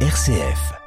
RCF. 0.00 0.85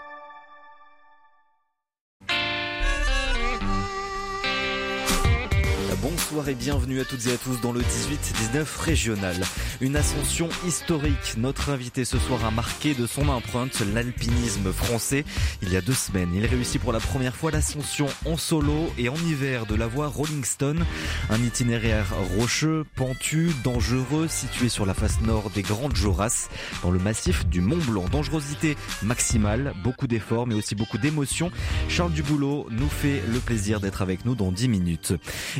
Bonsoir 6.31 6.49
et 6.49 6.53
bienvenue 6.53 7.01
à 7.01 7.05
toutes 7.05 7.25
et 7.25 7.31
à 7.31 7.37
tous 7.37 7.59
dans 7.59 7.71
le 7.71 7.81
18-19 7.81 8.63
régional. 8.81 9.35
Une 9.81 9.95
ascension 9.95 10.47
historique. 10.67 11.35
Notre 11.37 11.69
invité 11.69 12.05
ce 12.05 12.19
soir 12.19 12.45
a 12.45 12.51
marqué 12.51 12.93
de 12.93 13.07
son 13.07 13.29
empreinte 13.29 13.81
l'alpinisme 13.95 14.71
français. 14.71 15.25
Il 15.63 15.73
y 15.73 15.75
a 15.75 15.81
deux 15.81 15.93
semaines, 15.93 16.29
il 16.35 16.45
réussit 16.45 16.79
pour 16.79 16.93
la 16.93 16.99
première 16.99 17.35
fois 17.35 17.49
l'ascension 17.49 18.05
en 18.27 18.37
solo 18.37 18.91
et 18.99 19.09
en 19.09 19.15
hiver 19.15 19.65
de 19.65 19.73
la 19.73 19.87
voie 19.87 20.07
Rolling 20.07 20.43
Stone. 20.43 20.85
Un 21.31 21.41
itinéraire 21.43 22.13
rocheux, 22.37 22.85
pentu, 22.95 23.49
dangereux, 23.63 24.27
situé 24.29 24.69
sur 24.69 24.85
la 24.85 24.93
face 24.93 25.21
nord 25.21 25.49
des 25.49 25.63
Grandes 25.63 25.95
Jorasses, 25.95 26.49
dans 26.83 26.91
le 26.91 26.99
massif 26.99 27.47
du 27.47 27.61
Mont 27.61 27.83
Blanc. 27.87 28.05
Dangerosité 28.11 28.77
maximale, 29.01 29.73
beaucoup 29.83 30.05
d'efforts 30.05 30.45
mais 30.45 30.53
aussi 30.53 30.75
beaucoup 30.75 30.99
d'émotions. 30.99 31.49
Charles 31.87 32.11
Duboulot 32.11 32.67
nous 32.69 32.89
fait 32.89 33.23
le 33.33 33.39
plaisir 33.39 33.79
d'être 33.79 34.03
avec 34.03 34.25
nous 34.25 34.35
dans 34.35 34.51
10 34.51 34.67
minutes. 34.67 35.13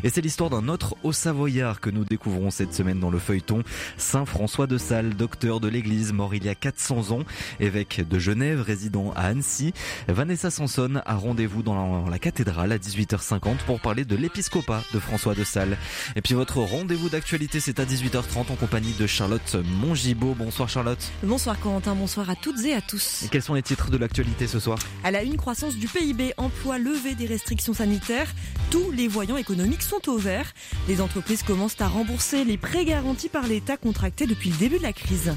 Et 0.04 0.10
c'est 0.10 0.22
l'histoire 0.22 0.52
d'un 0.52 0.59
autre 0.68 0.96
haut 1.04 1.14
savoyard 1.14 1.80
que 1.80 1.90
nous 1.90 2.04
découvrons 2.04 2.52
cette 2.52 2.74
semaine 2.74 3.00
dans 3.00 3.10
le 3.10 3.20
feuilleton. 3.20 3.64
Saint 3.98 4.26
François 4.26 4.68
de 4.68 4.78
Sales, 4.78 5.16
docteur 5.16 5.60
de 5.60 5.68
l'église, 5.68 6.14
mort 6.14 6.36
il 6.36 6.46
y 6.46 6.50
a 6.50 6.56
400 6.56 7.12
ans, 7.12 7.24
évêque 7.60 8.08
de 8.08 8.20
Genève, 8.20 8.62
résident 8.62 9.12
à 9.16 9.28
Annecy. 9.28 9.74
Vanessa 10.08 10.52
Sanson 10.52 11.02
a 11.06 11.16
rendez-vous 11.16 11.64
dans 11.64 12.10
la 12.10 12.20
cathédrale 12.20 12.72
à 12.72 12.78
18h50 12.78 13.58
pour 13.66 13.80
parler 13.80 14.06
de 14.06 14.16
l'épiscopat 14.16 14.84
de 14.94 15.00
François 15.00 15.36
de 15.36 15.44
Sales. 15.44 15.78
Et 16.16 16.22
puis 16.22 16.34
votre 16.34 16.58
rendez-vous 16.58 17.10
d'actualité, 17.10 17.60
c'est 17.60 17.80
à 17.80 17.86
18h30 17.86 18.52
en 18.52 18.56
compagnie 18.56 18.94
de 18.94 19.08
Charlotte 19.08 19.56
Mongibaud. 19.82 20.36
Bonsoir 20.38 20.70
Charlotte. 20.70 21.12
Bonsoir 21.24 21.60
Corentin, 21.60 21.96
bonsoir 21.96 22.30
à 22.30 22.36
toutes 22.36 22.64
et 22.66 22.74
à 22.74 22.82
tous. 22.82 23.24
Et 23.24 23.28
quels 23.30 23.42
sont 23.42 23.54
les 23.54 23.62
titres 23.62 23.90
de 23.90 23.98
l'actualité 23.98 24.48
ce 24.48 24.60
soir? 24.60 24.80
À 25.04 25.12
la 25.12 25.24
une, 25.24 25.38
croissance 25.38 25.76
du 25.76 25.88
PIB, 25.88 26.34
emploi, 26.38 26.78
levée 26.78 27.16
des 27.16 27.26
restrictions 27.26 27.74
sanitaires. 27.74 28.34
Tous 28.72 28.92
les 28.92 29.08
voyants 29.08 29.38
économiques 29.38 29.82
sont 29.82 30.10
au 30.10 30.18
vert. 30.18 30.49
Les 30.88 31.02
entreprises 31.02 31.44
commencent 31.44 31.80
à 31.80 31.88
rembourser 31.88 32.44
les 32.44 32.58
prêts 32.58 32.86
garantis 32.86 33.30
par 33.30 33.48
l'État 33.48 33.78
contractés 33.78 34.28
depuis 34.28 34.50
le 34.50 34.58
début 34.58 34.78
de 34.78 34.84
la 34.84 34.94
crise. 34.94 35.34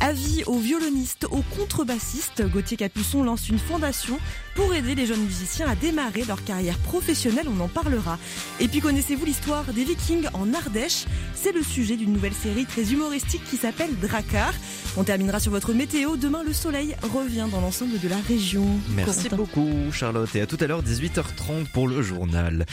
Avis 0.00 0.42
aux 0.46 0.58
violonistes, 0.58 1.26
aux 1.30 1.44
contrebassistes, 1.56 2.42
Gauthier 2.50 2.76
Capuçon 2.76 3.22
lance 3.22 3.48
une 3.48 3.58
fondation 3.58 4.18
pour 4.56 4.74
aider 4.74 4.94
les 4.94 5.06
jeunes 5.06 5.22
musiciens 5.22 5.68
à 5.68 5.76
démarrer 5.76 6.24
leur 6.24 6.42
carrière 6.42 6.76
professionnelle, 6.78 7.46
on 7.48 7.60
en 7.60 7.68
parlera. 7.68 8.18
Et 8.58 8.66
puis 8.66 8.80
connaissez-vous 8.80 9.24
l'histoire 9.24 9.64
des 9.72 9.84
vikings 9.84 10.26
en 10.34 10.52
Ardèche? 10.54 11.04
C'est 11.34 11.52
le 11.52 11.62
sujet 11.62 11.96
d'une 11.96 12.12
nouvelle 12.12 12.34
série 12.34 12.66
très 12.66 12.92
humoristique 12.92 13.42
qui 13.48 13.56
s'appelle 13.56 13.90
Drakkar. 14.00 14.52
On 14.96 15.04
terminera 15.04 15.40
sur 15.40 15.52
votre 15.52 15.72
météo. 15.72 16.16
Demain, 16.16 16.42
le 16.44 16.52
soleil 16.52 16.96
revient 17.14 17.46
dans 17.50 17.60
l'ensemble 17.60 17.98
de 17.98 18.08
la 18.08 18.18
région. 18.28 18.66
Merci 18.90 19.28
beaucoup 19.30 19.70
Charlotte 19.92 20.34
et 20.34 20.40
à 20.40 20.46
tout 20.46 20.58
à 20.60 20.66
l'heure 20.66 20.82
18h30 20.82 21.66
pour 21.72 21.88
le 21.88 22.02
journal. 22.02 22.66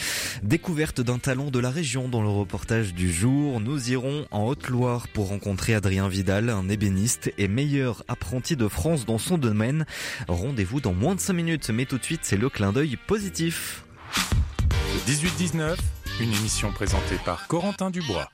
Découverte 0.43 0.99
d'un 0.99 1.19
talent 1.19 1.51
de 1.51 1.59
la 1.59 1.69
région 1.79 2.09
dans 2.09 2.21
le 2.21 2.27
reportage 2.27 2.93
du 2.93 3.09
jour. 3.09 3.61
Nous 3.61 3.91
irons 3.91 4.27
en 4.31 4.43
Haute-Loire 4.43 5.07
pour 5.07 5.29
rencontrer 5.29 5.73
Adrien 5.73 6.09
Vidal, 6.09 6.49
un 6.49 6.67
ébéniste 6.67 7.31
et 7.37 7.47
meilleur 7.47 8.03
apprenti 8.09 8.57
de 8.57 8.67
France 8.67 9.05
dans 9.05 9.17
son 9.17 9.37
domaine. 9.37 9.85
Rendez-vous 10.27 10.81
dans 10.81 10.93
moins 10.93 11.15
de 11.15 11.21
5 11.21 11.31
minutes, 11.31 11.69
mais 11.69 11.85
tout 11.85 11.97
de 11.97 12.03
suite 12.03 12.19
c'est 12.23 12.35
le 12.35 12.49
clin 12.49 12.73
d'œil 12.73 12.97
positif. 13.07 13.85
18-19, 15.07 15.77
une 16.19 16.33
émission 16.33 16.69
présentée 16.73 17.15
par 17.23 17.47
Corentin 17.47 17.91
Dubois. 17.91 18.29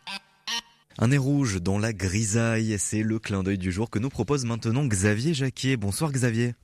Un 0.97 1.09
nez 1.09 1.19
rouge 1.19 1.61
dans 1.61 1.77
la 1.77 1.93
grisaille, 1.93 2.77
c'est 2.79 3.03
le 3.03 3.19
clin 3.19 3.43
d'œil 3.43 3.59
du 3.59 3.71
jour 3.71 3.91
que 3.91 3.99
nous 3.99 4.09
propose 4.09 4.43
maintenant 4.43 4.87
Xavier 4.87 5.35
Jacquier. 5.35 5.77
Bonsoir 5.77 6.11
Xavier. 6.11 6.55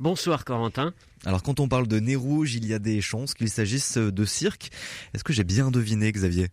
Bonsoir 0.00 0.44
Corentin. 0.44 0.94
Alors 1.24 1.42
quand 1.42 1.58
on 1.58 1.66
parle 1.68 1.88
de 1.88 1.98
nez 1.98 2.14
rouge, 2.14 2.54
il 2.54 2.64
y 2.64 2.72
a 2.72 2.78
des 2.78 3.00
chances 3.00 3.34
qu'il 3.34 3.48
s'agisse 3.48 3.98
de 3.98 4.24
cirque. 4.24 4.70
Est-ce 5.12 5.24
que 5.24 5.32
j'ai 5.32 5.42
bien 5.42 5.72
deviné 5.72 6.12
Xavier? 6.12 6.48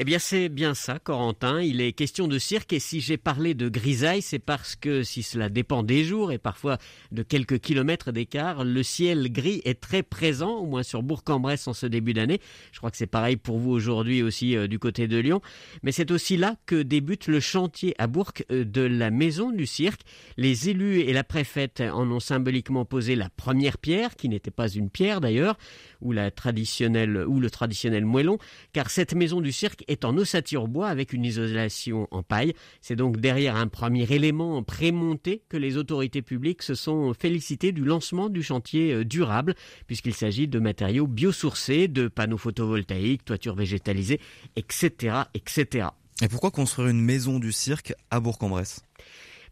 Eh 0.00 0.04
bien, 0.04 0.20
c'est 0.20 0.48
bien 0.48 0.74
ça, 0.74 1.00
Corentin. 1.00 1.60
Il 1.60 1.80
est 1.80 1.92
question 1.92 2.28
de 2.28 2.38
cirque 2.38 2.72
et 2.72 2.78
si 2.78 3.00
j'ai 3.00 3.16
parlé 3.16 3.54
de 3.54 3.68
grisaille, 3.68 4.22
c'est 4.22 4.38
parce 4.38 4.76
que 4.76 5.02
si 5.02 5.24
cela 5.24 5.48
dépend 5.48 5.82
des 5.82 6.04
jours 6.04 6.30
et 6.30 6.38
parfois 6.38 6.78
de 7.10 7.24
quelques 7.24 7.58
kilomètres 7.58 8.12
d'écart, 8.12 8.62
le 8.62 8.84
ciel 8.84 9.32
gris 9.32 9.60
est 9.64 9.80
très 9.80 10.04
présent, 10.04 10.58
au 10.58 10.66
moins 10.66 10.84
sur 10.84 11.02
Bourg-en-Bresse 11.02 11.66
en 11.66 11.72
ce 11.72 11.84
début 11.86 12.14
d'année. 12.14 12.40
Je 12.70 12.78
crois 12.78 12.92
que 12.92 12.96
c'est 12.96 13.08
pareil 13.08 13.36
pour 13.36 13.58
vous 13.58 13.72
aujourd'hui 13.72 14.22
aussi 14.22 14.56
euh, 14.56 14.68
du 14.68 14.78
côté 14.78 15.08
de 15.08 15.18
Lyon. 15.18 15.40
Mais 15.82 15.90
c'est 15.90 16.12
aussi 16.12 16.36
là 16.36 16.54
que 16.64 16.80
débute 16.80 17.26
le 17.26 17.40
chantier 17.40 17.96
à 17.98 18.06
Bourg 18.06 18.30
euh, 18.52 18.64
de 18.64 18.82
la 18.82 19.10
maison 19.10 19.50
du 19.50 19.66
cirque. 19.66 20.02
Les 20.36 20.68
élus 20.68 21.00
et 21.00 21.12
la 21.12 21.24
préfète 21.24 21.80
en 21.80 22.08
ont 22.08 22.20
symboliquement 22.20 22.84
posé 22.84 23.16
la 23.16 23.30
première 23.30 23.78
pierre, 23.78 24.14
qui 24.14 24.28
n'était 24.28 24.52
pas 24.52 24.68
une 24.68 24.90
pierre 24.90 25.20
d'ailleurs, 25.20 25.58
ou 26.00 26.12
la 26.12 26.30
traditionnelle, 26.30 27.24
ou 27.26 27.40
le 27.40 27.50
traditionnel 27.50 28.04
moellon, 28.04 28.38
car 28.72 28.90
cette 28.90 29.14
maison 29.14 29.40
du 29.40 29.52
cirque 29.52 29.84
est 29.88 30.04
en 30.04 30.16
ossature 30.16 30.68
bois 30.68 30.88
avec 30.88 31.12
une 31.12 31.24
isolation 31.24 32.08
en 32.10 32.22
paille. 32.22 32.54
C'est 32.80 32.96
donc 32.96 33.18
derrière 33.18 33.56
un 33.56 33.68
premier 33.68 34.10
élément 34.12 34.62
prémonté 34.62 35.42
que 35.48 35.56
les 35.56 35.76
autorités 35.76 36.22
publiques 36.22 36.62
se 36.62 36.74
sont 36.74 37.14
félicitées 37.14 37.72
du 37.72 37.84
lancement 37.84 38.28
du 38.28 38.42
chantier 38.42 38.92
euh, 38.92 39.04
durable, 39.04 39.54
puisqu'il 39.86 40.14
s'agit 40.14 40.48
de 40.48 40.58
matériaux 40.58 41.06
biosourcés, 41.06 41.88
de 41.88 42.08
panneaux 42.08 42.38
photovoltaïques, 42.38 43.24
toitures 43.24 43.54
végétalisées, 43.54 44.20
etc., 44.56 45.22
etc. 45.34 45.88
Et 46.20 46.28
pourquoi 46.28 46.50
construire 46.50 46.88
une 46.88 47.00
maison 47.00 47.38
du 47.38 47.52
cirque 47.52 47.94
à 48.10 48.18
Bourg-en-Bresse? 48.18 48.82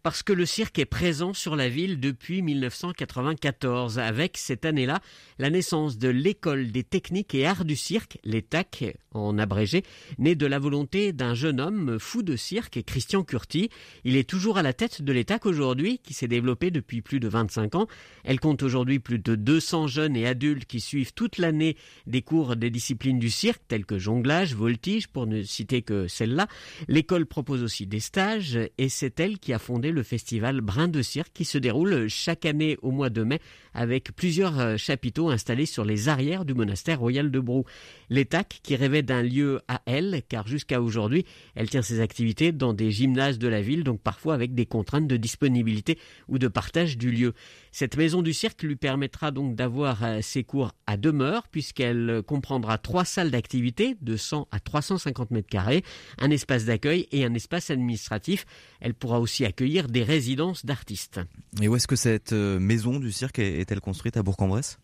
Parce 0.06 0.22
que 0.22 0.32
le 0.32 0.46
cirque 0.46 0.78
est 0.78 0.84
présent 0.84 1.34
sur 1.34 1.56
la 1.56 1.68
ville 1.68 1.98
depuis 1.98 2.40
1994, 2.40 3.98
avec 3.98 4.36
cette 4.36 4.64
année-là 4.64 5.00
la 5.40 5.50
naissance 5.50 5.98
de 5.98 6.08
l'école 6.08 6.70
des 6.70 6.84
techniques 6.84 7.34
et 7.34 7.44
arts 7.44 7.64
du 7.64 7.74
cirque, 7.74 8.18
l'ETAC 8.22 8.96
en 9.16 9.36
abrégé, 9.36 9.82
né 10.18 10.36
de 10.36 10.46
la 10.46 10.60
volonté 10.60 11.12
d'un 11.12 11.34
jeune 11.34 11.60
homme 11.60 11.98
fou 11.98 12.22
de 12.22 12.36
cirque, 12.36 12.84
Christian 12.86 13.24
Curti. 13.24 13.70
Il 14.04 14.16
est 14.16 14.28
toujours 14.28 14.58
à 14.58 14.62
la 14.62 14.72
tête 14.72 15.02
de 15.02 15.12
l'ETAC 15.12 15.44
aujourd'hui, 15.46 15.98
qui 15.98 16.14
s'est 16.14 16.28
développé 16.28 16.70
depuis 16.70 17.02
plus 17.02 17.18
de 17.18 17.26
25 17.26 17.74
ans. 17.74 17.86
Elle 18.22 18.38
compte 18.38 18.62
aujourd'hui 18.62 19.00
plus 19.00 19.18
de 19.18 19.34
200 19.34 19.88
jeunes 19.88 20.16
et 20.16 20.26
adultes 20.26 20.66
qui 20.66 20.80
suivent 20.80 21.14
toute 21.14 21.38
l'année 21.38 21.76
des 22.06 22.22
cours 22.22 22.54
des 22.54 22.70
disciplines 22.70 23.18
du 23.18 23.30
cirque, 23.30 23.62
tels 23.66 23.86
que 23.86 23.98
jonglage, 23.98 24.54
voltige, 24.54 25.08
pour 25.08 25.26
ne 25.26 25.42
citer 25.42 25.82
que 25.82 26.06
celle-là. 26.06 26.46
L'école 26.86 27.26
propose 27.26 27.64
aussi 27.64 27.86
des 27.86 28.00
stages, 28.00 28.58
et 28.78 28.88
c'est 28.88 29.18
elle 29.18 29.38
qui 29.38 29.52
a 29.52 29.58
fondé 29.58 29.90
le 29.96 30.02
festival 30.02 30.60
Brin 30.60 30.88
de 30.88 31.02
Cirque 31.02 31.32
qui 31.32 31.44
se 31.44 31.56
déroule 31.58 32.06
chaque 32.08 32.44
année 32.44 32.76
au 32.82 32.90
mois 32.90 33.10
de 33.10 33.24
mai 33.24 33.40
avec 33.72 34.12
plusieurs 34.14 34.60
euh, 34.60 34.76
chapiteaux 34.76 35.30
installés 35.30 35.66
sur 35.66 35.84
les 35.84 36.08
arrières 36.08 36.44
du 36.44 36.52
monastère 36.54 37.00
royal 37.00 37.30
de 37.30 37.40
Brou. 37.40 37.64
L'ETAC 38.10 38.60
qui 38.62 38.76
rêvait 38.76 39.02
d'un 39.02 39.22
lieu 39.22 39.60
à 39.68 39.80
elle 39.86 40.22
car 40.28 40.46
jusqu'à 40.46 40.82
aujourd'hui 40.82 41.24
elle 41.54 41.70
tient 41.70 41.82
ses 41.82 42.00
activités 42.00 42.52
dans 42.52 42.74
des 42.74 42.90
gymnases 42.90 43.38
de 43.38 43.48
la 43.48 43.62
ville 43.62 43.84
donc 43.84 44.00
parfois 44.00 44.34
avec 44.34 44.54
des 44.54 44.66
contraintes 44.66 45.08
de 45.08 45.16
disponibilité 45.16 45.98
ou 46.28 46.38
de 46.38 46.46
partage 46.46 46.98
du 46.98 47.10
lieu. 47.10 47.32
Cette 47.78 47.98
maison 47.98 48.22
du 48.22 48.32
cirque 48.32 48.62
lui 48.62 48.76
permettra 48.76 49.32
donc 49.32 49.54
d'avoir 49.54 50.02
euh, 50.02 50.20
ses 50.22 50.44
cours 50.44 50.72
à 50.86 50.96
demeure 50.96 51.46
puisqu'elle 51.48 52.22
comprendra 52.26 52.78
trois 52.78 53.04
salles 53.04 53.30
d'activité 53.30 53.98
de 54.00 54.16
100 54.16 54.48
à 54.50 54.60
350 54.60 55.30
mètres 55.30 55.50
carrés, 55.50 55.84
un 56.16 56.30
espace 56.30 56.64
d'accueil 56.64 57.06
et 57.12 57.26
un 57.26 57.34
espace 57.34 57.68
administratif. 57.68 58.46
Elle 58.80 58.94
pourra 58.94 59.20
aussi 59.20 59.44
accueillir 59.44 59.88
des 59.88 60.02
résidences 60.02 60.64
d'artistes. 60.64 61.20
Et 61.60 61.68
où 61.68 61.76
est-ce 61.76 61.86
que 61.86 61.96
cette 61.96 62.32
euh, 62.32 62.58
maison 62.58 62.98
du 62.98 63.12
cirque 63.12 63.40
est-elle 63.40 63.82
construite? 63.82 64.16
À 64.16 64.22
Bourg-en-Bresse? 64.22 64.78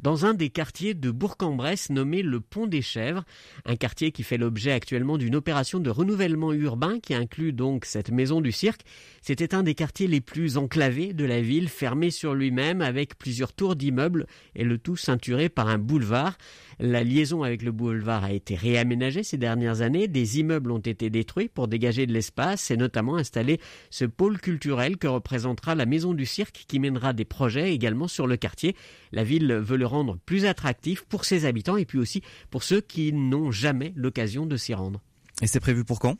Dans 0.00 0.26
un 0.26 0.34
des 0.34 0.50
quartiers 0.50 0.94
de 0.94 1.10
Bourg-en-Bresse 1.10 1.90
nommé 1.90 2.22
le 2.22 2.40
Pont 2.40 2.66
des 2.66 2.82
Chèvres, 2.82 3.24
un 3.64 3.76
quartier 3.76 4.12
qui 4.12 4.22
fait 4.22 4.38
l'objet 4.38 4.72
actuellement 4.72 5.18
d'une 5.18 5.36
opération 5.36 5.80
de 5.80 5.90
renouvellement 5.90 6.52
urbain 6.52 7.00
qui 7.00 7.14
inclut 7.14 7.52
donc 7.52 7.84
cette 7.84 8.10
maison 8.10 8.40
du 8.40 8.52
cirque. 8.52 8.82
C'était 9.22 9.54
un 9.54 9.62
des 9.62 9.74
quartiers 9.74 10.06
les 10.06 10.20
plus 10.20 10.56
enclavés 10.56 11.12
de 11.12 11.24
la 11.24 11.40
ville, 11.40 11.68
fermé 11.68 12.10
sur 12.10 12.34
lui-même 12.34 12.82
avec 12.82 13.18
plusieurs 13.18 13.52
tours 13.52 13.76
d'immeubles 13.76 14.26
et 14.54 14.64
le 14.64 14.78
tout 14.78 14.96
ceinturé 14.96 15.48
par 15.48 15.68
un 15.68 15.78
boulevard. 15.78 16.36
La 16.78 17.02
liaison 17.02 17.42
avec 17.42 17.62
le 17.62 17.72
boulevard 17.72 18.24
a 18.24 18.32
été 18.32 18.54
réaménagée 18.54 19.22
ces 19.22 19.38
dernières 19.38 19.80
années, 19.80 20.08
des 20.08 20.40
immeubles 20.40 20.70
ont 20.70 20.78
été 20.78 21.08
détruits 21.08 21.48
pour 21.48 21.68
dégager 21.68 22.06
de 22.06 22.12
l'espace 22.12 22.70
et 22.70 22.76
notamment 22.76 23.16
installer 23.16 23.60
ce 23.88 24.04
pôle 24.04 24.38
culturel 24.38 24.98
que 24.98 25.06
représentera 25.06 25.74
la 25.74 25.86
maison 25.86 26.12
du 26.12 26.26
cirque 26.26 26.64
qui 26.68 26.78
mènera 26.78 27.14
des 27.14 27.24
projets 27.24 27.72
également 27.72 28.08
sur 28.08 28.26
le 28.26 28.36
quartier. 28.36 28.76
La 29.12 29.24
ville 29.24 29.54
veut 29.54 29.78
le 29.78 29.86
rendre 29.86 30.18
plus 30.26 30.44
attractif 30.44 31.04
pour 31.04 31.24
ses 31.24 31.46
habitants 31.46 31.78
et 31.78 31.86
puis 31.86 31.98
aussi 31.98 32.20
pour 32.50 32.62
ceux 32.62 32.82
qui 32.82 33.12
n'ont 33.14 33.50
jamais 33.50 33.94
l'occasion 33.96 34.44
de 34.44 34.58
s'y 34.58 34.74
rendre. 34.74 35.00
Et 35.40 35.46
c'est 35.46 35.60
prévu 35.60 35.84
pour 35.84 35.98
quand? 35.98 36.16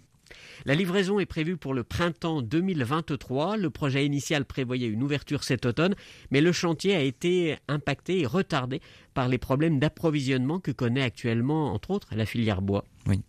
La 0.64 0.74
livraison 0.74 1.20
est 1.20 1.26
prévue 1.26 1.56
pour 1.56 1.74
le 1.74 1.84
printemps 1.84 2.42
2023. 2.42 3.56
Le 3.56 3.70
projet 3.70 4.04
initial 4.04 4.44
prévoyait 4.44 4.88
une 4.88 5.02
ouverture 5.02 5.44
cet 5.44 5.66
automne, 5.66 5.94
mais 6.30 6.40
le 6.40 6.52
chantier 6.52 6.94
a 6.94 7.02
été 7.02 7.56
impacté 7.68 8.20
et 8.20 8.26
retardé 8.26 8.80
par 9.14 9.28
les 9.28 9.38
problèmes 9.38 9.78
d'approvisionnement 9.78 10.60
que 10.60 10.70
connaît 10.70 11.02
actuellement, 11.02 11.72
entre 11.72 11.90
autres, 11.90 12.08
la 12.14 12.26
filière 12.26 12.62
bois. 12.62 12.84
Oui. 13.06 13.22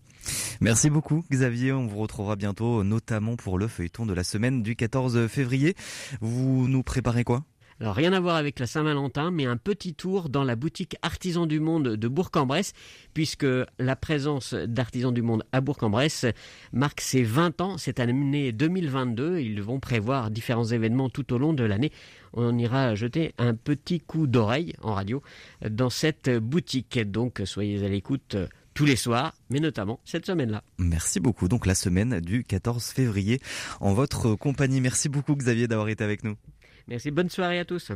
Merci 0.59 0.89
beaucoup 0.89 1.23
Xavier, 1.31 1.71
on 1.71 1.87
vous 1.87 1.99
retrouvera 1.99 2.35
bientôt 2.35 2.83
notamment 2.83 3.37
pour 3.37 3.57
le 3.57 3.67
feuilleton 3.67 4.05
de 4.05 4.13
la 4.13 4.23
semaine 4.23 4.61
du 4.61 4.75
14 4.75 5.27
février. 5.27 5.75
Vous 6.19 6.67
nous 6.67 6.83
préparez 6.83 7.23
quoi? 7.23 7.45
Alors 7.79 7.93
rien 7.93 8.11
à 8.11 8.19
voir 8.19 8.37
avec 8.37 8.59
la 8.59 8.65
Saint-Valentin, 8.65 9.29
mais 9.29 9.45
un 9.45 9.55
petit 9.55 9.93
tour 9.93 10.29
dans 10.29 10.43
la 10.43 10.55
boutique 10.55 10.97
Artisans 11.03 11.47
du 11.47 11.59
Monde 11.59 11.89
de 11.89 12.07
Bourg-en-Bresse, 12.07 12.73
puisque 13.13 13.45
la 13.77 13.95
présence 13.95 14.55
d'Artisans 14.55 15.13
du 15.13 15.21
Monde 15.21 15.43
à 15.51 15.61
Bourg-en-Bresse 15.61 16.25
marque 16.73 17.01
ses 17.01 17.21
20 17.21 17.61
ans 17.61 17.77
cette 17.77 17.99
année 17.99 18.51
2022. 18.51 19.37
Ils 19.37 19.61
vont 19.61 19.79
prévoir 19.79 20.31
différents 20.31 20.65
événements 20.65 21.09
tout 21.09 21.31
au 21.33 21.37
long 21.37 21.53
de 21.53 21.63
l'année. 21.63 21.91
On 22.33 22.57
ira 22.57 22.95
jeter 22.95 23.35
un 23.37 23.53
petit 23.53 23.99
coup 23.99 24.25
d'oreille 24.25 24.73
en 24.81 24.95
radio 24.95 25.21
dans 25.69 25.91
cette 25.91 26.31
boutique. 26.31 26.97
Donc 26.99 27.43
soyez 27.45 27.85
à 27.85 27.89
l'écoute 27.89 28.37
tous 28.73 28.85
les 28.85 28.95
soirs, 28.95 29.35
mais 29.51 29.59
notamment 29.59 29.99
cette 30.03 30.25
semaine-là. 30.25 30.63
Merci 30.79 31.19
beaucoup. 31.19 31.47
Donc 31.47 31.67
la 31.67 31.75
semaine 31.75 32.21
du 32.21 32.43
14 32.43 32.83
février 32.85 33.39
en 33.81 33.93
votre 33.93 34.33
compagnie. 34.33 34.81
Merci 34.81 35.09
beaucoup 35.09 35.35
Xavier 35.35 35.67
d'avoir 35.67 35.89
été 35.89 36.03
avec 36.03 36.23
nous. 36.23 36.37
Merci, 36.87 37.11
bonne 37.11 37.29
soirée 37.29 37.59
à 37.59 37.65
tous. 37.65 37.91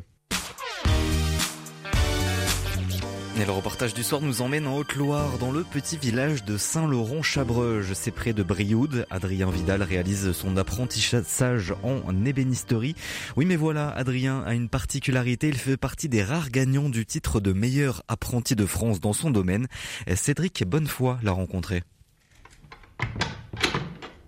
Et 3.40 3.46
le 3.46 3.52
reportage 3.54 3.94
du 3.94 4.04
soir 4.04 4.22
nous 4.22 4.42
emmène 4.42 4.68
en 4.68 4.76
Haute-Loire, 4.76 5.40
dans 5.40 5.52
le 5.52 5.64
petit 5.64 5.98
village 5.98 6.44
de 6.44 6.58
Saint-Laurent-Chabreuge. 6.58 7.94
C'est 7.94 8.12
près 8.12 8.34
de 8.34 8.44
Brioude. 8.44 9.08
Adrien 9.10 9.50
Vidal 9.50 9.82
réalise 9.82 10.34
son 10.34 10.58
apprentissage 10.58 11.74
en 11.82 12.26
ébénisterie. 12.26 12.94
Oui, 13.38 13.46
mais 13.46 13.56
voilà, 13.56 13.90
Adrien 13.90 14.44
a 14.44 14.54
une 14.54 14.68
particularité. 14.70 15.48
Il 15.48 15.58
fait 15.58 15.78
partie 15.78 16.10
des 16.10 16.22
rares 16.22 16.52
gagnants 16.52 16.90
du 16.90 17.06
titre 17.06 17.40
de 17.40 17.54
meilleur 17.54 18.04
apprenti 18.10 18.56
de 18.56 18.66
France 18.66 19.00
dans 19.00 19.14
son 19.14 19.32
domaine. 19.32 19.68
Cédric 20.14 20.64
Bonnefoy 20.68 21.18
l'a 21.24 21.32
rencontré. 21.32 21.82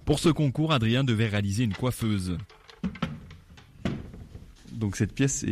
Pour 0.06 0.20
ce 0.20 0.30
concours, 0.30 0.72
Adrien 0.72 1.04
devait 1.04 1.28
réaliser 1.28 1.66
une 1.66 1.76
coiffeuse. 1.76 2.38
Donc 4.84 4.98
cette 4.98 5.14
pièce 5.14 5.46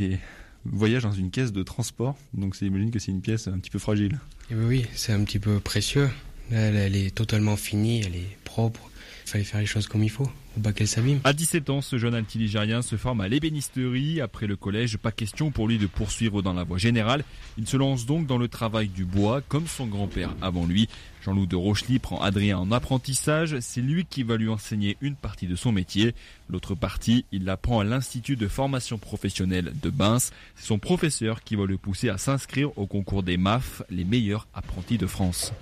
voyage 0.66 1.04
dans 1.04 1.14
une 1.14 1.32
caisse 1.32 1.54
de 1.54 1.64
transport. 1.64 2.18
Donc 2.34 2.54
c'est 2.54 2.66
imagine 2.66 2.92
que 2.92 3.00
c'est 3.00 3.12
une 3.12 3.22
pièce 3.22 3.48
un 3.48 3.58
petit 3.60 3.70
peu 3.70 3.80
fragile. 3.80 4.20
Et 4.50 4.56
eh 4.56 4.56
oui, 4.56 4.86
c'est 4.94 5.14
un 5.14 5.24
petit 5.24 5.40
peu 5.40 5.62
précieux. 5.62 6.10
elle, 6.52 6.76
elle 6.76 6.98
est 6.98 7.16
totalement 7.16 7.56
finie, 7.56 8.02
elle 8.06 8.18
est 8.18 8.38
propre. 8.44 8.91
Il 9.26 9.30
fallait 9.30 9.44
faire 9.44 9.60
les 9.60 9.66
choses 9.66 9.88
comme 9.88 10.04
il 10.04 10.10
faut, 10.10 10.30
ou 10.58 10.60
pas 10.60 10.74
qu'elle 10.74 10.88
s'abîme. 10.88 11.20
À 11.24 11.34
17 11.34 11.70
ans, 11.70 11.82
ce 11.82 11.98
jeune 11.98 12.16
antilligérien 12.16 12.82
se 12.82 12.96
forme 12.96 13.22
à 13.22 13.28
l'ébénisterie. 13.28 14.22
Après 14.22 14.48
le 14.48 14.56
collège, 14.56 14.98
pas 14.98 15.12
question 15.12 15.52
pour 15.52 15.68
lui 15.68 15.78
de 15.78 15.88
poursuivre 15.88 16.42
dans 16.42 16.54
la 16.54 16.64
voie 16.64 16.78
générale. 16.78 17.24
Il 17.58 17.68
se 17.68 17.78
lance 17.78 18.06
donc 18.06 18.28
dans 18.28 18.38
le 18.38 18.48
travail 18.48 18.88
du 18.88 19.06
bois, 19.06 19.42
comme 19.48 19.68
son 19.68 19.88
grand-père 19.88 20.34
avant 20.42 20.66
lui. 20.66 20.90
Jean-Loup 21.24 21.46
de 21.46 21.56
Rochely 21.56 22.00
prend 22.00 22.20
Adrien 22.20 22.58
en 22.58 22.72
apprentissage. 22.72 23.60
C'est 23.60 23.82
lui 23.82 24.06
qui 24.06 24.24
va 24.24 24.38
lui 24.38 24.50
enseigner 24.50 24.98
une 25.02 25.16
partie 25.16 25.48
de 25.48 25.56
son 25.56 25.72
métier. 25.72 26.16
L'autre 26.50 26.76
partie, 26.76 27.26
il 27.32 27.46
l'apprend 27.46 27.80
à 27.80 27.84
l'Institut 27.84 28.36
de 28.36 28.48
formation 28.48 28.98
professionnelle 28.98 29.74
de 29.82 29.90
Bains. 29.90 30.20
C'est 30.20 30.68
son 30.68 30.80
professeur 30.80 31.44
qui 31.44 31.56
va 31.56 31.66
le 31.66 31.78
pousser 31.78 32.10
à 32.10 32.18
s'inscrire 32.18 32.78
au 32.78 32.88
concours 32.88 33.24
des 33.24 33.38
MAF, 33.38 33.84
les 33.90 34.04
meilleurs 34.04 34.48
apprentis 34.54 34.98
de 34.98 35.08
France. 35.08 35.54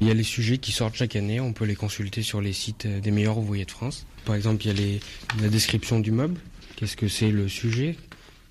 Il 0.00 0.08
y 0.08 0.10
a 0.10 0.14
les 0.14 0.24
sujets 0.24 0.58
qui 0.58 0.72
sortent 0.72 0.96
chaque 0.96 1.16
année, 1.16 1.40
on 1.40 1.52
peut 1.52 1.64
les 1.64 1.76
consulter 1.76 2.22
sur 2.22 2.40
les 2.40 2.52
sites 2.52 2.86
des 2.86 3.10
meilleurs 3.10 3.38
ouvriers 3.38 3.64
de 3.64 3.70
France. 3.70 4.06
Par 4.24 4.34
exemple, 4.34 4.66
il 4.66 4.80
y 4.80 4.96
a 4.96 5.00
la 5.42 5.48
description 5.48 6.00
du 6.00 6.10
meuble, 6.10 6.40
qu'est-ce 6.76 6.96
que 6.96 7.08
c'est 7.08 7.30
le 7.30 7.48
sujet? 7.48 7.96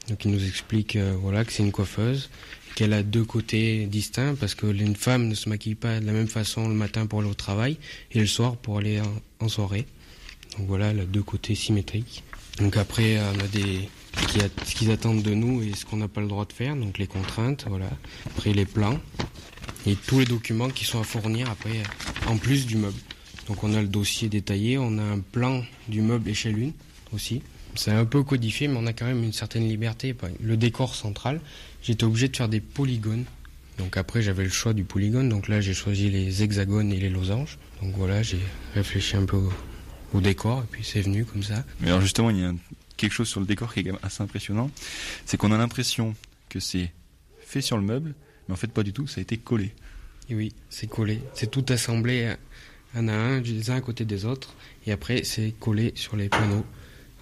Donc 0.10 0.26
il 0.26 0.32
nous 0.32 0.46
explique 0.46 0.96
euh, 0.96 1.16
voilà 1.20 1.46
que 1.46 1.54
c'est 1.54 1.64
une 1.64 1.72
coiffeuse, 1.72 2.30
qu'elle 2.76 2.94
a 2.94 3.04
deux 3.04 3.24
côtés 3.24 3.86
distincts 3.86 4.36
parce 4.36 4.56
que 4.56 4.66
une 4.66 4.96
femme 4.96 5.28
ne 5.28 5.36
se 5.36 5.48
maquille 5.48 5.76
pas 5.76 6.00
de 6.00 6.06
la 6.06 6.12
même 6.12 6.28
façon 6.28 6.68
le 6.68 6.74
matin 6.74 7.06
pour 7.06 7.20
aller 7.20 7.30
au 7.30 7.36
travail 7.36 7.78
et 8.12 8.20
le 8.20 8.28
soir 8.28 8.58
pour 8.58 8.80
aller 8.80 9.02
en, 9.40 9.48
soirée. 9.48 9.86
Donc 10.58 10.68
voilà, 10.68 10.88
elle 10.88 11.00
a 11.00 11.06
deux 11.06 11.24
côtés 11.24 11.56
symétriques. 11.56 12.24
Donc 12.60 12.78
après, 12.78 13.18
on 13.20 13.40
a 13.40 13.48
des 13.48 13.90
ce 14.66 14.76
qu'ils 14.76 14.92
attendent 14.92 15.24
de 15.24 15.34
nous 15.34 15.64
et 15.64 15.74
ce 15.74 15.86
qu'on 15.86 15.98
n'a 15.98 16.08
pas 16.08 16.22
le 16.22 16.28
droit 16.28 16.46
de 16.46 16.54
faire, 16.54 16.76
donc 16.76 16.98
les 16.98 17.08
contraintes, 17.08 17.66
voilà. 17.68 17.90
Après 18.26 18.54
les 18.54 18.66
plans 18.66 19.00
et 19.86 19.96
tous 19.96 20.20
les 20.20 20.26
documents 20.26 20.70
qui 20.70 20.86
sont 20.86 21.00
à 21.00 21.04
fournir 21.04 21.50
après 21.50 21.84
en 22.28 22.38
plus 22.38 22.66
du 22.66 22.78
meuble. 22.78 23.00
Donc 23.48 23.64
on 23.64 23.74
a 23.74 23.82
le 23.82 23.88
dossier 23.88 24.30
détaillé, 24.30 24.78
on 24.78 24.98
a 24.98 25.04
un 25.04 25.20
plan 25.20 25.64
du 25.88 26.02
meuble 26.02 26.30
échelle 26.30 26.56
1 26.56 27.16
aussi. 27.16 27.42
C'est 27.76 27.92
un 27.92 28.06
peu 28.06 28.24
codifié, 28.24 28.68
mais 28.68 28.78
on 28.78 28.86
a 28.86 28.94
quand 28.94 29.06
même 29.06 29.24
une 29.24 29.34
certaine 29.34 29.68
liberté. 29.68 30.16
Le 30.42 30.58
décor 30.58 30.96
central, 30.96 31.42
j'étais 31.82 32.04
obligé 32.04 32.28
de 32.28 32.38
faire 32.38 32.50
des 32.50 32.62
polygones. 32.62 33.26
Donc 33.80 33.98
après, 33.98 34.22
j'avais 34.22 34.44
le 34.44 34.50
choix 34.50 34.74
du 34.74 34.84
polygone. 34.84 35.28
Donc 35.28 35.48
là, 35.48 35.60
j'ai 35.60 35.74
choisi 35.74 36.10
les 36.10 36.44
hexagones 36.44 36.94
et 36.94 36.98
les 36.98 37.10
losanges. 37.10 37.58
Donc 37.82 37.96
voilà, 37.96 38.22
j'ai 38.22 38.40
réfléchi 38.76 39.18
un 39.18 39.26
peu 39.26 39.42
au, 40.14 40.22
décor, 40.22 40.60
et 40.60 40.68
puis 40.70 40.84
c'est 40.84 41.02
venu 41.02 41.26
comme 41.26 41.42
ça. 41.42 41.64
Mais 41.80 41.88
alors 41.88 42.02
justement, 42.02 42.30
il 42.30 42.40
y 42.40 42.44
a 42.44 42.54
quelque 42.98 43.12
chose 43.12 43.28
sur 43.28 43.40
le 43.40 43.48
décor 43.48 43.74
qui 43.74 43.80
est 43.80 43.92
assez 44.04 44.22
impressionnant. 44.22 44.70
C'est 45.26 45.38
qu'on 45.38 45.52
a 45.52 45.58
l'impression 45.58 46.16
que 46.50 46.60
c'est 46.60 46.92
fait 47.42 47.62
sur 47.62 47.78
le 47.78 47.84
meuble, 47.84 48.14
mais 48.48 48.54
en 48.54 48.58
fait 48.58 48.72
pas 48.72 48.84
du 48.84 48.94
tout, 48.94 49.08
ça 49.08 49.20
a 49.20 49.22
été 49.22 49.38
collé. 49.38 49.72
Et 50.30 50.36
oui, 50.36 50.54
c'est 50.70 50.88
collé. 50.88 51.22
C'est 51.34 51.52
tout 51.52 51.66
assemblé 51.70 52.36
un 52.96 53.08
à 53.08 53.14
un, 53.14 53.42
les 53.42 53.70
uns 53.70 53.76
à 53.76 53.82
côté 53.82 54.06
des 54.06 54.26
autres. 54.26 54.54
Et 54.86 54.92
après, 54.92 55.24
c'est 55.24 55.54
collé 55.60 55.94
sur 55.96 56.16
les 56.16 56.30
panneaux 56.30 56.66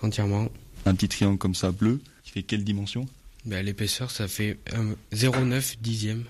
entièrement. 0.02 0.50
Un 0.86 0.96
petit 0.96 1.08
triangle 1.08 1.38
comme 1.38 1.56
ça, 1.56 1.72
bleu, 1.72 2.02
qui 2.24 2.32
fait 2.32 2.44
quelle 2.44 2.64
dimension? 2.64 3.08
Ben, 3.46 3.66
L'épaisseur, 3.66 4.12
ça 4.12 4.28
fait 4.28 4.58
0,9 5.14 5.78
dixième. 5.82 6.24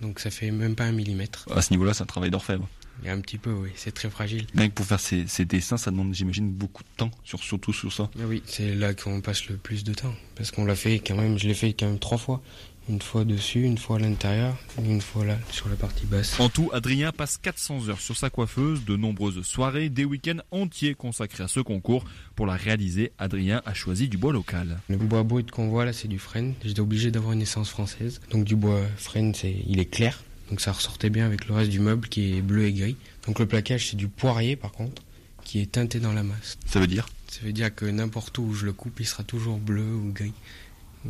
Donc 0.00 0.20
ça 0.20 0.30
fait 0.30 0.50
même 0.50 0.74
pas 0.74 0.84
un 0.84 0.92
millimètre. 0.92 1.46
À 1.54 1.62
ce 1.62 1.72
niveau-là, 1.72 1.94
c'est 1.94 2.02
un 2.02 2.06
travail 2.06 2.30
d'orfèvre. 2.30 2.68
Un 3.06 3.20
petit 3.20 3.38
peu, 3.38 3.52
oui. 3.52 3.70
C'est 3.76 3.92
très 3.92 4.10
fragile. 4.10 4.46
Même 4.54 4.70
pour 4.70 4.84
faire 4.84 4.98
ces, 4.98 5.44
dessins, 5.44 5.76
ça 5.76 5.90
demande, 5.90 6.12
j'imagine, 6.14 6.50
beaucoup 6.50 6.82
de 6.82 6.88
temps, 6.96 7.10
sur, 7.22 7.38
surtout 7.38 7.72
sur 7.72 7.92
ça. 7.92 8.10
Ah 8.18 8.24
oui, 8.26 8.42
c'est 8.44 8.74
là 8.74 8.92
qu'on 8.92 9.20
passe 9.20 9.48
le 9.48 9.56
plus 9.56 9.84
de 9.84 9.94
temps. 9.94 10.14
Parce 10.34 10.50
qu'on 10.50 10.64
l'a 10.64 10.74
fait 10.74 10.98
quand 10.98 11.16
même, 11.16 11.38
je 11.38 11.46
l'ai 11.46 11.54
fait 11.54 11.72
quand 11.74 11.86
même 11.86 12.00
trois 12.00 12.18
fois. 12.18 12.42
Une 12.88 13.02
fois 13.02 13.24
dessus, 13.24 13.62
une 13.62 13.76
fois 13.76 13.96
à 13.96 13.98
l'intérieur, 13.98 14.56
une 14.82 15.02
fois 15.02 15.24
là, 15.24 15.36
sur 15.50 15.68
la 15.68 15.76
partie 15.76 16.06
basse. 16.06 16.40
En 16.40 16.48
tout, 16.48 16.70
Adrien 16.72 17.12
passe 17.12 17.36
400 17.36 17.88
heures 17.88 18.00
sur 18.00 18.16
sa 18.16 18.30
coiffeuse, 18.30 18.84
de 18.84 18.96
nombreuses 18.96 19.42
soirées, 19.42 19.90
des 19.90 20.06
week-ends 20.06 20.40
entiers 20.50 20.94
consacrés 20.94 21.44
à 21.44 21.48
ce 21.48 21.60
concours. 21.60 22.04
Pour 22.34 22.46
la 22.46 22.54
réaliser, 22.54 23.12
Adrien 23.18 23.60
a 23.66 23.74
choisi 23.74 24.08
du 24.08 24.16
bois 24.16 24.32
local. 24.32 24.78
Le 24.88 24.96
bois 24.96 25.22
brut 25.22 25.50
qu'on 25.50 25.68
voit 25.68 25.84
là, 25.84 25.92
c'est 25.92 26.08
du 26.08 26.18
frêne. 26.18 26.54
J'étais 26.64 26.80
obligé 26.80 27.10
d'avoir 27.10 27.32
une 27.32 27.42
essence 27.42 27.68
française. 27.68 28.20
Donc 28.30 28.44
du 28.44 28.56
bois 28.56 28.80
frêne, 28.96 29.34
c'est, 29.34 29.54
il 29.66 29.80
est 29.80 29.90
clair. 29.90 30.22
Donc 30.48 30.60
ça 30.60 30.72
ressortait 30.72 31.10
bien 31.10 31.26
avec 31.26 31.46
le 31.46 31.54
reste 31.54 31.70
du 31.70 31.80
meuble 31.80 32.08
qui 32.08 32.38
est 32.38 32.40
bleu 32.40 32.64
et 32.64 32.72
gris. 32.72 32.96
Donc 33.26 33.38
le 33.38 33.46
plaquage, 33.46 33.90
c'est 33.90 33.96
du 33.96 34.08
poirier 34.08 34.56
par 34.56 34.72
contre, 34.72 35.02
qui 35.44 35.60
est 35.60 35.72
teinté 35.72 36.00
dans 36.00 36.12
la 36.14 36.22
masse. 36.22 36.58
Ça 36.66 36.80
veut 36.80 36.86
dire? 36.86 37.06
Ça 37.28 37.40
veut 37.42 37.52
dire 37.52 37.74
que 37.74 37.84
n'importe 37.84 38.38
où 38.38 38.54
je 38.54 38.64
le 38.64 38.72
coupe, 38.72 39.00
il 39.00 39.06
sera 39.06 39.22
toujours 39.22 39.58
bleu 39.58 39.84
ou 39.84 40.10
gris. 40.12 40.32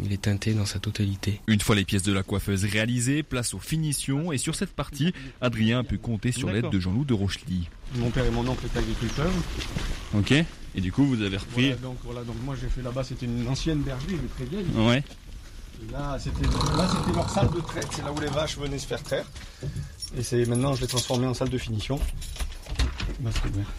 Il 0.03 0.13
est 0.13 0.23
teinté 0.23 0.55
dans 0.55 0.67
sa 0.67 0.79
totalité. 0.79 1.41
Une 1.47 1.61
fois 1.61 1.75
les 1.75 1.85
pièces 1.85 2.03
de 2.03 2.13
la 2.13 2.23
coiffeuse 2.23 2.65
réalisées, 2.65 3.23
place 3.23 3.55
aux 3.55 3.59
finitions. 3.59 4.33
Et 4.33 4.39
sur 4.39 4.55
cette 4.55 4.73
partie, 4.73 5.13
Adrien 5.41 5.81
a 5.81 5.85
pu 5.85 5.99
compter 5.99 6.33
sur 6.33 6.51
l'aide 6.51 6.71
de 6.71 6.79
Jean-Loup 6.79 7.05
de 7.05 7.15
Rochely. 7.15 7.69
Mon 7.97 8.11
père 8.11 8.25
et 8.25 8.31
mon 8.31 8.47
oncle 8.47 8.67
étaient 8.67 8.79
agriculteurs. 8.79 9.33
Ok. 10.15 10.33
Et 10.75 10.81
du 10.81 10.93
coup, 10.93 11.05
vous 11.05 11.23
avez 11.23 11.37
repris. 11.37 11.73
donc, 11.83 11.97
voilà, 12.05 12.23
donc 12.23 12.37
moi 12.45 12.55
j'ai 12.61 12.69
fait 12.69 12.83
là-bas, 12.83 13.03
c'était 13.03 13.27
une 13.27 13.49
ancienne 13.49 13.81
bergerie, 13.81 14.17
mais 14.23 14.29
très 14.29 14.45
vieille. 14.45 14.67
Ouais. 14.77 15.03
là, 15.91 16.19
c'était 16.19 16.47
leur 17.15 17.31
salle 17.31 17.51
de 17.51 17.61
traite, 17.61 17.89
c'est 17.91 18.03
là 18.03 18.13
où 18.13 18.21
les 18.21 18.29
vaches 18.29 18.59
venaient 18.59 18.79
se 18.79 18.87
faire 18.87 19.03
traire. 19.03 19.25
Et 20.17 20.23
c'est 20.23 20.45
maintenant, 20.47 20.75
je 20.75 20.83
l'ai 20.83 20.87
transformé 20.87 21.27
en 21.27 21.35
salle 21.35 21.49
de 21.49 21.59
finition. 21.59 21.99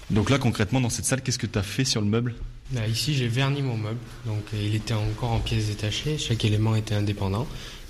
Donc 0.09 0.29
là, 0.29 0.37
concrètement, 0.37 0.81
dans 0.81 0.89
cette 0.89 1.05
salle, 1.05 1.21
qu'est-ce 1.21 1.39
que 1.39 1.47
tu 1.47 1.57
as 1.57 1.63
fait 1.63 1.85
sur 1.85 2.01
le 2.01 2.07
meuble? 2.07 2.35
Bah, 2.71 2.87
Ici, 2.87 3.13
j'ai 3.13 3.27
verni 3.27 3.61
mon 3.61 3.77
meuble. 3.77 3.99
Donc, 4.25 4.43
euh, 4.53 4.61
il 4.61 4.75
était 4.75 4.93
encore 4.93 5.31
en 5.31 5.39
pièces 5.39 5.67
détachées. 5.67 6.17
Chaque 6.17 6.43
élément 6.45 6.75
était 6.75 6.95
indépendant. 6.95 7.47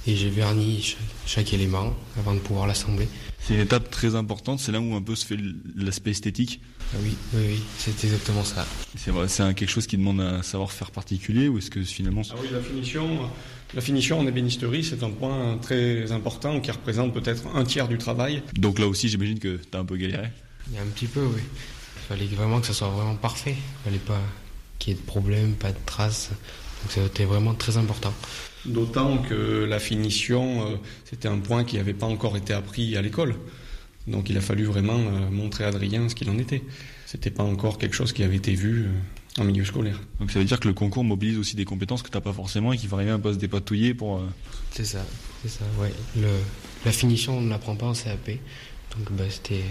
Et 0.08 0.16
j'ai 0.16 0.30
verni 0.30 0.96
chaque, 1.26 1.54
élément 1.54 1.94
avant 2.18 2.34
de 2.34 2.40
pouvoir 2.40 2.66
l'assembler. 2.68 3.08
C'est 3.40 3.54
une 3.54 3.60
étape 3.60 3.90
très 3.92 4.16
importante. 4.16 4.60
C'est 4.60 4.72
là 4.72 4.80
où 4.80 4.96
un 4.96 5.02
peu 5.02 5.16
se 5.16 5.26
fait 5.26 5.38
l'aspect 5.76 6.12
esthétique. 6.12 6.62
Ah 6.94 6.98
oui, 7.04 7.16
oui, 7.34 7.42
oui, 7.50 7.62
c'est 7.78 8.04
exactement 8.04 8.44
ça. 8.44 8.66
C'est 8.96 9.12
c'est 9.28 9.54
quelque 9.54 9.70
chose 9.70 9.86
qui 9.86 9.98
demande 9.98 10.22
un 10.22 10.42
savoir-faire 10.42 10.92
particulier 10.92 11.48
ou 11.48 11.58
est-ce 11.58 11.70
que 11.70 11.84
finalement 11.84 12.22
Ah 12.32 12.36
oui, 12.42 12.48
la 12.52 12.62
finition, 12.62 13.20
la 13.76 13.82
finition 13.82 14.20
en 14.20 14.26
ébénisterie, 14.26 14.84
c'est 14.84 15.04
un 15.04 15.12
point 15.12 15.58
très 15.62 16.12
important 16.12 16.60
qui 16.62 16.72
représente 16.72 17.14
peut-être 17.14 17.44
un 17.54 17.64
tiers 17.66 17.88
du 17.88 17.98
travail. 17.98 18.42
Donc 18.54 18.80
là 18.80 18.88
aussi, 18.88 19.10
j'imagine 19.10 19.38
que 19.38 19.58
tu 19.58 19.78
as 19.78 19.80
un 19.80 19.86
peu 19.86 19.98
galéré. 19.98 20.30
Il 20.68 20.76
y 20.76 20.78
a 20.78 20.82
un 20.82 20.88
petit 20.88 21.08
peu, 21.08 21.22
oui. 21.26 21.42
Il 21.98 22.02
fallait 22.08 22.26
vraiment 22.26 22.60
que 22.60 22.68
ça 22.68 22.74
soit 22.74 22.90
vraiment 22.90 23.16
parfait. 23.16 23.56
Il 23.58 23.84
fallait 23.86 23.98
pas 24.00 24.22
qu'il 24.80 24.94
y 24.94 24.96
ait 24.96 25.00
de 25.00 25.06
problème, 25.06 25.54
pas 25.54 25.72
de 25.72 25.78
traces. 25.86 26.30
Donc 26.82 26.92
c'était 26.92 27.26
vraiment 27.26 27.54
très 27.54 27.78
important. 27.78 28.14
D'autant 28.66 29.20
que 29.20 29.66
la 29.70 29.80
finition, 29.80 30.68
euh, 30.68 30.76
c'était 31.06 31.28
un 31.28 31.40
point 31.40 31.64
qui 31.64 31.78
n'avait 31.78 31.94
pas 31.94 32.06
encore 32.06 32.38
été 32.38 32.54
appris 32.54 32.98
à 32.98 33.02
l'école. 33.02 33.36
Donc 34.08 34.30
il 34.30 34.38
a 34.38 34.42
fallu 34.42 34.64
vraiment 34.64 34.98
euh, 34.98 35.30
montrer 35.30 35.66
à 35.66 35.68
Adrien 35.68 36.10
ce 36.10 36.16
qu'il 36.16 36.30
en 36.30 36.38
était. 36.38 36.64
C'était 37.06 37.32
pas 37.32 37.44
encore 37.44 37.78
quelque 37.78 37.96
chose 37.96 38.14
qui 38.14 38.24
avait 38.24 38.38
été 38.38 38.54
vu 38.54 38.86
euh, 38.86 39.42
en 39.42 39.44
milieu 39.44 39.66
scolaire. 39.66 40.00
Donc 40.20 40.32
ça 40.32 40.40
veut 40.40 40.46
dire 40.46 40.60
que 40.60 40.68
le 40.68 40.74
concours 40.74 41.04
mobilise 41.04 41.38
aussi 41.38 41.56
des 41.56 41.66
compétences 41.66 42.02
que 42.02 42.10
tu 42.10 42.18
n'as 42.18 42.22
pas 42.22 42.34
forcément 42.34 42.74
et 42.74 42.78
qu'il 42.78 42.90
va 42.90 42.98
arriver 42.98 43.12
un 43.12 43.20
peu 43.20 43.30
à 43.30 43.34
se 43.34 43.38
dépatouiller 43.38 43.94
pour. 43.94 44.22
C'est 44.72 44.86
ça, 44.86 45.06
c'est 45.42 45.50
ça, 45.50 45.66
ouais. 45.80 45.92
la 46.86 46.92
finition, 46.92 47.38
on 47.38 47.42
ne 47.42 47.50
l'apprend 47.50 47.76
pas 47.76 47.88
en 47.88 47.94
CAP. 47.94 48.32
Donc 48.98 49.12
bah, 49.12 49.26
c'était 49.30 49.64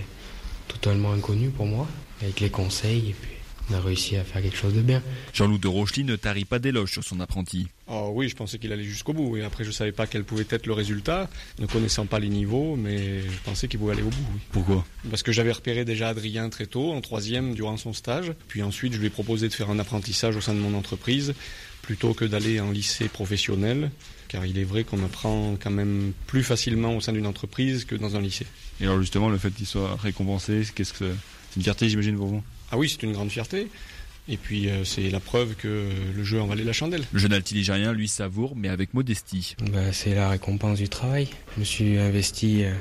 totalement 0.68 1.12
inconnu 1.12 1.48
pour 1.48 1.66
moi, 1.66 1.88
avec 2.22 2.40
les 2.40 2.50
conseils 2.50 3.10
et 3.10 3.14
puis 3.14 3.30
on 3.70 3.74
a 3.74 3.80
réussi 3.80 4.16
à 4.16 4.24
faire 4.24 4.42
quelque 4.42 4.56
chose 4.56 4.72
de 4.72 4.80
bien. 4.80 5.02
Jean-Loup 5.34 5.58
de 5.58 5.68
Rochely 5.68 6.04
ne 6.04 6.16
tarit 6.16 6.46
pas 6.46 6.58
d'éloges 6.58 6.92
sur 6.92 7.04
son 7.04 7.20
apprenti. 7.20 7.68
Oh 7.86 8.10
oui, 8.14 8.28
je 8.28 8.36
pensais 8.36 8.58
qu'il 8.58 8.72
allait 8.72 8.84
jusqu'au 8.84 9.12
bout. 9.12 9.36
Et 9.36 9.44
après, 9.44 9.64
je 9.64 9.70
savais 9.70 9.92
pas 9.92 10.06
quel 10.06 10.24
pouvait 10.24 10.46
être 10.48 10.66
le 10.66 10.72
résultat, 10.72 11.28
ne 11.58 11.66
connaissant 11.66 12.06
pas 12.06 12.18
les 12.18 12.28
niveaux, 12.28 12.76
mais 12.76 13.20
je 13.20 13.38
pensais 13.44 13.68
qu'il 13.68 13.78
pouvait 13.78 13.92
aller 13.92 14.02
au 14.02 14.10
bout. 14.10 14.26
Oui. 14.32 14.40
Pourquoi? 14.52 14.86
Parce 15.10 15.22
que 15.22 15.32
j'avais 15.32 15.52
repéré 15.52 15.84
déjà 15.84 16.08
Adrien 16.08 16.48
très 16.48 16.66
tôt, 16.66 16.92
en 16.92 17.00
troisième, 17.00 17.54
durant 17.54 17.76
son 17.76 17.92
stage. 17.92 18.32
Puis 18.48 18.62
ensuite, 18.62 18.94
je 18.94 18.98
lui 18.98 19.08
ai 19.08 19.10
proposé 19.10 19.48
de 19.48 19.54
faire 19.54 19.70
un 19.70 19.78
apprentissage 19.78 20.36
au 20.36 20.40
sein 20.40 20.54
de 20.54 20.60
mon 20.60 20.74
entreprise, 20.74 21.34
plutôt 21.82 22.14
que 22.14 22.24
d'aller 22.24 22.60
en 22.60 22.70
lycée 22.70 23.08
professionnel, 23.08 23.90
car 24.28 24.46
il 24.46 24.58
est 24.58 24.64
vrai 24.64 24.84
qu'on 24.84 25.02
apprend 25.04 25.56
quand 25.60 25.70
même 25.70 26.12
plus 26.26 26.42
facilement 26.42 26.96
au 26.96 27.00
sein 27.00 27.12
d'une 27.12 27.26
entreprise 27.26 27.84
que 27.84 27.94
dans 27.94 28.14
un 28.16 28.20
lycée. 28.20 28.46
Et 28.80 28.84
alors 28.84 29.00
justement, 29.00 29.28
le 29.28 29.38
fait 29.38 29.50
qu'il 29.50 29.66
soit 29.66 29.96
récompensé, 29.96 30.62
qu'est-ce 30.74 30.92
que 30.92 31.10
c'est 31.50 31.56
une 31.56 31.62
fierté, 31.62 31.88
j'imagine, 31.88 32.16
pour 32.16 32.28
vous? 32.28 32.42
Ah 32.70 32.78
oui, 32.78 32.88
c'est 32.88 33.02
une 33.04 33.12
grande 33.12 33.30
fierté. 33.30 33.68
Et 34.28 34.36
puis 34.36 34.68
euh, 34.68 34.84
c'est 34.84 35.08
la 35.08 35.20
preuve 35.20 35.54
que 35.54 35.88
le 36.14 36.22
jeu 36.22 36.40
en 36.40 36.46
valait 36.46 36.62
la 36.62 36.74
chandelle. 36.74 37.02
Le 37.12 37.18
jeune 37.18 37.32
altiligérien, 37.32 37.94
lui, 37.94 38.08
savoure, 38.08 38.54
mais 38.56 38.68
avec 38.68 38.92
modestie. 38.92 39.56
Bah, 39.72 39.92
c'est 39.92 40.14
la 40.14 40.28
récompense 40.28 40.78
du 40.78 40.88
travail. 40.90 41.28
Je 41.54 41.60
me 41.60 41.64
suis 41.64 41.96
investi 41.96 42.64
euh, 42.64 42.74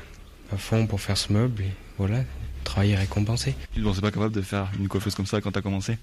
à 0.51 0.58
fond 0.58 0.88
pour 0.88 1.00
faire 1.00 1.18
ce 1.18 1.32
meuble 1.32 1.62
et 1.62 1.72
voilà, 1.98 2.20
le 2.20 2.25
travail 2.66 2.92
est 2.92 2.98
récompensé. 2.98 3.56
Tu 3.74 3.80
ne 3.80 3.86
pensais 3.86 4.01
pas 4.01 4.12
capable 4.12 4.36
de 4.36 4.42
faire 4.42 4.70
une 4.77 4.89
coiffeuse 4.89 5.16
comme 5.16 5.25
ça 5.25 5.39
quand 5.39 5.54
tu 5.54 5.60
as 5.60 5.62
commencé? 5.62 5.98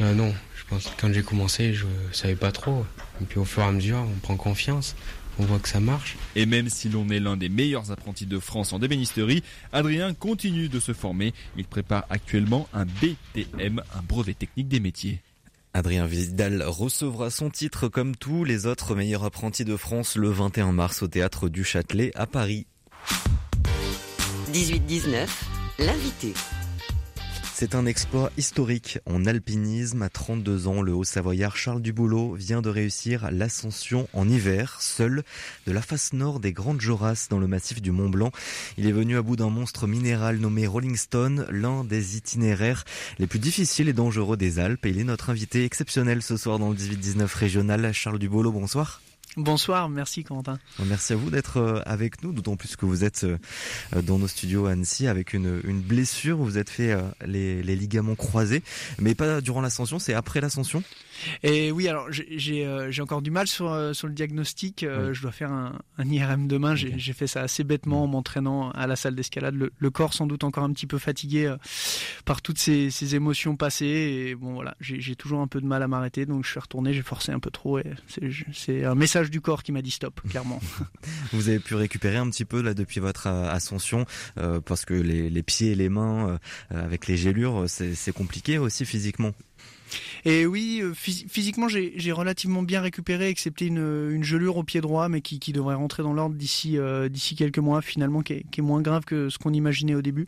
Ah 0.00 0.12
non, 0.12 0.32
pense 0.68 0.86
que 0.86 1.00
quand 1.00 1.12
j'ai 1.12 1.22
commencé, 1.22 1.74
je 1.74 1.86
savais 2.12 2.36
pas 2.36 2.52
trop. 2.52 2.84
Et 3.20 3.24
puis 3.24 3.38
au 3.38 3.44
fur 3.44 3.62
et 3.62 3.66
à 3.66 3.72
mesure, 3.72 3.98
on 3.98 4.18
prend 4.20 4.36
confiance. 4.36 4.96
On 5.38 5.44
voit 5.44 5.58
que 5.58 5.68
ça 5.68 5.80
marche. 5.80 6.16
Et 6.34 6.46
même 6.46 6.70
si 6.70 6.88
l'on 6.88 7.08
est 7.10 7.20
l'un 7.20 7.36
des 7.36 7.48
meilleurs 7.48 7.90
apprentis 7.90 8.26
de 8.26 8.38
France 8.38 8.72
en 8.72 8.78
débénisterie, 8.78 9.42
Adrien 9.72 10.14
continue 10.14 10.68
de 10.68 10.80
se 10.80 10.94
former. 10.94 11.34
Il 11.56 11.66
prépare 11.66 12.06
actuellement 12.08 12.68
un 12.72 12.86
BTM, 12.86 13.82
un 13.94 14.02
brevet 14.02 14.34
technique 14.34 14.68
des 14.68 14.80
métiers. 14.80 15.20
Adrien 15.74 16.06
Vidal 16.06 16.62
recevra 16.62 17.28
son 17.28 17.50
titre 17.50 17.88
comme 17.88 18.16
tous 18.16 18.44
les 18.44 18.64
autres 18.66 18.94
meilleurs 18.94 19.24
apprentis 19.24 19.66
de 19.66 19.76
France 19.76 20.16
le 20.16 20.30
21 20.30 20.72
mars 20.72 21.02
au 21.02 21.08
théâtre 21.08 21.50
du 21.50 21.64
Châtelet 21.64 22.12
à 22.14 22.26
Paris. 22.26 22.66
18-19, 24.52 25.28
l'invité. 25.80 26.32
C'est 27.58 27.74
un 27.74 27.86
exploit 27.86 28.30
historique 28.36 28.98
en 29.06 29.24
alpinisme. 29.24 30.02
À 30.02 30.10
32 30.10 30.66
ans, 30.66 30.82
le 30.82 30.92
haut-savoyard 30.92 31.56
Charles 31.56 31.80
Duboulot 31.80 32.34
vient 32.34 32.60
de 32.60 32.68
réussir 32.68 33.30
l'ascension 33.30 34.10
en 34.12 34.28
hiver, 34.28 34.76
seul, 34.82 35.22
de 35.66 35.72
la 35.72 35.80
face 35.80 36.12
nord 36.12 36.38
des 36.38 36.52
Grandes 36.52 36.82
Jorasses 36.82 37.30
dans 37.30 37.38
le 37.38 37.46
massif 37.46 37.80
du 37.80 37.92
Mont 37.92 38.10
Blanc. 38.10 38.30
Il 38.76 38.86
est 38.86 38.92
venu 38.92 39.16
à 39.16 39.22
bout 39.22 39.36
d'un 39.36 39.48
monstre 39.48 39.86
minéral 39.86 40.36
nommé 40.36 40.66
Rolling 40.66 40.96
Stone, 40.96 41.46
l'un 41.48 41.82
des 41.82 42.18
itinéraires 42.18 42.84
les 43.18 43.26
plus 43.26 43.38
difficiles 43.38 43.88
et 43.88 43.94
dangereux 43.94 44.36
des 44.36 44.58
Alpes. 44.58 44.84
Et 44.84 44.90
il 44.90 45.00
est 45.00 45.04
notre 45.04 45.30
invité 45.30 45.64
exceptionnel 45.64 46.20
ce 46.20 46.36
soir 46.36 46.58
dans 46.58 46.68
le 46.68 46.76
18-19 46.76 47.34
régional. 47.34 47.90
Charles 47.94 48.18
Duboulot, 48.18 48.52
bonsoir. 48.52 49.00
Bonsoir, 49.36 49.90
merci 49.90 50.24
Quentin. 50.24 50.58
Merci 50.86 51.12
à 51.12 51.16
vous 51.16 51.28
d'être 51.28 51.58
euh, 51.58 51.82
avec 51.84 52.22
nous, 52.22 52.32
d'autant 52.32 52.56
plus 52.56 52.74
que 52.74 52.86
vous 52.86 53.04
êtes 53.04 53.24
euh, 53.24 53.36
dans 54.02 54.18
nos 54.18 54.28
studios 54.28 54.64
à 54.64 54.70
Annecy 54.70 55.06
avec 55.08 55.34
une, 55.34 55.60
blessure. 55.82 56.38
Vous 56.38 56.56
êtes 56.56 56.70
fait 56.70 56.92
euh, 56.92 57.02
les, 57.26 57.62
les, 57.62 57.76
ligaments 57.76 58.14
croisés, 58.14 58.62
mais 58.98 59.14
pas 59.14 59.42
durant 59.42 59.60
l'ascension, 59.60 59.98
c'est 59.98 60.14
après 60.14 60.40
l'ascension? 60.40 60.82
Et 61.42 61.72
oui, 61.72 61.88
alors 61.88 62.08
j'ai 62.10 63.00
encore 63.00 63.22
du 63.22 63.30
mal 63.30 63.46
sur, 63.46 63.94
sur 63.94 64.08
le 64.08 64.14
diagnostic. 64.14 64.84
Oui. 64.88 65.14
Je 65.14 65.22
dois 65.22 65.32
faire 65.32 65.52
un, 65.52 65.78
un 65.98 66.08
IRM 66.08 66.48
demain. 66.48 66.74
J'ai 66.74 66.88
okay. 66.88 67.12
fait 67.12 67.26
ça 67.26 67.42
assez 67.42 67.64
bêtement 67.64 68.04
en 68.04 68.06
m'entraînant 68.06 68.70
à 68.70 68.86
la 68.86 68.96
salle 68.96 69.14
d'escalade. 69.14 69.54
Le, 69.54 69.72
le, 69.76 69.90
corps 69.90 70.14
sans 70.14 70.26
doute 70.26 70.44
encore 70.44 70.64
un 70.64 70.72
petit 70.72 70.86
peu 70.86 70.98
fatigué 70.98 71.54
par 72.24 72.42
toutes 72.42 72.58
ces, 72.58 72.90
ces 72.90 73.14
émotions 73.14 73.56
passées. 73.56 73.86
Et 73.86 74.34
bon 74.34 74.54
voilà, 74.54 74.76
j'ai 74.80 75.16
toujours 75.16 75.40
un 75.40 75.46
peu 75.46 75.60
de 75.60 75.66
mal 75.66 75.82
à 75.82 75.88
m'arrêter, 75.88 76.26
donc 76.26 76.44
je 76.44 76.50
suis 76.50 76.60
retourné, 76.60 76.92
j'ai 76.92 77.02
forcé 77.02 77.32
un 77.32 77.40
peu 77.40 77.50
trop. 77.50 77.78
Et 77.78 77.84
c'est 78.52 78.84
un 78.84 78.94
message 78.94 79.30
du 79.30 79.40
corps 79.40 79.62
qui 79.62 79.72
m'a 79.72 79.82
dit 79.82 79.90
stop, 79.90 80.20
clairement. 80.28 80.60
Vous 81.32 81.48
avez 81.48 81.58
pu 81.58 81.74
récupérer 81.74 82.16
un 82.16 82.28
petit 82.30 82.44
peu 82.44 82.62
là 82.62 82.74
depuis 82.74 83.00
votre 83.00 83.26
ascension, 83.26 84.06
euh, 84.38 84.60
parce 84.60 84.84
que 84.84 84.94
les, 84.94 85.30
les, 85.30 85.42
pieds 85.42 85.72
et 85.72 85.74
les 85.74 85.88
mains 85.88 86.28
euh, 86.28 86.38
avec 86.84 87.06
les 87.06 87.16
gélures, 87.16 87.64
c'est 87.68 88.12
compliqué 88.12 88.58
aussi 88.58 88.84
physiquement. 88.84 89.32
Et 90.24 90.46
oui, 90.46 90.80
euh, 90.82 90.92
physiquement, 90.94 91.68
j'ai 91.68 92.12
relativement 92.12 92.62
bien 92.62 92.80
récupéré, 92.80 93.28
excepté 93.28 93.66
une, 93.66 94.10
une, 94.10 94.24
gelure 94.24 94.56
au 94.56 94.64
pied 94.64 94.80
droit, 94.80 95.08
mais 95.08 95.20
qui, 95.20 95.38
qui 95.38 95.52
devrait 95.52 95.74
rentrer 95.74 96.02
dans 96.02 96.12
l'ordre 96.12 96.34
d'ici 96.34 96.78
euh, 96.78 97.08
d'ici 97.08 97.36
quelques 97.36 97.58
mois, 97.58 97.82
finalement, 97.82 98.22
qui 98.22 98.34
est, 98.34 98.46
qui 98.50 98.60
est, 98.60 98.62
moins 98.62 98.80
grave 98.80 99.04
que 99.04 99.28
ce 99.28 99.38
qu'on 99.38 99.52
imaginait 99.52 99.94
au 99.94 100.02
début. 100.02 100.26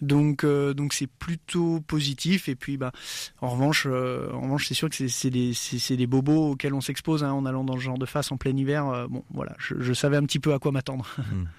Donc 0.00 0.44
euh, 0.44 0.74
donc 0.74 0.92
c'est 0.92 1.06
plutôt 1.06 1.80
positif. 1.80 2.48
Et 2.48 2.54
puis 2.54 2.76
bah 2.76 2.92
en 3.40 3.50
revanche, 3.50 3.86
euh, 3.90 4.30
en 4.32 4.42
revanche, 4.42 4.66
c'est 4.66 4.74
sûr 4.74 4.88
que 4.88 5.08
c'est 5.08 5.30
des 5.30 5.52
c'est 5.54 5.96
des 5.96 6.06
bobos 6.06 6.52
auxquels 6.52 6.74
on 6.74 6.80
s'expose 6.80 7.24
hein, 7.24 7.32
en 7.32 7.44
allant 7.46 7.64
dans 7.64 7.76
ce 7.76 7.80
genre 7.82 7.98
de 7.98 8.06
face 8.06 8.32
en 8.32 8.36
plein 8.36 8.56
hiver. 8.56 9.08
bon, 9.08 9.24
voilà, 9.32 9.54
je, 9.58 9.74
je, 9.80 9.92
savais 9.92 10.16
un 10.16 10.24
petit 10.24 10.38
peu 10.38 10.52
à 10.54 10.58
quoi 10.58 10.72
m'attendre. 10.72 11.06
Mmh. 11.18 11.44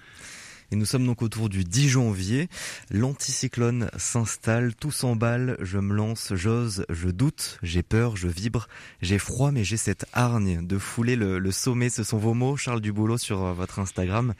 Et 0.72 0.76
nous 0.76 0.84
sommes 0.84 1.06
donc 1.06 1.22
autour 1.22 1.48
du 1.48 1.64
10 1.64 1.88
janvier. 1.88 2.48
L'anticyclone 2.90 3.90
s'installe, 3.96 4.74
tout 4.74 4.90
s'emballe, 4.90 5.56
je 5.60 5.78
me 5.78 5.94
lance, 5.94 6.32
j'ose, 6.34 6.84
je 6.88 7.08
doute, 7.08 7.58
j'ai 7.62 7.82
peur, 7.82 8.16
je 8.16 8.28
vibre, 8.28 8.68
j'ai 9.00 9.18
froid, 9.18 9.52
mais 9.52 9.64
j'ai 9.64 9.76
cette 9.76 10.06
hargne 10.12 10.66
de 10.66 10.78
fouler 10.78 11.16
le, 11.16 11.50
sommet. 11.50 11.88
Ce 11.88 12.02
sont 12.02 12.18
vos 12.18 12.34
mots, 12.34 12.56
Charles 12.56 12.80
Duboulot, 12.80 13.18
sur 13.18 13.44
euh, 13.44 13.52
votre 13.52 13.78
Instagram. 13.78 14.34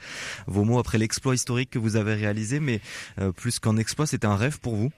Vos 0.47 0.65
mots 0.65 0.79
après 0.79 0.97
l'exploit 0.97 1.35
historique 1.35 1.69
que 1.69 1.79
vous 1.79 1.95
avez 1.95 2.13
réalisé, 2.13 2.59
mais 2.59 2.81
euh, 3.19 3.31
plus 3.31 3.59
qu'un 3.59 3.77
exploit, 3.77 4.05
c'était 4.05 4.27
un 4.27 4.35
rêve 4.35 4.59
pour 4.59 4.75
vous? 4.75 4.91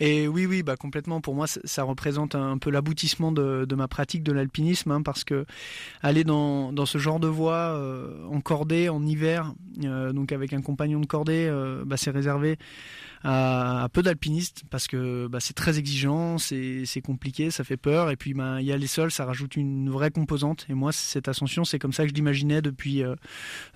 Et 0.00 0.28
oui, 0.28 0.46
oui, 0.46 0.62
bah 0.62 0.76
complètement. 0.76 1.20
Pour 1.20 1.34
moi, 1.34 1.46
ça 1.46 1.82
représente 1.82 2.34
un 2.34 2.58
peu 2.58 2.70
l'aboutissement 2.70 3.32
de, 3.32 3.66
ma 3.74 3.88
pratique 3.88 4.22
de 4.22 4.32
l'alpinisme, 4.32 4.90
hein, 4.90 5.02
parce 5.02 5.24
que 5.24 5.46
aller 6.02 6.24
dans, 6.24 6.72
dans 6.72 6.86
ce 6.86 6.98
genre 6.98 7.20
de 7.20 7.28
voie 7.28 7.76
euh, 7.76 8.24
en 8.30 8.40
cordée, 8.40 8.88
en 8.88 9.04
hiver, 9.04 9.54
euh, 9.84 10.12
donc 10.12 10.32
avec 10.32 10.52
un 10.52 10.62
compagnon 10.62 11.00
de 11.00 11.06
cordée, 11.06 11.46
euh, 11.48 11.84
bah, 11.86 11.96
c'est 11.96 12.10
réservé 12.10 12.58
à, 13.24 13.84
à 13.84 13.88
peu 13.88 14.02
d'alpinistes 14.02 14.64
parce 14.70 14.86
que 14.88 15.26
bah, 15.26 15.38
c'est 15.40 15.54
très 15.54 15.78
exigeant, 15.78 16.38
c'est 16.38 17.02
compliqué, 17.04 17.50
ça 17.50 17.64
fait 17.64 17.76
peur. 17.76 18.10
Et 18.10 18.16
puis 18.16 18.34
bah, 18.34 18.60
il 18.60 18.66
y 18.66 18.72
a 18.72 18.76
les 18.76 18.86
sols, 18.86 19.10
ça 19.10 19.24
rajoute 19.24 19.56
une 19.56 19.90
vraie 19.90 20.10
composante. 20.10 20.66
Et 20.68 20.74
moi, 20.74 20.92
cette 20.92 21.28
ascension, 21.28 21.64
c'est 21.64 21.78
comme 21.78 21.92
ça 21.92 22.04
que 22.04 22.10
je 22.10 22.14
l'imaginais 22.14 22.62
depuis 22.62 23.02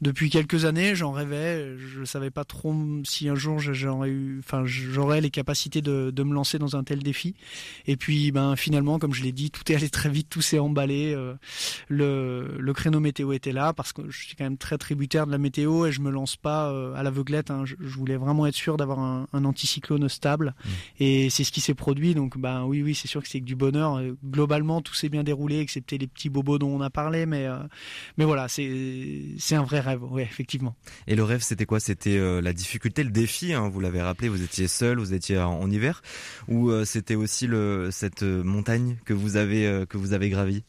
depuis 0.00 0.31
quelques 0.31 0.65
années. 0.65 0.95
J'en 0.95 1.12
rêvais, 1.12 1.76
je 1.79 2.05
savais 2.05 2.31
pas 2.31 2.45
trop 2.45 2.75
si 3.05 3.29
un 3.29 3.35
jour 3.35 3.59
j'aurais 3.59 4.11
eu, 4.11 4.41
enfin 4.41 4.65
j'aurais 4.65 5.21
les 5.21 5.31
capacités 5.31 5.83
de, 5.83 6.11
de, 6.11 6.23
me 6.23 6.35
lancer 6.35 6.59
dans 6.59 6.76
un 6.76 6.85
tel 6.85 7.03
défi. 7.03 7.35
Et 7.87 7.97
puis 7.97 8.33
ben 8.33 8.57
finalement, 8.57 8.99
comme 8.99 9.15
je 9.15 9.23
l'ai 9.23 9.33
dit, 9.33 9.50
tout 9.50 9.71
est 9.71 9.76
allé 9.76 9.88
très 9.88 10.09
vite, 10.09 10.29
tout 10.29 10.43
s'est 10.43 10.59
emballé. 10.59 11.17
le, 11.88 12.57
le 12.59 12.73
créneau 12.73 13.00
météo 13.00 13.33
était 13.33 13.53
là 13.53 13.73
parce 13.73 13.93
que 13.93 14.11
je 14.11 14.26
suis 14.26 14.37
quand 14.37 14.45
même 14.45 14.59
très 14.59 14.79
tributaire 14.79 15.26
de 15.26 15.33
la 15.33 15.38
météo 15.38 15.87
et 15.87 15.93
je 15.93 16.00
me 16.00 16.11
lance 16.11 16.37
pas 16.37 16.69
à 16.95 17.03
l'aveuglette. 17.03 17.50
Hein. 17.50 17.65
Je, 17.65 17.76
voulais 17.79 18.17
vraiment 18.17 18.47
être 18.47 18.55
sûr 18.55 18.76
d'avoir 18.76 18.99
un, 18.99 19.36
un, 19.37 19.45
anticyclone 19.45 20.09
stable 20.09 20.55
mmh. 20.57 20.71
et 21.00 21.31
c'est 21.31 21.45
ce 21.45 21.52
qui 21.52 21.61
s'est 21.61 21.75
produit. 21.75 22.14
Donc 22.14 22.38
ben 22.38 22.64
oui, 22.64 22.83
oui, 22.83 22.95
c'est 22.95 23.09
sûr 23.09 23.23
que 23.23 23.28
c'est 23.28 23.40
que 23.40 23.45
du 23.45 23.57
bonheur. 23.57 24.00
Globalement, 24.25 24.83
tout 24.83 24.95
s'est 24.95 25.09
bien 25.09 25.23
déroulé, 25.23 25.61
excepté 25.61 25.99
les 25.99 26.07
petits 26.07 26.28
bobos 26.28 26.59
dont 26.59 26.69
on 26.69 26.81
a 26.81 26.90
parlé, 26.90 27.26
mais 27.26 27.47
euh, 27.47 27.59
mais 28.16 28.25
voilà, 28.25 28.49
c'est 28.49 29.23
c'est 29.38 29.55
un 29.55 29.62
vrai 29.62 29.81
rêve, 29.81 30.02
oui, 30.02 30.23
effectivement. 30.23 30.75
Et 31.07 31.14
le 31.14 31.25
rêve, 31.25 31.43
c'était 31.43 31.66
quoi? 31.66 31.81
C'était 31.81 32.19
euh, 32.19 32.40
la 32.40 32.52
difficulté, 32.52 33.05
le 33.05 33.11
défi. 33.11 33.52
Hein, 33.52 33.69
vous 33.69 33.81
l'avez 33.81 34.02
rappelé, 34.02 34.28
vous 34.28 34.43
étiez 34.43 34.69
seul, 34.69 34.99
vous 34.99 35.14
étiez 35.14 35.38
en, 35.38 35.61
en 35.61 35.71
hiver, 35.71 36.02
ou 36.49 36.71
euh, 36.71 36.85
c'était 36.85 37.14
aussi 37.14 37.47
le 37.47 37.90
cette 37.90 38.23
montagne 38.23 38.97
que 39.05 39.14
vous 39.14 39.37
avez 39.37 39.85
que 39.88 39.97
vous 39.97 40.12
avez 40.12 40.28
gravie? 40.31 40.64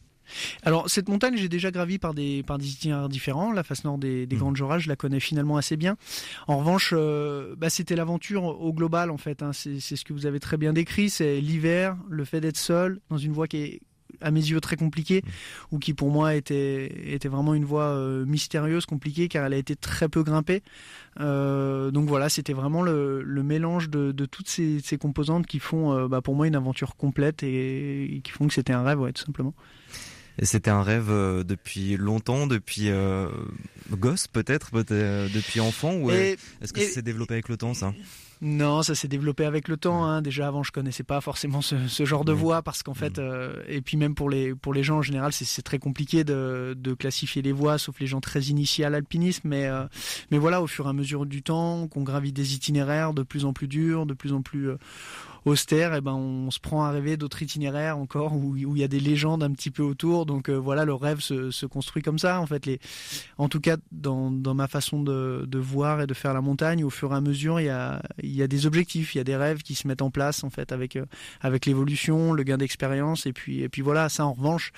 Alors 0.62 0.88
cette 0.88 1.08
montagne, 1.08 1.36
j'ai 1.36 1.48
déjà 1.48 1.70
gravi 1.70 1.98
par 1.98 2.14
des 2.14 2.42
par 2.42 2.58
des 2.58 2.70
itinéraires 2.70 3.08
différents. 3.08 3.52
La 3.52 3.62
face 3.62 3.84
nord 3.84 3.98
des, 3.98 4.26
des 4.26 4.36
mmh. 4.36 4.38
Grandes 4.38 4.56
Jorasses, 4.56 4.82
je 4.82 4.88
la 4.88 4.96
connais 4.96 5.20
finalement 5.20 5.56
assez 5.56 5.76
bien. 5.76 5.96
En 6.46 6.58
revanche, 6.58 6.92
euh, 6.96 7.54
bah, 7.56 7.70
c'était 7.70 7.96
l'aventure 7.96 8.44
au 8.44 8.72
global 8.72 9.10
en 9.10 9.18
fait. 9.18 9.42
Hein. 9.42 9.52
C'est 9.52 9.78
ce 9.80 10.04
que 10.04 10.12
vous 10.12 10.26
avez 10.26 10.40
très 10.40 10.56
bien 10.56 10.72
décrit. 10.72 11.10
C'est 11.10 11.40
l'hiver, 11.40 11.96
le 12.08 12.24
fait 12.24 12.40
d'être 12.40 12.56
seul 12.56 13.00
dans 13.10 13.18
une 13.18 13.32
voie 13.32 13.48
qui 13.48 13.56
est 13.58 13.80
à 14.20 14.30
mes 14.30 14.40
yeux 14.40 14.60
très 14.60 14.76
compliquée 14.76 15.22
mmh. 15.22 15.74
ou 15.74 15.78
qui 15.78 15.92
pour 15.92 16.10
moi 16.10 16.34
était 16.34 17.12
était 17.12 17.28
vraiment 17.28 17.54
une 17.54 17.66
voie 17.66 17.90
euh, 17.90 18.24
mystérieuse 18.24 18.86
compliquée 18.86 19.28
car 19.28 19.44
elle 19.44 19.52
a 19.52 19.58
été 19.58 19.76
très 19.76 20.08
peu 20.08 20.22
grimpée 20.22 20.62
euh, 21.20 21.90
donc 21.90 22.08
voilà 22.08 22.30
c'était 22.30 22.54
vraiment 22.54 22.82
le, 22.82 23.22
le 23.22 23.42
mélange 23.42 23.90
de, 23.90 24.10
de, 24.10 24.24
toutes 24.24 24.48
ces, 24.48 24.80
ces 24.80 24.96
composantes 24.96 25.46
qui 25.46 25.58
font 25.58 26.08
bah, 26.08 26.22
pour 26.22 26.34
moi 26.34 26.46
une 26.48 26.56
aventure 26.56 26.96
complète 26.96 27.42
et, 27.42 28.16
et 28.16 28.20
qui 28.22 28.32
font 28.32 28.48
que 28.48 28.54
c'était 28.54 28.72
un 28.72 28.82
rêve 28.82 28.98
ouais, 28.98 29.12
tout 29.12 29.22
simplement 29.24 29.54
et 30.38 30.44
c'était 30.44 30.70
un 30.70 30.82
rêve 30.82 31.10
euh, 31.10 31.42
depuis 31.44 31.96
longtemps, 31.96 32.46
depuis 32.46 32.90
euh, 32.90 33.28
gosse 33.90 34.26
peut-être, 34.26 34.70
peut 34.70 34.84
depuis 34.84 35.60
enfant, 35.60 35.94
ou 35.94 36.10
est-ce 36.10 36.72
que 36.72 36.80
ça 36.80 36.90
s'est 36.90 37.02
développé 37.02 37.34
avec 37.34 37.48
le 37.48 37.56
temps 37.56 37.74
ça? 37.74 37.92
Non, 38.40 38.82
ça 38.82 38.94
s'est 38.94 39.08
développé 39.08 39.44
avec 39.44 39.66
le 39.66 39.76
temps. 39.76 40.04
Hein. 40.04 40.22
Déjà 40.22 40.46
avant, 40.46 40.62
je 40.62 40.70
connaissais 40.70 41.02
pas 41.02 41.20
forcément 41.20 41.60
ce, 41.60 41.88
ce 41.88 42.04
genre 42.04 42.24
de 42.24 42.32
voix 42.32 42.62
parce 42.62 42.84
qu'en 42.84 42.94
fait, 42.94 43.18
euh, 43.18 43.62
et 43.66 43.80
puis 43.80 43.96
même 43.96 44.14
pour 44.14 44.30
les 44.30 44.54
pour 44.54 44.72
les 44.72 44.84
gens 44.84 44.98
en 44.98 45.02
général, 45.02 45.32
c'est 45.32 45.62
très 45.62 45.78
compliqué 45.78 46.22
de, 46.22 46.76
de, 46.78 46.94
classifier 46.94 47.42
les 47.42 47.50
voies, 47.50 47.78
sauf 47.78 47.98
les 47.98 48.06
gens 48.06 48.20
très 48.20 48.42
initiés 48.42 48.84
à 48.84 48.90
l'alpinisme. 48.90 49.48
Mais 49.48 49.66
euh, 49.66 49.84
mais 50.30 50.38
voilà, 50.38 50.62
au 50.62 50.68
fur 50.68 50.86
et 50.86 50.90
à 50.90 50.92
mesure 50.92 51.26
du 51.26 51.42
temps, 51.42 51.88
qu'on 51.88 52.02
gravit 52.02 52.32
des 52.32 52.54
itinéraires 52.54 53.12
de 53.12 53.24
plus 53.24 53.44
en 53.44 53.52
plus 53.52 53.66
durs, 53.66 54.06
de 54.06 54.14
plus 54.14 54.32
en 54.32 54.42
plus 54.42 54.70
euh, 54.70 54.76
austère, 55.48 55.94
et 55.94 55.98
eh 55.98 56.00
ben 56.00 56.12
on 56.12 56.50
se 56.50 56.60
prend 56.60 56.84
à 56.84 56.90
rêver 56.90 57.16
d'autres 57.16 57.42
itinéraires 57.42 57.98
encore 57.98 58.34
où 58.34 58.56
il 58.56 58.78
y 58.78 58.84
a 58.84 58.88
des 58.88 59.00
légendes 59.00 59.42
un 59.42 59.50
petit 59.50 59.70
peu 59.70 59.82
autour. 59.82 60.26
Donc 60.26 60.50
voilà, 60.50 60.84
le 60.84 60.94
rêve 60.94 61.20
se, 61.20 61.66
construit 61.66 62.02
comme 62.02 62.18
ça. 62.18 62.40
En 62.40 62.46
fait, 62.46 62.66
les, 62.66 62.78
en 63.36 63.48
tout 63.48 63.60
cas 63.60 63.76
dans, 63.92 64.30
ma 64.30 64.68
façon 64.68 65.02
de, 65.02 65.58
voir 65.58 66.00
et 66.00 66.06
de 66.06 66.14
faire 66.14 66.34
la 66.34 66.40
montagne, 66.40 66.84
au 66.84 66.90
fur 66.90 67.12
et 67.12 67.16
à 67.16 67.20
mesure, 67.20 67.60
il 67.60 67.66
y 67.66 67.68
a, 67.68 68.02
y 68.22 68.42
a 68.42 68.46
des 68.46 68.66
objectifs, 68.66 69.14
il 69.14 69.18
y 69.18 69.20
a 69.20 69.24
des 69.24 69.36
rêves 69.36 69.62
qui 69.62 69.74
se 69.74 69.88
mettent 69.88 70.02
en 70.02 70.10
place 70.10 70.44
en 70.44 70.50
fait 70.50 70.72
avec 70.72 70.98
avec 71.40 71.66
l'évolution, 71.66 72.32
le 72.32 72.42
gain 72.42 72.58
d'expérience, 72.58 73.26
et 73.26 73.32
puis 73.32 73.62
et 73.62 73.68
puis 73.68 73.82
voilà. 73.82 74.08
Ça 74.08 74.26
en 74.26 74.32
revanche, 74.32 74.72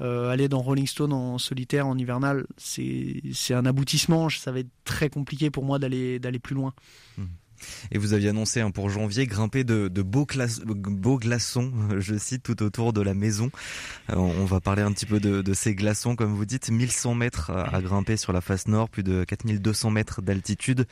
aller 0.00 0.48
dans 0.48 0.60
Rolling 0.60 0.86
Stone 0.86 1.12
en 1.12 1.38
solitaire 1.38 1.86
en 1.86 1.96
hivernal, 1.98 2.46
c'est 2.56 3.22
c'est 3.32 3.54
un 3.54 3.66
aboutissement. 3.66 4.28
Ça 4.28 4.52
va 4.52 4.60
être 4.60 4.70
très 4.84 5.08
compliqué 5.08 5.50
pour 5.50 5.64
moi 5.64 5.78
d'aller 5.78 6.18
d'aller 6.18 6.38
plus 6.38 6.54
loin. 6.54 6.72
Mmh. 7.18 7.24
Et 7.90 7.98
vous 7.98 8.12
aviez 8.12 8.30
annoncé 8.30 8.60
hein, 8.60 8.70
pour 8.70 8.90
janvier 8.90 9.26
grimper 9.26 9.64
de, 9.64 9.88
beaux, 10.02 10.26
glaçons, 10.26 11.72
je 11.98 12.16
cite, 12.16 12.42
tout 12.42 12.62
autour 12.62 12.92
de 12.92 13.00
la 13.00 13.14
maison. 13.14 13.50
Euh, 14.10 14.16
on 14.16 14.44
va 14.44 14.60
parler 14.60 14.82
un 14.82 14.92
petit 14.92 15.06
peu 15.06 15.20
de, 15.20 15.54
ces 15.54 15.74
glaçons, 15.74 16.16
comme 16.16 16.34
vous 16.34 16.44
dites, 16.44 16.70
1100 16.70 17.14
mètres 17.14 17.50
à, 17.50 17.80
grimper 17.80 18.16
sur 18.16 18.32
la 18.32 18.40
face 18.40 18.68
nord, 18.68 18.88
plus 18.88 19.02
de 19.02 19.24
4200 19.24 19.90
mètres 19.90 20.22
d'altitude, 20.22 20.86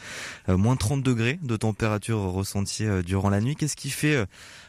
euh, 0.48 0.56
moins 0.56 0.76
30 0.76 1.02
degrés 1.02 1.38
de 1.42 1.56
température 1.56 2.18
ressentie 2.18 2.86
euh, 2.86 3.02
durant 3.02 3.30
la 3.30 3.40
nuit. 3.40 3.56
Qu'est-ce 3.56 3.76
qui 3.76 3.90
fait 3.90 4.24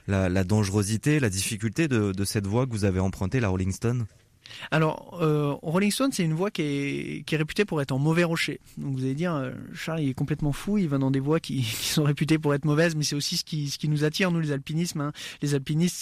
la, 0.08 0.44
dangerosité, 0.44 1.20
la 1.20 1.30
difficulté 1.30 1.88
de, 1.88 2.12
de 2.12 2.26
cette 2.26 2.48
voie 2.48 2.66
que 2.66 2.72
vous 2.72 2.86
avez 2.86 3.00
empruntée, 3.00 3.40
la 3.40 3.50
Rolling 3.50 3.72
Stone? 3.72 4.06
Alors, 4.72 5.20
euh, 5.22 5.54
Rolling 5.62 5.92
Stone, 5.92 6.12
c'est 6.12 6.24
une 6.24 6.34
voie 6.34 6.52
qui 6.52 6.62
est, 6.62 7.36
réputée 7.36 7.66
pour 7.66 7.82
être 7.82 7.92
en 7.92 8.00
mauvais 8.00 8.24
rocher. 8.24 8.60
Donc 8.78 8.96
vous 8.96 9.04
allez 9.04 9.16
dire, 9.16 9.34
euh, 9.34 9.52
Charles, 9.74 10.02
il 10.02 10.10
est 10.10 10.14
complètement 10.14 10.52
fou, 10.52 10.78
il 10.78 10.88
va 10.88 10.98
dans 10.98 11.12
des 11.12 11.20
voies 11.20 11.40
qui, 11.42 11.64
sont 11.64 12.04
réputées 12.04 12.38
pour 12.38 12.54
être 12.54 12.66
mauvaises, 12.66 12.96
mais 12.96 13.04
c'est 13.04 13.16
aussi 13.16 13.38
ce 13.38 13.44
qui, 13.44 13.90
nous 13.90 14.04
attire, 14.04 14.32
nous, 14.32 14.40
les 14.40 14.52
alpinismes. 14.52 15.02
Hein. 15.02 15.12
Les 15.42 15.56
alpinistes, 15.56 15.96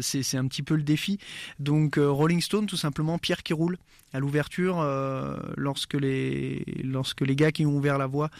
c'est, 0.00 0.22
c'est, 0.22 0.36
un 0.36 0.46
petit 0.46 0.62
peu 0.62 0.74
le 0.74 0.82
défi. 0.82 1.18
Donc, 1.58 1.98
euh, 1.98 2.10
Rolling 2.10 2.40
Stone, 2.40 2.66
tout 2.66 2.76
simplement, 2.76 3.18
pierre 3.18 3.42
qui 3.42 3.52
roule 3.52 3.78
à 4.12 4.20
l'ouverture, 4.20 4.80
euh, 4.80 5.36
lorsque, 5.56 5.94
les, 5.94 6.64
lorsque 6.82 7.20
les 7.20 7.36
gars 7.36 7.52
qui 7.52 7.66
ont 7.66 7.76
ouvert 7.76 7.98
la 7.98 8.06
voie 8.06 8.30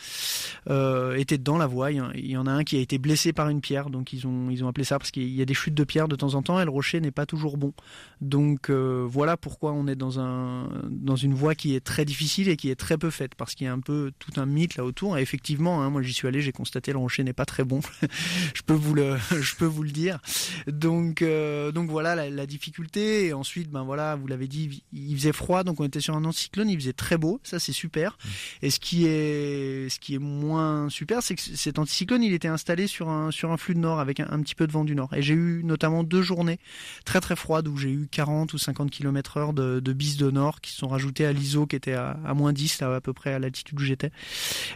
euh, 0.68 1.14
étaient 1.16 1.38
dans 1.38 1.58
la 1.58 1.66
voie. 1.66 1.90
Il 1.92 2.26
y 2.26 2.36
en 2.36 2.46
a 2.46 2.52
un 2.52 2.64
qui 2.64 2.76
a 2.76 2.80
été 2.80 2.98
blessé 2.98 3.32
par 3.32 3.48
une 3.48 3.60
pierre, 3.60 3.90
donc 3.90 4.12
ils 4.12 4.26
ont, 4.26 4.50
ils 4.50 4.64
ont 4.64 4.68
appelé 4.68 4.84
ça 4.84 4.98
parce 4.98 5.10
qu'il 5.10 5.28
y 5.28 5.42
a 5.42 5.44
des 5.44 5.54
chutes 5.54 5.74
de 5.74 5.84
pierre 5.84 6.08
de 6.08 6.16
temps 6.16 6.34
en 6.34 6.42
temps 6.42 6.60
et 6.60 6.64
le 6.64 6.70
rocher 6.70 7.00
n'est 7.00 7.10
pas 7.10 7.26
toujours 7.26 7.56
bon. 7.56 7.72
Donc 8.20 8.70
voilà 8.70 9.36
pourquoi 9.36 9.72
on 9.72 9.86
est 9.86 9.96
dans, 9.96 10.20
un, 10.20 10.68
dans 10.90 11.16
une 11.16 11.34
voie 11.34 11.54
qui 11.54 11.74
est 11.74 11.84
très 11.84 12.04
difficile 12.04 12.48
et 12.48 12.56
qui 12.56 12.70
est 12.70 12.76
très 12.76 12.98
peu 12.98 13.10
faite, 13.10 13.34
parce 13.34 13.54
qu'il 13.54 13.66
y 13.66 13.68
a 13.68 13.72
un 13.72 13.80
peu 13.80 14.12
tout 14.18 14.40
un 14.40 14.46
mythe 14.46 14.76
là 14.76 14.84
autour. 14.84 15.18
Et 15.18 15.22
effectivement, 15.22 15.82
hein, 15.82 15.90
moi 15.90 16.02
j'y 16.02 16.12
suis 16.12 16.28
allé, 16.28 16.40
j'ai 16.40 16.52
constaté 16.52 16.92
le 16.92 16.98
rocher 16.98 17.24
n'est 17.24 17.32
pas 17.32 17.44
très 17.44 17.64
bon. 17.64 17.80
je 18.54 18.62
peux 18.62 18.74
vous 18.74 18.94
le, 18.94 19.16
je 19.40 19.54
peux 19.56 19.66
vous 19.66 19.82
le 19.82 19.90
dire. 19.90 20.18
Donc, 20.66 21.22
euh, 21.22 21.72
donc 21.72 21.90
voilà 21.90 22.14
la, 22.14 22.30
la, 22.30 22.46
difficulté. 22.46 23.26
Et 23.26 23.32
ensuite, 23.32 23.70
ben 23.70 23.82
voilà, 23.82 24.16
vous 24.16 24.26
l'avez 24.26 24.48
dit, 24.48 24.82
il 24.92 25.16
faisait 25.16 25.32
froid, 25.32 25.57
donc 25.64 25.80
on 25.80 25.84
était 25.84 26.00
sur 26.00 26.16
un 26.16 26.24
anticyclone, 26.24 26.68
il 26.68 26.78
faisait 26.78 26.92
très 26.92 27.16
beau, 27.16 27.40
ça 27.44 27.58
c'est 27.58 27.72
super. 27.72 28.12
Mmh. 28.12 28.28
Et 28.62 28.70
ce 28.70 28.80
qui 28.80 29.06
est, 29.06 29.88
ce 29.88 29.98
qui 29.98 30.14
est 30.14 30.18
moins 30.18 30.88
super, 30.88 31.22
c'est 31.22 31.34
que 31.34 31.42
cet 31.42 31.78
anticyclone, 31.78 32.22
il 32.22 32.32
était 32.32 32.48
installé 32.48 32.86
sur 32.86 33.08
un, 33.08 33.30
sur 33.30 33.52
un 33.52 33.56
flux 33.56 33.74
de 33.74 33.80
nord 33.80 34.00
avec 34.00 34.20
un, 34.20 34.28
un 34.30 34.40
petit 34.40 34.54
peu 34.54 34.66
de 34.66 34.72
vent 34.72 34.84
du 34.84 34.94
nord. 34.94 35.14
Et 35.14 35.22
j'ai 35.22 35.34
eu 35.34 35.62
notamment 35.64 36.02
deux 36.02 36.22
journées 36.22 36.58
très 37.04 37.20
très 37.20 37.36
froides 37.36 37.68
où 37.68 37.76
j'ai 37.76 37.90
eu 37.90 38.08
40 38.10 38.52
ou 38.52 38.58
50 38.58 38.90
km 38.90 39.36
heure 39.36 39.52
de 39.52 39.68
de, 39.80 39.92
bis 39.92 40.16
de 40.16 40.30
nord 40.30 40.60
qui 40.60 40.72
sont 40.72 40.88
rajoutés 40.88 41.26
à 41.26 41.32
l'ISO 41.32 41.66
qui 41.66 41.76
était 41.76 41.94
à, 41.94 42.16
moins 42.34 42.52
10 42.52 42.80
là, 42.80 42.94
à 42.94 43.00
peu 43.00 43.12
près 43.12 43.32
à 43.32 43.38
l'altitude 43.38 43.78
où 43.80 43.82
j'étais. 43.82 44.10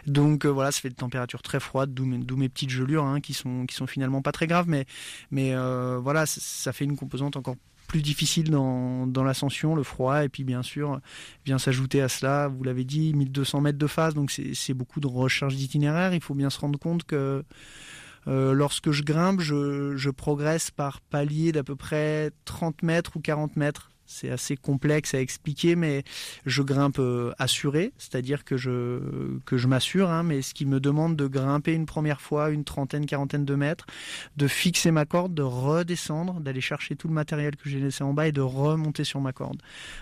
Donc 0.07 0.45
euh, 0.45 0.49
voilà, 0.49 0.71
ça 0.71 0.81
fait 0.81 0.89
des 0.89 0.95
températures 0.95 1.41
très 1.41 1.59
froides, 1.59 1.93
d'où 1.93 2.05
mes, 2.05 2.49
petites 2.49 2.69
gelures 2.69 3.05
hein, 3.05 3.21
qui 3.21 3.33
sont 3.33 3.65
qui 3.65 3.75
sont 3.75 3.87
finalement 3.87 4.21
pas 4.21 4.31
très 4.31 4.47
graves, 4.47 4.67
mais 4.67 4.85
mais 5.31 5.53
euh, 5.53 5.99
voilà, 6.01 6.25
ça, 6.25 6.73
fait 6.73 6.85
une 6.85 6.95
composante 6.95 7.37
encore 7.37 7.55
difficile 8.01 8.49
dans, 8.49 9.23
l'ascension, 9.23 9.75
le 9.75 9.83
froid, 9.83 10.23
et 10.23 10.29
puis 10.29 10.43
bien 10.43 10.63
sûr 10.63 10.99
vient 11.45 11.57
s'ajouter 11.57 12.01
à 12.01 12.09
cela, 12.09 12.47
vous 12.47 12.63
l'avez 12.63 12.83
dit, 12.83 13.13
1200 13.13 13.61
mètres 13.61 13.77
de 13.77 13.87
phase, 13.87 14.13
donc 14.13 14.31
c'est 14.31 14.73
beaucoup 14.73 14.99
de 14.99 15.07
recherche 15.07 15.55
d'itinéraire. 15.55 16.13
Il 16.13 16.21
faut 16.21 16.35
bien 16.35 16.49
se 16.49 16.59
rendre 16.59 16.79
compte 16.79 17.03
que 17.03 17.43
euh, 18.27 18.53
lorsque 18.53 18.91
je 18.91 19.03
grimpe, 19.03 19.41
je, 19.41 19.95
je 19.95 20.09
progresse 20.09 20.71
par 20.71 21.01
palier 21.01 21.51
d'à 21.51 21.63
peu 21.63 21.75
près 21.75 22.31
30 22.45 22.83
mètres 22.83 23.11
ou 23.15 23.19
40 23.19 23.55
mètres 23.57 23.92
c'est 24.05 24.29
assez 24.29 24.57
complexe 24.57 25.13
à 25.13 25.21
expliquer, 25.21 25.75
mais 25.75 26.03
je 26.45 26.61
grimpe 26.61 26.99
euh, 26.99 27.33
assuré, 27.39 27.93
c'est-à-dire 27.97 28.43
que 28.43 28.57
je, 28.57 28.99
que 29.45 29.57
je 29.57 29.67
m'assure, 29.67 30.09
hein, 30.09 30.23
mais 30.23 30.41
ce 30.41 30.53
qui 30.53 30.65
me 30.65 30.79
demande 30.79 31.15
de 31.15 31.27
grimper 31.27 31.73
une 31.73 31.85
première 31.85 32.21
fois 32.21 32.49
une 32.49 32.63
trentaine, 32.63 33.05
quarantaine 33.05 33.45
de 33.45 33.55
mètres, 33.55 33.85
de 34.37 34.47
fixer 34.47 34.91
ma 34.91 35.05
corde, 35.05 35.33
de 35.33 35.41
redescendre, 35.41 36.39
d'aller 36.39 36.61
chercher 36.61 36.95
tout 36.95 37.07
le 37.07 37.13
matériel 37.13 37.55
que 37.55 37.69
j'ai 37.69 37.79
laissé 37.79 38.03
en 38.03 38.13
bas 38.13 38.27
et 38.27 38.31
de 38.31 38.41
remonter 38.41 39.03
sur 39.03 39.21
ma 39.21 39.33
corde. 39.33 39.61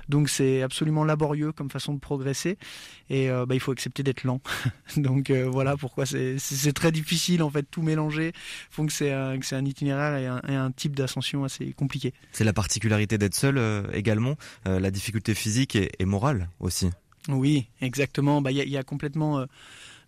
Donc 0.09 0.29
c'est 0.29 0.61
absolument 0.61 1.03
laborieux 1.03 1.51
comme 1.51 1.69
façon 1.69 1.93
de 1.93 1.99
progresser 1.99 2.57
et 3.09 3.29
euh, 3.29 3.45
bah, 3.45 3.55
il 3.55 3.59
faut 3.59 3.71
accepter 3.71 4.03
d'être 4.03 4.23
lent. 4.23 4.41
Donc 4.97 5.29
euh, 5.29 5.47
voilà 5.49 5.77
pourquoi 5.77 6.05
c'est 6.05 6.73
très 6.73 6.91
difficile 6.91 7.43
en 7.43 7.49
fait, 7.49 7.63
tout 7.69 7.81
mélanger 7.81 8.33
font 8.69 8.85
que 8.85 8.93
c'est 8.93 9.11
un, 9.11 9.37
un, 9.51 9.65
itinéraire 9.65 10.17
et 10.17 10.27
un, 10.27 10.41
et 10.47 10.55
un 10.55 10.71
type 10.71 10.95
d'ascension 10.95 11.43
assez 11.43 11.73
compliqué. 11.73 12.13
C'est 12.31 12.43
la 12.43 12.53
particularité 12.53 13.17
d'être 13.17 13.35
seul 13.35 13.57
également 14.01 14.35
euh, 14.67 14.79
la 14.79 14.91
difficulté 14.91 15.33
physique 15.33 15.75
et, 15.77 16.05
morale 16.05 16.49
aussi. 16.59 16.89
Oui, 17.29 17.67
exactement. 17.79 18.41
Bah, 18.41 18.51
il 18.51 18.57
y, 18.57 18.77
a 18.77 18.83
complètement 18.83 19.39
euh, 19.39 19.45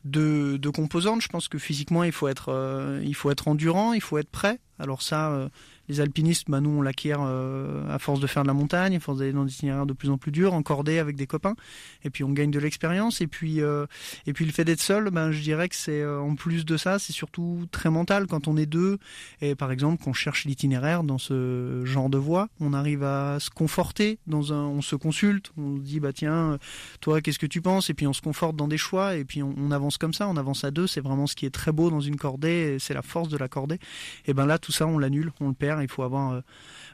deux, 0.04 0.72
composantes. 0.72 1.22
Je 1.22 1.30
pense 1.30 1.48
que 1.48 1.58
physiquement, 1.58 2.04
il 2.04 2.12
faut 2.12 2.28
être, 2.28 2.50
euh, 2.50 3.02
il 3.04 3.16
faut 3.16 3.32
être 3.32 3.48
endurant, 3.48 3.94
il 3.94 4.02
faut 4.02 4.18
être 4.18 4.30
prêt. 4.30 4.60
Alors 4.80 5.02
ça, 5.02 5.50
les 5.90 6.00
alpinistes, 6.00 6.50
bah, 6.50 6.62
nous, 6.62 6.70
on 6.70 6.82
l'acquiert 6.82 7.20
euh, 7.22 7.84
à 7.94 8.00
force 8.00 8.20
de 8.20 8.28
faire 8.28 8.44
de 8.44 8.48
la 8.48 8.54
montagne, 8.54 8.96
à 8.96 9.00
force 9.00 9.20
d'aller 9.20 9.34
dans 9.34 9.44
des 9.44 9.54
itinéraires 9.54 9.86
de 9.86 9.94
plus 9.94 10.10
en 10.10 10.18
plus 10.18 10.32
durs, 10.32 10.54
encordés 10.54 10.98
avec 10.98 11.16
des 11.16 11.28
copains. 11.28 11.56
Et 12.04 12.10
puis, 12.10 12.24
on 12.24 12.32
gagne 12.32 12.52
de 12.52 12.60
l'expérience. 12.60 13.20
Et 13.22 13.28
puis, 13.28 13.62
euh, 13.62 13.86
et 14.26 14.34
puis, 14.34 14.46
le 14.46 14.52
fait 14.52 14.64
d'être 14.64 14.82
seul, 14.82 15.10
ben, 15.10 15.32
je 15.32 15.42
dirais 15.42 15.68
que 15.68 15.76
c'est, 15.76 16.02
euh, 16.02 16.22
en 16.22 16.36
plus 16.36 16.66
de 16.66 16.78
ça, 16.78 17.00
c'est 17.00 17.12
surtout 17.12 17.66
très 17.72 17.90
mental. 17.90 18.28
Quand 18.28 18.48
on 18.48 18.56
est 18.56 18.66
deux, 18.66 18.98
et 19.42 19.56
par 19.56 19.72
exemple, 19.72 20.02
qu'on 20.02 20.14
cherche 20.14 20.46
l'itinéraire 20.46 21.04
dans 21.04 21.18
ce 21.18 21.84
genre 21.84 22.10
de 22.10 22.18
voie, 22.18 22.48
on 22.62 22.74
arrive 22.74 23.04
à 23.04 23.40
se 23.40 23.50
conforter 23.50 24.20
dans 24.26 24.54
un, 24.54 24.64
on 24.64 24.82
se 24.82 24.96
consulte, 24.96 25.52
on 25.58 25.78
se 25.78 25.82
dit, 25.82 26.00
bah, 26.00 26.14
tiens, 26.14 26.58
toi, 27.02 27.20
qu'est-ce 27.20 27.40
que 27.40 27.46
tu 27.46 27.62
penses? 27.62 27.90
Et 27.90 27.94
puis, 27.94 28.08
on 28.08 28.14
se 28.14 28.22
conforte 28.22 28.56
dans 28.56 28.70
des 28.70 28.78
choix, 28.78 29.16
et 29.16 29.26
puis, 29.26 29.44
on, 29.44 29.54
on 29.58 29.72
avance 29.72 29.98
comme 29.98 30.14
ça, 30.14 30.30
on 30.30 30.38
avance 30.38 30.64
à 30.64 30.72
deux. 30.72 30.88
C'est 30.88 31.02
vraiment 31.02 31.28
ce 31.28 31.36
qui 31.36 31.46
est 31.46 31.54
très 31.54 31.74
beau 31.74 31.90
dans 31.90 32.02
une 32.02 32.16
cordée, 32.16 32.78
c'est 32.80 32.94
la 32.94 33.02
force 33.02 33.28
de 33.28 33.38
la 33.38 33.50
cordée. 33.50 33.80
Et 34.28 34.34
ben 34.34 34.46
là, 34.46 34.58
tout 34.58 34.72
ça, 34.74 34.88
on 34.88 34.98
l'annule, 34.98 35.32
on 35.40 35.50
le 35.50 35.54
perd 35.54 35.82
il 35.82 35.90
faut 35.90 36.04
avoir 36.04 36.34
euh, 36.34 36.42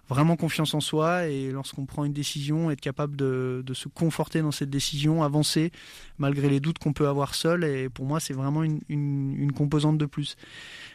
vraiment 0.10 0.36
confiance 0.36 0.74
en 0.74 0.80
soi 0.80 1.28
et 1.28 1.52
lorsqu'on 1.52 1.86
prend 1.86 2.04
une 2.04 2.14
décision, 2.14 2.72
être 2.72 2.82
capable 2.82 3.16
de, 3.16 3.64
se 3.74 3.88
conforter 3.88 4.42
dans 4.42 4.52
cette 4.52 4.72
décision, 4.72 5.24
avancer 5.24 5.72
malgré 6.18 6.50
les 6.50 6.60
doutes 6.60 6.80
qu'on 6.80 6.94
peut 6.94 7.08
avoir 7.08 7.36
seul. 7.36 7.64
Et 7.64 7.90
pour 7.90 8.06
moi, 8.06 8.20
c'est 8.20 8.34
vraiment 8.34 8.64
une, 8.64 9.52
composante 9.56 9.98
de 9.98 10.06
plus. 10.06 10.36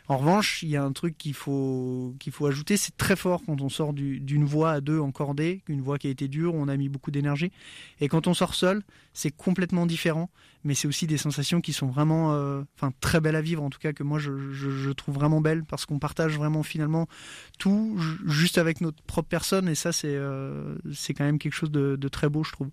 En 0.09 0.19
revanche, 0.19 0.63
il 0.63 0.69
y 0.69 0.77
a 0.77 0.83
un 0.83 0.93
truc 0.93 1.17
qu'il 1.17 1.35
faut, 1.35 2.15
qu'il 2.19 2.33
faut 2.33 2.47
ajouter, 2.47 2.77
c'est 2.77 2.97
très 2.97 3.17
fort 3.17 3.43
quand 3.47 3.61
on 3.63 3.69
sort 3.69 3.93
d'une 3.95 4.45
voie 4.45 4.73
à 4.73 4.81
deux 4.81 4.99
encordée, 4.99 5.63
une 5.69 5.81
voie 5.81 5.99
qui 5.99 6.09
a 6.09 6.11
été 6.11 6.29
dure, 6.29 6.55
où 6.55 6.59
on 6.59 6.69
a 6.69 6.77
mis 6.77 6.89
beaucoup 6.89 7.11
d'énergie. 7.11 7.53
Et 8.01 8.09
quand 8.09 8.27
on 8.27 8.35
sort 8.35 8.55
seul, 8.55 8.83
c'est 9.13 9.31
complètement 9.31 9.87
différent, 9.87 10.29
mais 10.65 10.75
c'est 10.75 10.89
aussi 10.89 11.07
des 11.07 11.19
sensations 11.19 11.61
qui 11.61 11.73
sont 11.73 11.87
vraiment 11.87 12.33
euh, 12.33 12.63
enfin, 12.77 12.93
très 13.01 13.21
belles 13.21 13.37
à 13.37 13.41
vivre, 13.41 13.63
en 13.63 13.71
tout 13.71 13.79
cas 13.79 13.93
que 13.93 14.03
moi 14.03 14.19
je, 14.19 14.51
je 14.51 14.91
trouve 14.91 15.15
vraiment 15.15 15.41
belles, 15.41 15.65
parce 15.65 15.87
qu'on 15.87 15.99
partage 15.99 16.37
vraiment 16.37 16.63
finalement 16.63 17.07
tout 17.59 17.97
juste 18.27 18.59
avec 18.59 18.81
notre 18.81 19.04
propre 19.07 19.29
personne, 19.29 19.69
et 19.69 19.75
ça 19.75 19.93
c'est 19.93 20.15
euh, 20.15 20.77
c'est 20.93 21.15
quand 21.15 21.25
même 21.25 21.39
quelque 21.39 21.55
chose 21.55 21.71
de, 21.71 21.97
de 21.97 22.09
très 22.09 22.29
beau, 22.29 22.45
je 22.45 22.53
trouve 22.53 22.71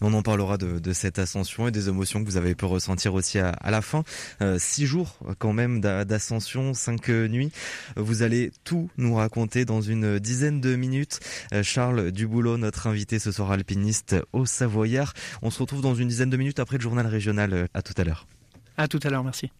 on 0.00 0.12
en 0.14 0.22
parlera 0.22 0.58
de, 0.58 0.92
cette 0.92 1.18
ascension 1.18 1.68
et 1.68 1.70
des 1.70 1.88
émotions 1.88 2.22
que 2.22 2.28
vous 2.28 2.36
avez 2.36 2.54
pu 2.54 2.64
ressentir 2.64 3.14
aussi 3.14 3.38
à, 3.38 3.56
la 3.70 3.82
fin. 3.82 4.04
Euh, 4.40 4.58
six 4.58 4.86
jours 4.86 5.18
quand 5.38 5.52
même 5.52 5.80
d'ascension, 5.80 6.74
cinq 6.74 7.08
nuits. 7.08 7.50
Vous 7.96 8.22
allez 8.22 8.52
tout 8.64 8.90
nous 8.96 9.14
raconter 9.14 9.64
dans 9.64 9.80
une 9.80 10.18
dizaine 10.18 10.60
de 10.60 10.76
minutes. 10.76 11.20
Euh, 11.52 11.62
Charles 11.62 12.12
Duboulot, 12.12 12.56
notre 12.58 12.86
invité 12.86 13.18
ce 13.18 13.32
soir 13.32 13.50
alpiniste 13.50 14.16
au 14.32 14.46
Savoyard. 14.46 15.12
On 15.42 15.50
se 15.50 15.58
retrouve 15.58 15.80
dans 15.80 15.94
une 15.94 16.08
dizaine 16.08 16.30
de 16.30 16.36
minutes 16.36 16.60
après 16.60 16.76
le 16.76 16.82
journal 16.82 17.06
régional. 17.06 17.68
À 17.74 17.82
tout 17.82 17.94
à 17.96 18.04
l'heure. 18.04 18.26
À 18.76 18.88
tout 18.88 19.00
à 19.02 19.10
l'heure, 19.10 19.24
merci. 19.24 19.50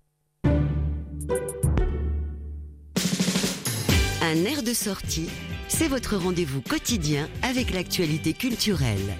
Un 4.22 4.44
air 4.44 4.62
de 4.62 4.72
sortie, 4.72 5.28
c'est 5.76 5.88
votre 5.88 6.16
rendez-vous 6.16 6.60
quotidien 6.60 7.28
avec 7.42 7.72
l'actualité 7.72 8.32
culturelle. 8.32 9.16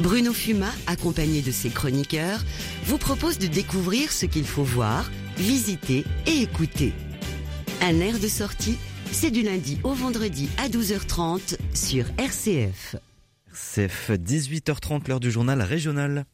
Bruno 0.00 0.32
Fuma, 0.32 0.70
accompagné 0.86 1.42
de 1.42 1.50
ses 1.50 1.68
chroniqueurs, 1.68 2.42
vous 2.84 2.96
propose 2.96 3.38
de 3.38 3.48
découvrir 3.48 4.10
ce 4.10 4.24
qu'il 4.24 4.46
faut 4.46 4.62
voir, 4.62 5.10
visiter 5.36 6.04
et 6.26 6.40
écouter. 6.40 6.94
Un 7.82 8.00
air 8.00 8.18
de 8.18 8.28
sortie, 8.28 8.78
c'est 9.12 9.30
du 9.30 9.42
lundi 9.42 9.78
au 9.84 9.92
vendredi 9.92 10.48
à 10.56 10.70
12h30 10.70 11.58
sur 11.74 12.06
RCF. 12.16 12.96
RCF, 13.52 14.12
18h30, 14.12 15.06
l'heure 15.06 15.20
du 15.20 15.30
journal 15.30 15.60
régional. 15.60 16.24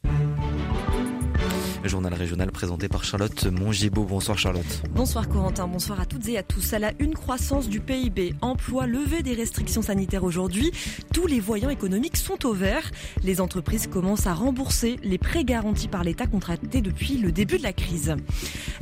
Journal 1.88 2.14
régional 2.14 2.50
présenté 2.50 2.88
par 2.88 3.04
Charlotte 3.04 3.46
Mongibaud. 3.46 4.04
Bonsoir 4.04 4.38
Charlotte. 4.38 4.82
Bonsoir 4.90 5.28
Corentin, 5.28 5.66
bonsoir 5.66 6.00
à 6.00 6.06
toutes 6.06 6.28
et 6.28 6.38
à 6.38 6.42
tous. 6.42 6.72
À 6.72 6.78
la 6.78 6.92
une 6.98 7.14
croissance 7.14 7.68
du 7.68 7.80
PIB, 7.80 8.34
emploi, 8.40 8.86
levée 8.86 9.22
des 9.22 9.34
restrictions 9.34 9.82
sanitaires 9.82 10.24
aujourd'hui, 10.24 10.70
tous 11.12 11.26
les 11.26 11.40
voyants 11.40 11.70
économiques 11.70 12.16
sont 12.16 12.46
au 12.46 12.52
vert. 12.52 12.90
Les 13.22 13.40
entreprises 13.40 13.86
commencent 13.86 14.26
à 14.26 14.34
rembourser 14.34 14.96
les 15.02 15.18
prêts 15.18 15.44
garantis 15.44 15.88
par 15.88 16.04
l'État 16.04 16.26
contractés 16.26 16.80
depuis 16.80 17.18
le 17.18 17.32
début 17.32 17.58
de 17.58 17.62
la 17.62 17.72
crise. 17.72 18.14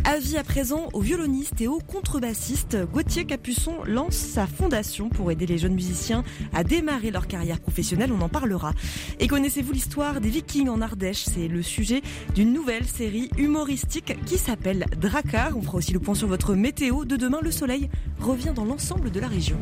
Avis 0.04 0.36
à 0.36 0.44
présent 0.44 0.88
aux 0.92 1.00
violonistes 1.00 1.60
et 1.60 1.68
aux 1.68 1.78
contrebassistes, 1.78 2.76
Gauthier 2.92 3.24
Capuçon 3.24 3.74
lance 3.84 4.14
sa 4.14 4.46
fondation 4.46 5.08
pour 5.08 5.30
aider 5.30 5.46
les 5.46 5.58
jeunes 5.58 5.74
musiciens 5.74 6.24
à 6.52 6.64
démarrer 6.64 7.10
leur 7.10 7.26
carrière 7.26 7.60
professionnelle, 7.60 8.12
on 8.12 8.20
en 8.20 8.28
parlera. 8.28 8.72
Et 9.20 9.26
connaissez-vous 9.26 9.72
l'histoire 9.72 10.20
des 10.20 10.28
Vikings 10.28 10.68
en 10.68 10.80
Ardèche? 10.80 11.24
C'est 11.24 11.48
le 11.48 11.62
sujet 11.62 12.02
d'une 12.34 12.52
nouvelle 12.52 12.84
série 12.92 13.30
humoristique 13.38 14.14
qui 14.26 14.36
s'appelle 14.36 14.84
Dracar. 15.00 15.56
On 15.56 15.62
fera 15.62 15.78
aussi 15.78 15.94
le 15.94 15.98
point 15.98 16.14
sur 16.14 16.28
votre 16.28 16.54
météo 16.54 17.06
de 17.06 17.16
demain. 17.16 17.38
Le 17.42 17.50
soleil 17.50 17.88
revient 18.20 18.52
dans 18.54 18.66
l'ensemble 18.66 19.10
de 19.10 19.18
la 19.18 19.28
région. 19.28 19.56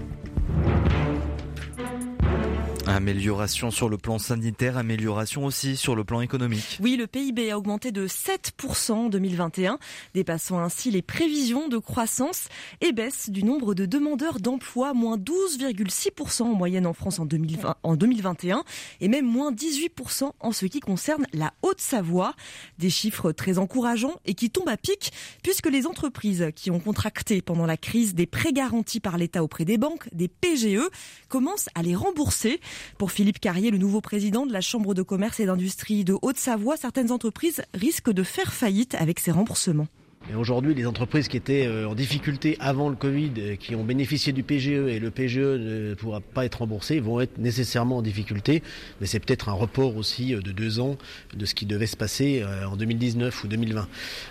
Amélioration 3.01 3.71
sur 3.71 3.89
le 3.89 3.97
plan 3.97 4.19
sanitaire, 4.19 4.77
amélioration 4.77 5.47
aussi 5.47 5.79
sur 5.79 5.97
le 5.97 6.05
plan 6.05 6.21
économique. 6.21 6.79
Oui, 6.83 6.97
le 6.97 7.07
PIB 7.07 7.51
a 7.51 7.57
augmenté 7.57 7.93
de 7.93 8.07
7% 8.07 8.93
en 8.93 9.09
2021, 9.09 9.79
dépassant 10.13 10.59
ainsi 10.59 10.91
les 10.91 11.01
prévisions 11.01 11.69
de 11.69 11.79
croissance 11.79 12.49
et 12.83 12.93
baisse 12.93 13.31
du 13.31 13.43
nombre 13.43 13.73
de 13.73 13.87
demandeurs 13.87 14.39
d'emploi, 14.39 14.93
moins 14.93 15.17
12,6% 15.17 16.43
en 16.43 16.55
moyenne 16.55 16.87
en 16.87 16.93
France 16.93 17.19
en, 17.19 17.25
2020, 17.25 17.77
en 17.83 17.97
2021 17.97 18.65
et 19.01 19.09
même 19.09 19.25
moins 19.25 19.51
18% 19.51 20.33
en 20.39 20.53
ce 20.53 20.67
qui 20.67 20.81
concerne 20.81 21.25
la 21.33 21.55
Haute-Savoie. 21.63 22.35
Des 22.79 22.91
chiffres 22.91 23.33
très 23.33 23.57
encourageants 23.57 24.21
et 24.27 24.35
qui 24.35 24.51
tombent 24.51 24.69
à 24.69 24.77
pic 24.77 25.11
puisque 25.43 25.71
les 25.71 25.87
entreprises 25.87 26.51
qui 26.55 26.71
ont 26.71 26.81
contracté 26.81 27.41
pendant 27.41 27.65
la 27.65 27.79
crise 27.79 28.15
des 28.15 28.27
prêts 28.27 28.53
garantis 28.53 29.01
par 29.01 29.17
l'État 29.17 29.43
auprès 29.43 29.65
des 29.65 29.79
banques, 29.79 30.07
des 30.13 30.29
PGE, 30.29 30.87
commencent 31.31 31.71
à 31.75 31.83
les 31.83 31.95
rembourser. 31.95 32.61
Pour 32.99 33.13
Philippe 33.13 33.41
Carrier, 33.41 33.71
le 33.71 33.79
nouveau 33.79 34.01
président 34.01 34.47
de 34.47 34.53
la 34.53 34.61
Chambre 34.61 34.95
de 34.95 35.03
commerce 35.03 35.41
et 35.41 35.47
d'industrie 35.47 36.05
de 36.05 36.17
Haute-Savoie, 36.23 36.77
certaines 36.77 37.13
entreprises 37.13 37.63
risquent 37.75 38.13
de 38.13 38.23
faire 38.23 38.53
faillite 38.53 38.95
avec 38.95 39.21
ces 39.21 39.31
remboursements. 39.31 39.89
Aujourd'hui, 40.37 40.75
les 40.75 40.87
entreprises 40.87 41.29
qui 41.29 41.39
étaient 41.39 41.67
euh, 41.67 41.89
en 41.89 41.95
difficulté 41.95 42.57
avant 42.61 42.91
le 42.91 42.95
Covid, 42.95 43.33
euh, 43.39 43.57
qui 43.57 43.75
ont 43.75 43.83
bénéficié 43.85 44.35
du 44.35 44.43
PGE 44.43 44.69
et 44.69 45.01
le 45.01 45.11
PGE 45.11 45.39
ne 45.39 45.95
pourra 45.95 46.21
pas 46.21 46.45
être 46.45 46.57
remboursé, 46.57 47.01
vont 47.01 47.21
être 47.21 47.39
nécessairement 47.39 47.97
en 47.97 48.03
difficulté. 48.03 48.63
Mais 49.01 49.07
c'est 49.07 49.19
peut-être 49.19 49.49
un 49.49 49.55
report 49.55 49.97
aussi 49.97 50.35
euh, 50.35 50.41
de 50.41 50.53
deux 50.53 50.79
ans 50.79 50.99
de 51.35 51.47
ce 51.47 51.55
qui 51.55 51.65
devait 51.65 51.87
se 51.87 51.97
passer 51.97 52.45
en 52.71 52.77
2019 52.77 53.45
ou 53.45 53.49
2020. 53.49 53.89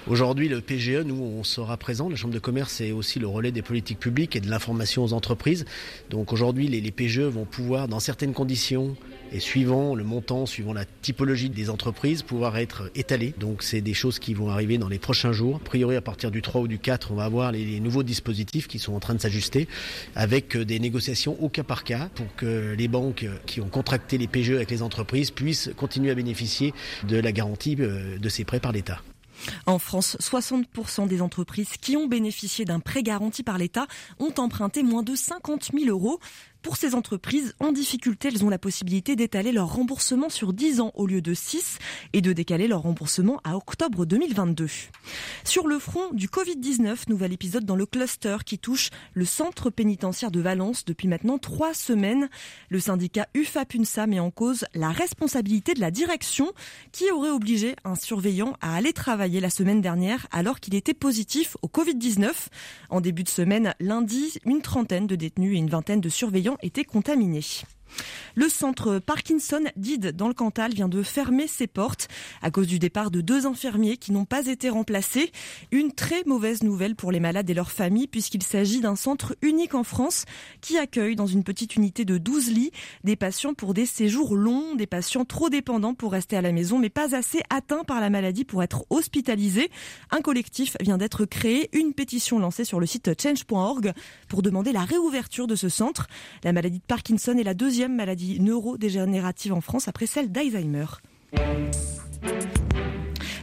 Aujourd'hui, 0.07 0.47
le 0.47 0.61
PGE, 0.61 1.03
nous, 1.05 1.21
on 1.21 1.43
sera 1.43 1.75
présent. 1.75 2.07
La 2.07 2.15
Chambre 2.15 2.33
de 2.33 2.39
commerce 2.39 2.81
est 2.81 2.91
aussi 2.91 3.19
le 3.19 3.27
relais 3.27 3.51
des 3.51 3.63
politiques 3.63 3.99
publiques 3.99 4.35
et 4.35 4.41
de 4.41 4.49
l'information 4.49 5.03
aux 5.03 5.13
entreprises. 5.13 5.65
Donc 6.11 6.31
aujourd'hui, 6.33 6.67
les, 6.67 6.91
PGE 6.91 7.21
vont 7.21 7.45
pouvoir, 7.45 7.87
dans 7.87 7.99
certaines 7.99 8.33
conditions, 8.33 8.95
et 9.31 9.39
suivant 9.39 9.95
le 9.95 10.03
montant, 10.03 10.45
suivant 10.45 10.73
la 10.73 10.85
typologie 10.85 11.49
des 11.49 11.69
entreprises, 11.69 12.23
pouvoir 12.23 12.57
être 12.57 12.89
étalés. 12.95 13.33
Donc 13.39 13.63
c'est 13.63 13.81
des 13.81 13.93
choses 13.93 14.19
qui 14.19 14.33
vont 14.33 14.49
arriver 14.49 14.77
dans 14.77 14.89
les 14.89 14.99
prochains 14.99 15.31
jours. 15.31 15.59
Priori, 15.79 15.95
à 15.95 16.01
partir 16.01 16.29
du 16.29 16.41
3 16.41 16.59
ou 16.59 16.67
du 16.67 16.77
4, 16.77 17.11
on 17.11 17.15
va 17.15 17.23
avoir 17.23 17.53
les, 17.53 17.79
nouveaux 17.79 18.03
dispositifs 18.03 18.67
qui 18.67 18.79
sont 18.79 18.93
en 18.93 18.99
train 18.99 19.13
de 19.13 19.21
s'ajuster 19.21 19.69
avec 20.13 20.57
euh, 20.57 20.65
des 20.65 20.77
négociations 20.77 21.41
au 21.41 21.47
cas 21.47 21.63
par 21.63 21.85
cas 21.85 22.09
pour 22.15 22.27
que 22.35 22.75
les 22.77 22.89
banques 22.89 23.25
qui 23.45 23.61
ont 23.61 23.69
contracté 23.69 24.17
les 24.17 24.27
PGE 24.27 24.51
avec 24.51 24.71
les 24.71 24.81
entreprises 24.81 25.31
puissent 25.31 25.69
continuer 25.77 26.11
à 26.11 26.15
bénéficier 26.15 26.73
de 27.07 27.17
la 27.17 27.31
garantie 27.31 27.77
euh, 27.79 28.17
de 28.17 28.27
ces 28.27 28.43
prêts 28.43 28.59
par 28.59 28.73
l'État. 28.73 29.01
En 29.65 29.79
France, 29.79 30.17
60% 30.19 31.07
des 31.07 31.21
entreprises 31.21 31.77
qui 31.79 31.95
ont 31.95 32.07
bénéficié 32.07 32.65
d'un 32.65 32.79
prêt 32.79 33.03
garanti 33.03 33.43
par 33.43 33.57
l'État 33.57 33.87
ont 34.19 34.33
emprunté 34.37 34.83
moins 34.83 35.03
de 35.03 35.15
50 35.15 35.71
000 35.73 35.89
euros. 35.89 36.19
Pour 36.61 36.75
ces 36.75 36.93
entreprises 36.93 37.55
en 37.61 37.71
difficulté, 37.71 38.27
elles 38.27 38.43
ont 38.43 38.49
la 38.49 38.59
possibilité 38.59 39.15
d'étaler 39.15 39.53
leur 39.53 39.73
remboursement 39.73 40.29
sur 40.29 40.51
10 40.51 40.81
ans 40.81 40.91
au 40.93 41.07
lieu 41.07 41.21
de 41.21 41.33
6 41.33 41.79
et 42.11 42.21
de 42.21 42.33
décaler 42.33 42.67
leur 42.67 42.81
remboursement 42.81 43.39
à 43.45 43.55
octobre 43.55 44.05
2022. 44.05 44.67
Sur 45.45 45.67
le 45.67 45.79
front 45.79 46.11
du 46.11 46.27
Covid-19, 46.27 47.07
nouvel 47.07 47.31
épisode 47.31 47.63
dans 47.63 47.77
le 47.77 47.85
cluster 47.85 48.37
qui 48.45 48.59
touche 48.59 48.89
le 49.13 49.23
centre 49.23 49.69
pénitentiaire 49.69 50.31
de 50.31 50.41
Valence 50.41 50.83
depuis 50.83 51.07
maintenant 51.07 51.37
trois 51.37 51.73
semaines. 51.73 52.29
Le 52.67 52.81
syndicat 52.81 53.27
UFA-PUNSA 53.35 54.07
met 54.07 54.19
en 54.19 54.29
cause 54.29 54.65
la 54.73 54.89
responsabilité 54.89 55.73
de 55.73 55.79
la 55.79 55.91
direction 55.91 56.51
qui 56.91 57.09
aurait 57.09 57.29
obligé 57.29 57.77
un 57.85 57.95
surveillant 57.95 58.57
à 58.59 58.75
aller 58.75 58.91
travailler 58.91 59.39
la 59.39 59.49
semaine 59.49 59.79
dernière 59.79 60.27
alors 60.31 60.59
qu'il 60.59 60.75
était 60.75 60.93
positif 60.93 61.55
au 61.61 61.67
Covid-19. 61.67 62.31
En 62.89 62.99
début 62.99 63.23
de 63.23 63.29
semaine, 63.29 63.73
lundi, 63.79 64.39
une 64.45 64.61
trentaine 64.61 65.07
de 65.07 65.15
détenus 65.15 65.55
et 65.55 65.59
une 65.59 65.69
vingtaine 65.69 66.01
de 66.01 66.09
surveillants 66.09 66.48
été 66.61 66.83
contaminés. 66.83 67.63
Le 68.35 68.47
centre 68.49 68.99
Parkinson 68.99 69.63
d'Ide 69.75 70.15
dans 70.15 70.27
le 70.27 70.33
Cantal 70.33 70.73
vient 70.73 70.87
de 70.87 71.03
fermer 71.03 71.47
ses 71.47 71.67
portes 71.67 72.07
à 72.41 72.51
cause 72.51 72.67
du 72.67 72.79
départ 72.79 73.11
de 73.11 73.21
deux 73.21 73.45
infirmiers 73.45 73.97
qui 73.97 74.11
n'ont 74.11 74.25
pas 74.25 74.47
été 74.47 74.69
remplacés. 74.69 75.31
Une 75.71 75.91
très 75.91 76.23
mauvaise 76.25 76.63
nouvelle 76.63 76.95
pour 76.95 77.11
les 77.11 77.19
malades 77.19 77.49
et 77.49 77.53
leurs 77.53 77.71
familles 77.71 78.07
puisqu'il 78.07 78.43
s'agit 78.43 78.81
d'un 78.81 78.95
centre 78.95 79.35
unique 79.41 79.75
en 79.75 79.83
France 79.83 80.25
qui 80.61 80.77
accueille 80.77 81.15
dans 81.15 81.25
une 81.25 81.43
petite 81.43 81.75
unité 81.75 82.05
de 82.05 82.17
12 82.17 82.51
lits 82.51 82.71
des 83.03 83.15
patients 83.15 83.53
pour 83.53 83.73
des 83.73 83.85
séjours 83.85 84.35
longs, 84.35 84.75
des 84.75 84.87
patients 84.87 85.25
trop 85.25 85.49
dépendants 85.49 85.93
pour 85.93 86.11
rester 86.11 86.37
à 86.37 86.41
la 86.41 86.51
maison 86.51 86.77
mais 86.77 86.89
pas 86.89 87.15
assez 87.15 87.41
atteints 87.49 87.83
par 87.83 87.99
la 87.99 88.09
maladie 88.09 88.45
pour 88.45 88.63
être 88.63 88.85
hospitalisés. 88.89 89.69
Un 90.11 90.21
collectif 90.21 90.77
vient 90.79 90.97
d'être 90.97 91.25
créé, 91.25 91.69
une 91.73 91.93
pétition 91.93 92.39
lancée 92.39 92.65
sur 92.65 92.79
le 92.79 92.85
site 92.85 93.09
change.org 93.19 93.93
pour 94.27 94.41
demander 94.41 94.71
la 94.71 94.83
réouverture 94.83 95.47
de 95.47 95.55
ce 95.55 95.69
centre. 95.69 96.07
La 96.43 96.53
maladie 96.53 96.79
de 96.79 96.83
Parkinson 96.83 97.35
est 97.37 97.43
la 97.43 97.53
deuxième 97.53 97.78
maladie 97.87 98.39
neurodégénérative 98.39 99.53
en 99.53 99.61
France 99.61 99.87
après 99.87 100.05
celle 100.05 100.31
d'Alzheimer. 100.31 100.85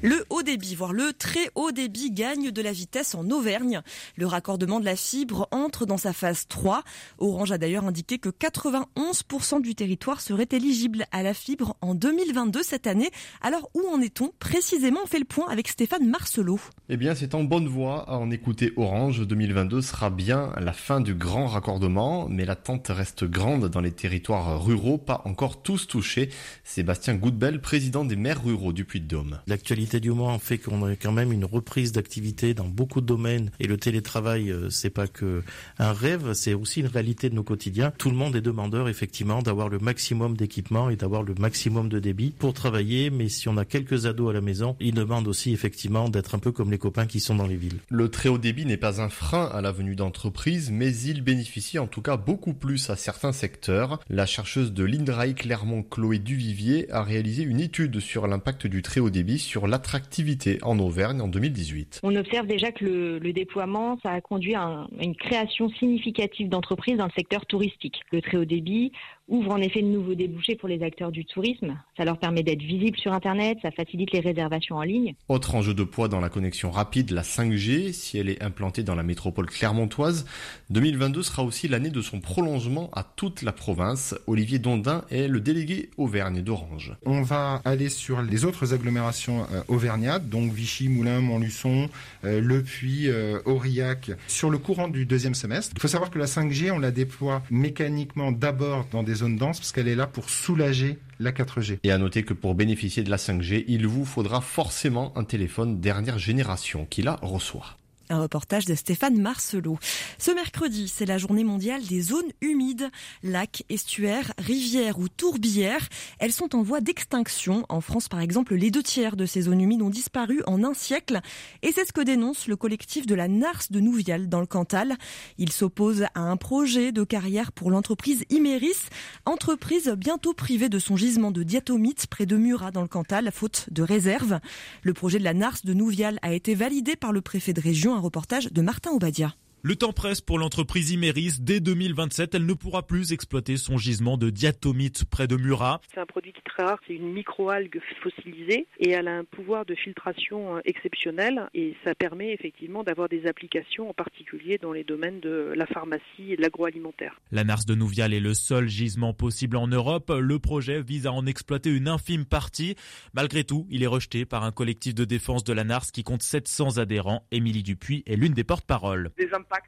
Le 0.03 0.25
haut 0.31 0.43
débit, 0.43 0.75
voire 0.75 0.93
le 0.93 1.13
très 1.13 1.51
haut 1.55 1.73
débit, 1.73 2.11
gagne 2.11 2.51
de 2.51 2.63
la 2.63 2.73
vitesse 2.73 3.15
en 3.15 3.29
Auvergne. 3.31 3.81
Le 4.17 4.27
raccordement 4.27 4.79
de 4.79 4.85
la 4.85 4.95
fibre 4.95 5.49
entre 5.51 5.87
dans 5.87 5.97
sa 5.97 6.13
phase 6.13 6.47
3. 6.49 6.83
Orange 7.19 7.53
a 7.53 7.59
d'ailleurs 7.59 7.85
indiqué 7.85 8.19
que 8.19 8.29
91% 8.29 9.63
du 9.63 9.75
territoire 9.75 10.21
serait 10.21 10.49
éligible 10.53 11.07
à 11.13 11.23
la 11.23 11.35
fibre 11.35 11.77
en 11.81 11.95
2022 11.95 12.63
cette 12.63 12.87
année. 12.87 13.11
Alors 13.41 13.71
où 13.75 13.89
en 13.89 14.01
est-on? 14.01 14.33
Précisément 14.39 15.01
On 15.03 15.07
fait 15.07 15.19
le 15.19 15.25
point 15.25 15.49
avec 15.49 15.69
Stéphane 15.69 16.07
Marcelot. 16.07 16.61
Eh 16.89 16.97
bien, 16.97 17.17
c'est 17.17 17.35
en 17.35 17.43
bonne 17.43 17.67
voie 17.67 18.09
à 18.09 18.17
en 18.17 18.31
écouter 18.31 18.73
Orange. 18.77 19.27
2022 19.27 19.83
sera 19.83 20.09
bien 20.09 20.53
la 20.61 20.73
fin 20.73 21.01
du 21.01 21.15
grand 21.15 21.49
raccordement, 21.49 22.29
mais 22.29 22.45
l'attente 22.45 22.87
reste 22.95 23.25
grande 23.25 23.69
dans 23.69 23.81
les 23.81 23.91
territoires 23.91 24.65
ruraux, 24.65 24.97
pas 24.97 25.21
encore 25.25 25.63
tous 25.63 25.89
touchés. 25.89 26.29
Sébastien 26.63 27.17
Goudbel, 27.17 27.61
président 27.61 28.05
des 28.05 28.15
maires 28.15 28.45
ruraux 28.45 28.73
du 28.73 28.85
Puy-de-Dôme. 28.85 29.41
L'actualité 29.49 29.99
du 29.99 30.11
moment 30.11 30.39
fait 30.39 30.59
qu'on 30.59 30.87
a 30.87 30.95
quand 30.95 31.11
même 31.11 31.33
une 31.33 31.45
reprise 31.45 31.91
d'activité 31.91 32.55
dans 32.55 32.69
beaucoup 32.69 33.01
de 33.01 33.07
domaines 33.07 33.51
et 33.59 33.67
le 33.67 33.79
télétravail 33.79 34.53
euh, 34.53 34.71
c'est 34.71 34.91
pas 34.91 35.09
que 35.09 35.43
un 35.81 35.93
rêve, 35.93 36.35
c'est 36.35 36.55
aussi 36.55 36.83
une 36.83 36.87
réalité 36.87 37.31
de 37.31 37.35
nos 37.35 37.43
quotidiens. 37.43 37.93
Tout 37.99 38.11
le 38.11 38.17
monde 38.17 38.37
est 38.37 38.41
demandeur 38.41 38.89
effectivement 38.89 39.43
d'avoir 39.43 39.69
le 39.69 39.81
maximum 39.81 40.37
d'équipement 40.37 40.89
et 40.89 40.95
d'avoir 40.95 41.25
le 41.25 41.35
maximum 41.35 41.89
de 41.89 41.99
débit 41.99 42.31
pour 42.31 42.55
travailler, 42.55 43.11
mais 43.11 43.29
si 43.29 43.49
on 43.49 43.57
a 43.57 43.65
quelques 43.65 44.07
ados 44.07 44.31
à 44.31 44.35
la 44.35 44.41
maison, 44.41 44.77
ils 44.79 44.95
demandent 44.95 45.27
aussi 45.27 45.53
effectivement 45.53 46.09
d'être 46.09 46.37
un 46.37 46.39
peu 46.39 46.53
comme 46.53 46.71
les 46.71 46.76
copains 46.79 47.07
qui 47.07 47.21
sont 47.21 47.37
dans 47.37 47.47
les 47.47 47.57
villes. 47.57 47.79
Le 47.89 48.11
très 48.11 48.29
haut 48.29 48.39
débit 48.39 48.67
n'est 48.67 48.77
pas 48.77 49.01
un 49.01 49.09
frein 49.09 49.47
à 49.47 49.61
la 49.61 49.73
venue 49.73 49.97
d'entreprises, 49.97 50.71
mais 50.71 50.95
il 50.97 51.23
bénéficie 51.23 51.79
en 51.79 51.87
tout 51.87 52.03
cas 52.03 52.17
beaucoup 52.17 52.55
plus 52.55 52.91
à 52.91 52.97
certains 52.97 53.33
secteurs. 53.33 54.01
La 54.11 54.27
chercheuse 54.27 54.73
de 54.73 54.85
l'INDRAE 54.85 55.35
Clermont 55.35 55.83
Chloé 55.83 56.19
Duvivier 56.19 56.91
a 56.93 57.03
réalisé 57.03 57.45
une 57.45 57.61
étude 57.61 58.01
sur 58.01 58.27
l'impact 58.27 58.67
du 58.67 58.83
très 58.83 59.01
haut 59.01 59.11
débit 59.11 59.39
sur 59.39 59.67
la 59.67 59.77
attractivité 59.77 60.59
en 60.63 60.79
Auvergne 60.79 61.21
en 61.21 61.29
2018. 61.29 62.01
On 62.03 62.17
observe 62.17 62.47
déjà 62.47 62.73
que 62.73 62.85
le, 63.23 63.33
déploiement, 63.33 63.99
ça 64.03 64.11
a 64.11 64.21
conduit 64.21 64.55
à, 64.55 64.87
une 65.01 65.15
création 65.15 65.69
significative 65.69 66.49
d'entreprises 66.49 66.97
dans 66.97 67.05
le 67.05 67.13
secteur 67.17 67.45
touristique. 67.47 68.01
Le 68.11 68.23
très 68.23 68.39
haut 68.39 68.45
débit 68.45 68.91
ouvre 69.29 69.53
en 69.53 69.59
effet 69.59 69.83
de 69.83 69.89
nouveaux 69.89 70.15
débouchés 70.15 70.57
pour 70.57 70.69
les 70.69 70.83
acteurs 70.83 71.11
du 71.11 71.25
tourisme. 71.25 71.77
Ça 71.97 72.05
leur 72.05 72.19
permet 72.19 72.43
d'être 72.43 72.63
visibles 72.63 72.99
sur 72.99 73.13
Internet, 73.13 73.59
ça 73.63 73.71
facilite 73.71 74.13
les 74.13 74.21
réservations 74.21 74.77
en 74.77 74.83
ligne. 74.83 75.15
Autre 75.29 75.55
enjeu 75.55 75.75
de 75.75 75.85
poids 75.85 76.09
dans 76.09 76.21
la 76.21 76.29
connexion 76.29 76.71
rapide, 76.71 77.11
la 77.11 77.23
5G, 77.23 77.93
si 77.93 78.19
elle 78.19 78.29
est 78.29 78.43
implantée 78.43 78.83
dans 78.83 78.95
la 78.95 79.03
métropole 79.03 79.47
clermontoise, 79.47 80.27
2022 80.71 81.23
sera 81.23 81.43
aussi 81.43 81.69
l'année 81.69 81.91
de 81.91 82.01
son 82.01 82.21
prolongement 82.21 82.91
à 82.93 83.03
toute 83.03 83.43
la 83.43 83.53
province. 83.53 84.15
Olivier 84.27 84.59
Dondin 84.59 85.05
est 85.11 85.29
le 85.29 85.41
délégué 85.41 85.91
Auvergne 85.97 86.43
d'Orange. 86.43 86.95
On 87.05 87.23
va 87.23 87.61
aller 87.65 87.89
sur 87.89 88.23
les 88.23 88.45
autres 88.45 88.75
agglomérations 88.75 89.47
euh, 89.53 89.63
auvergnates, 89.69 90.29
donc 90.29 90.53
Vichy, 90.53 90.89
Moulins, 90.89 91.21
Montluçon, 91.21 91.89
euh, 92.25 92.41
Le 92.41 92.63
Puy, 92.63 93.09
euh, 93.09 93.41
Aurillac, 93.45 94.13
sur 94.29 94.51
le 94.51 94.59
courant 94.59 94.89
du 94.89 95.07
deuxième 95.07 95.35
semestre. 95.35 95.73
Il 95.77 95.81
faut 95.81 95.89
savoir 95.89 96.11
que 96.11 96.19
la 96.19 96.27
5G, 96.27 96.71
on 96.71 96.79
la 96.79 96.91
déploie 96.91 97.43
mécaniquement 97.51 98.33
d'abord 98.33 98.87
dans 98.93 99.03
des 99.03 99.16
zones 99.17 99.37
denses 99.37 99.59
parce 99.59 99.73
qu'elle 99.73 99.89
est 99.89 99.97
là 99.97 100.07
pour 100.07 100.31
soulager 100.31 100.99
la 101.19 101.33
4G. 101.33 101.79
Et 101.83 101.91
à 101.91 101.99
noter 101.99 102.23
que 102.23 102.35
pour 102.35 102.55
bénéficier 102.55 103.03
de 103.03 103.11
la 103.11 103.17
5G, 103.17 103.65
il 103.67 103.87
vous 103.87 104.05
faudra 104.05 104.41
forcément 104.41 105.13
un 105.17 105.25
téléphone 105.25 105.81
dernière 105.81 106.19
génération 106.19 106.87
qui 106.89 107.03
la 107.03 107.17
reçoit. 107.23 107.77
Un 108.09 108.21
reportage 108.21 108.67
de 108.67 108.77
Stéphane 108.77 109.19
Marcelot. 109.19 109.79
Ce 110.19 110.31
mercredi, 110.31 110.87
c'est 110.87 111.07
la 111.07 111.19
journée 111.19 111.43
mondiale 111.43 111.83
des 111.83 112.01
zones 112.01 112.31
humides. 112.41 112.89
Lacs, 113.25 113.65
estuaires, 113.69 114.33
rivières 114.39 115.01
ou 115.01 115.09
tourbières, 115.09 115.89
elles 116.21 116.33
sont 116.33 116.55
en 116.55 116.63
voie 116.63 116.81
d'extinction. 116.81 117.67
En 117.69 117.81
France, 117.81 118.09
par 118.09 118.21
exemple, 118.21 118.55
les 118.55 118.71
deux 118.71 118.85
tiers 118.85 119.17
de 119.17 119.27
ces 119.27 119.43
zones 119.43 119.61
humides 119.61 119.83
ont 119.83 119.91
disparu 119.91 120.41
en 120.47 120.63
un 120.63 120.73
siècle. 120.73 121.21
Et 121.63 121.73
c'est 121.73 121.85
ce 121.85 121.93
que 121.93 122.01
dénonce 122.01 122.47
le 122.47 122.55
collectif 122.55 123.07
de 123.07 123.15
la 123.17 123.27
Nars 123.27 123.65
de 123.71 123.81
Nouvial 123.81 124.29
dans 124.29 124.41
le 124.41 124.47
Cantal. 124.47 124.95
Il 125.37 125.51
s'oppose 125.51 126.05
à 126.15 126.21
un 126.21 126.37
projet 126.37 126.93
de 126.93 127.03
carrière 127.03 127.51
pour 127.51 127.73
l'entreprise 127.73 128.25
Imeris, 128.31 128.89
entreprise 129.25 129.89
bientôt 129.97 130.33
privée 130.33 130.69
de 130.69 130.79
son 130.79 130.97
gisement 130.97 131.33
de 131.33 131.43
diatomite 131.43 132.07
près 132.07 132.27
de 132.27 132.37
Murat 132.37 132.71
dans 132.71 132.83
le 132.83 132.89
Cantal, 132.89 133.31
faute 133.33 133.67
de 133.73 133.83
réserve. 133.83 134.39
Le 134.83 134.93
projet 134.93 135.19
de 135.19 135.25
la 135.25 135.35
Nars 135.35 135.59
de 135.65 135.75
Nouvial 135.75 136.21
a 136.23 136.33
été 136.33 136.55
validé 136.55 136.95
par 136.95 137.11
le 137.11 137.21
préfet 137.21 137.53
de 137.53 137.61
région 137.61 137.96
un 137.97 138.03
reportage 138.03 138.53
de 138.53 138.63
Martin 138.63 138.91
Obadia. 138.93 139.35
Le 139.69 139.75
temps 139.75 139.93
presse 139.93 140.21
pour 140.21 140.39
l'entreprise 140.39 140.93
Imeris. 140.93 141.39
Dès 141.41 141.59
2027, 141.59 142.37
elle 142.37 142.47
ne 142.47 142.53
pourra 142.55 142.87
plus 142.87 143.13
exploiter 143.13 143.57
son 143.57 143.79
gisement 143.79 144.17
de 144.17 144.31
diatomite 144.31 145.05
près 145.07 145.27
de 145.27 145.35
Murat. 145.35 145.81
C'est 145.93 145.99
un 145.99 146.07
produit 146.07 146.33
qui 146.33 146.39
est 146.39 146.49
très 146.49 146.63
rare, 146.63 146.79
c'est 146.87 146.95
une 146.95 147.13
microalgue 147.13 147.81
fossilisée 148.01 148.69
et 148.79 148.91
elle 148.91 149.09
a 149.09 149.17
un 149.17 149.25
pouvoir 149.25 149.65
de 149.65 149.75
filtration 149.75 150.55
euh, 150.55 150.61
exceptionnel 150.67 151.49
et 151.53 151.75
ça 151.83 151.97
permet 151.97 152.33
effectivement 152.33 152.85
d'avoir 152.85 153.09
des 153.09 153.27
applications 153.27 153.91
en 153.91 153.93
particulier 153.93 154.57
dans 154.57 154.71
les 154.71 154.85
domaines 154.85 155.19
de 155.19 155.53
la 155.57 155.67
pharmacie 155.67 156.31
et 156.31 156.37
de 156.37 156.43
l'agroalimentaire. 156.43 157.21
La 157.33 157.43
Nars 157.43 157.65
de 157.67 157.75
Nouvial 157.75 158.15
est 158.15 158.21
le 158.21 158.35
seul 158.35 158.69
gisement 158.69 159.15
possible 159.15 159.57
en 159.57 159.67
Europe. 159.67 160.13
Le 160.17 160.39
projet 160.39 160.81
vise 160.81 161.09
à 161.09 161.13
en 161.13 161.27
exploiter 161.27 161.71
une 161.71 161.89
infime 161.89 162.25
partie. 162.25 162.77
Malgré 163.15 163.43
tout, 163.43 163.67
il 163.69 163.83
est 163.83 163.89
rejeté 163.89 164.27
par 164.27 164.45
un 164.45 164.53
collectif 164.53 164.95
de 164.95 165.05
défense 165.05 165.43
de 165.43 165.53
la 165.53 165.65
Nars 165.65 165.87
qui 165.93 166.05
compte 166.05 166.23
700 166.23 166.79
adhérents. 166.79 167.27
Émilie 167.33 167.65
Dupuis 167.65 168.05
est 168.07 168.15
l'une 168.15 168.33
des 168.33 168.45
porte-paroles 168.45 169.11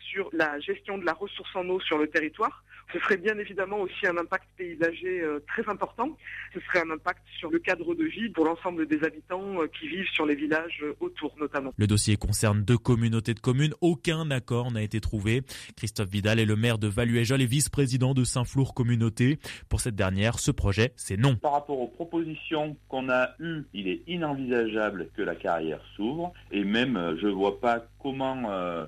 sur 0.01 0.29
la 0.33 0.59
gestion 0.61 0.98
de 0.98 1.05
la 1.05 1.12
ressource 1.12 1.55
en 1.55 1.68
eau 1.68 1.81
sur 1.81 1.98
le 1.98 2.09
territoire. 2.09 2.64
Ce 2.92 2.98
serait 3.01 3.18
bien 3.18 3.37
évidemment 3.38 3.81
aussi 3.81 4.07
un 4.07 4.16
impact 4.16 4.46
paysager 4.57 5.20
euh, 5.20 5.44
très 5.46 5.68
important. 5.68 6.16
Ce 6.55 6.61
serait 6.61 6.81
un 6.81 6.90
impact 6.90 7.20
sur 7.38 7.51
le 7.51 7.59
cadre 7.59 7.94
de 7.94 8.05
vie 8.05 8.31
pour 8.31 8.46
l'ensemble 8.46 8.87
des 8.87 9.05
habitants 9.05 9.61
euh, 9.61 9.66
qui 9.79 9.88
vivent 9.88 10.09
sur 10.14 10.24
les 10.24 10.35
villages 10.35 10.81
euh, 10.83 10.96
autour 11.01 11.35
notamment. 11.38 11.74
Le 11.77 11.87
dossier 11.87 12.16
concerne 12.16 12.62
deux 12.62 12.79
communautés 12.79 13.35
de 13.35 13.40
communes. 13.40 13.74
Aucun 13.83 14.31
accord 14.31 14.72
n'a 14.72 14.83
été 14.83 15.01
trouvé. 15.01 15.42
Christophe 15.77 16.09
Vidal 16.09 16.40
est 16.40 16.46
le 16.46 16.57
maire 16.57 16.79
de 16.79 16.88
Valuéjol 16.88 17.42
et 17.42 17.46
vice-président 17.46 18.14
de 18.14 18.24
Saint-Flour 18.24 18.72
Communauté. 18.72 19.38
Pour 19.68 19.83
cette 19.83 19.96
dernière, 19.96 20.38
ce 20.38 20.51
projet, 20.51 20.94
c'est 20.96 21.18
non. 21.18 21.37
Par 21.37 21.53
rapport 21.53 21.79
aux 21.79 21.88
propositions 21.88 22.74
qu'on 22.88 23.11
a 23.11 23.31
eues, 23.38 23.64
il 23.74 23.88
est 23.88 24.01
inenvisageable 24.07 25.11
que 25.14 25.20
la 25.20 25.35
carrière 25.35 25.81
s'ouvre 25.94 26.33
et 26.53 26.64
même 26.64 27.16
je 27.20 27.27
ne 27.27 27.33
vois 27.33 27.61
pas 27.61 27.85
comment 28.02 28.37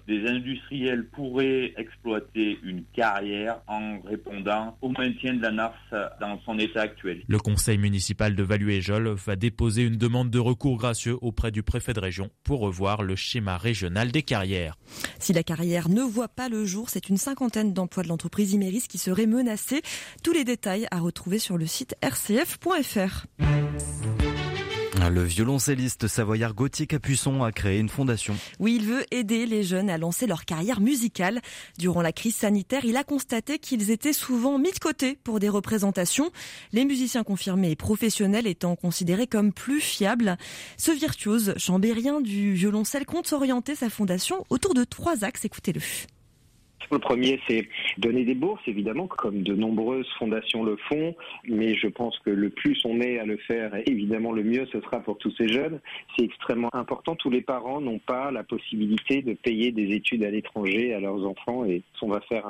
des 0.06 0.26
industriels 0.26 1.08
pourraient 1.08 1.72
exploiter 1.76 2.58
une 2.62 2.84
carrière 2.94 3.60
en 3.66 4.00
répondant 4.00 4.76
au 4.80 4.88
maintien 4.90 5.34
de 5.34 5.42
la 5.42 5.50
NARS 5.50 5.74
dans 6.20 6.40
son 6.44 6.58
état 6.58 6.82
actuel. 6.82 7.22
Le 7.26 7.38
conseil 7.38 7.78
municipal 7.78 8.34
de 8.34 8.42
Valuéjol 8.42 9.08
va 9.08 9.36
déposer 9.36 9.82
une 9.82 9.96
demande 9.96 10.30
de 10.30 10.38
recours 10.38 10.76
gracieux 10.76 11.16
auprès 11.20 11.50
du 11.50 11.62
préfet 11.62 11.92
de 11.92 12.00
région 12.00 12.30
pour 12.44 12.60
revoir 12.60 13.02
le 13.02 13.16
schéma 13.16 13.56
régional 13.56 14.10
des 14.10 14.22
carrières. 14.22 14.76
Si 15.18 15.32
la 15.32 15.42
carrière 15.42 15.88
ne 15.88 16.02
voit 16.02 16.28
pas 16.28 16.48
le 16.48 16.64
jour, 16.64 16.90
c'est 16.90 17.08
une 17.08 17.16
cinquantaine 17.16 17.72
d'emplois 17.72 18.02
de 18.02 18.08
l'entreprise 18.08 18.52
Imeris 18.52 18.84
qui 18.88 18.98
seraient 18.98 19.26
menacés. 19.26 19.82
Tous 20.22 20.32
les 20.32 20.44
détails 20.44 20.86
à 20.90 20.98
retrouver 20.98 21.38
sur 21.38 21.58
le 21.58 21.66
site 21.66 21.94
rcf.fr. 22.02 23.26
Le 25.08 25.22
violoncelliste 25.22 26.08
savoyard 26.08 26.52
Gauthier 26.52 26.86
Capuçon 26.86 27.42
a 27.42 27.52
créé 27.52 27.78
une 27.78 27.88
fondation. 27.88 28.36
Oui, 28.58 28.76
il 28.76 28.86
veut 28.86 29.04
aider 29.10 29.46
les 29.46 29.62
jeunes 29.62 29.88
à 29.88 29.96
lancer 29.96 30.26
leur 30.26 30.44
carrière 30.44 30.80
musicale. 30.80 31.40
Durant 31.78 32.02
la 32.02 32.12
crise 32.12 32.36
sanitaire, 32.36 32.84
il 32.84 32.96
a 32.96 33.04
constaté 33.04 33.58
qu'ils 33.58 33.90
étaient 33.90 34.12
souvent 34.12 34.58
mis 34.58 34.72
de 34.72 34.78
côté 34.78 35.18
pour 35.24 35.40
des 35.40 35.48
représentations, 35.48 36.30
les 36.72 36.84
musiciens 36.84 37.24
confirmés 37.24 37.70
et 37.70 37.76
professionnels 37.76 38.46
étant 38.46 38.76
considérés 38.76 39.26
comme 39.26 39.52
plus 39.52 39.80
fiables. 39.80 40.36
Ce 40.76 40.90
virtuose 40.90 41.54
chambérien 41.56 42.20
du 42.20 42.52
violoncelle 42.52 43.06
compte 43.06 43.32
orienter 43.32 43.74
sa 43.74 43.90
fondation 43.90 44.44
autour 44.50 44.74
de 44.74 44.84
trois 44.84 45.24
axes. 45.24 45.44
Écoutez-le. 45.44 45.80
Le 46.90 46.98
premier, 46.98 47.40
c'est 47.48 47.68
donner 47.98 48.24
des 48.24 48.34
bourses, 48.34 48.62
évidemment, 48.66 49.06
comme 49.06 49.42
de 49.42 49.54
nombreuses 49.54 50.08
fondations 50.18 50.64
le 50.64 50.76
font, 50.88 51.14
mais 51.48 51.74
je 51.74 51.86
pense 51.86 52.18
que 52.20 52.30
le 52.30 52.50
plus 52.50 52.80
on 52.84 53.00
est 53.00 53.18
à 53.18 53.24
le 53.24 53.36
faire, 53.36 53.72
évidemment, 53.86 54.32
le 54.32 54.42
mieux 54.42 54.66
ce 54.72 54.80
sera 54.80 55.00
pour 55.00 55.18
tous 55.18 55.32
ces 55.36 55.48
jeunes. 55.48 55.80
C'est 56.16 56.24
extrêmement 56.24 56.74
important. 56.74 57.14
Tous 57.14 57.30
les 57.30 57.42
parents 57.42 57.80
n'ont 57.80 58.00
pas 58.00 58.30
la 58.30 58.42
possibilité 58.42 59.22
de 59.22 59.34
payer 59.34 59.72
des 59.72 59.94
études 59.94 60.24
à 60.24 60.30
l'étranger 60.30 60.94
à 60.94 61.00
leurs 61.00 61.24
enfants 61.26 61.64
et 61.64 61.82
on 62.02 62.08
va 62.08 62.20
faire 62.22 62.46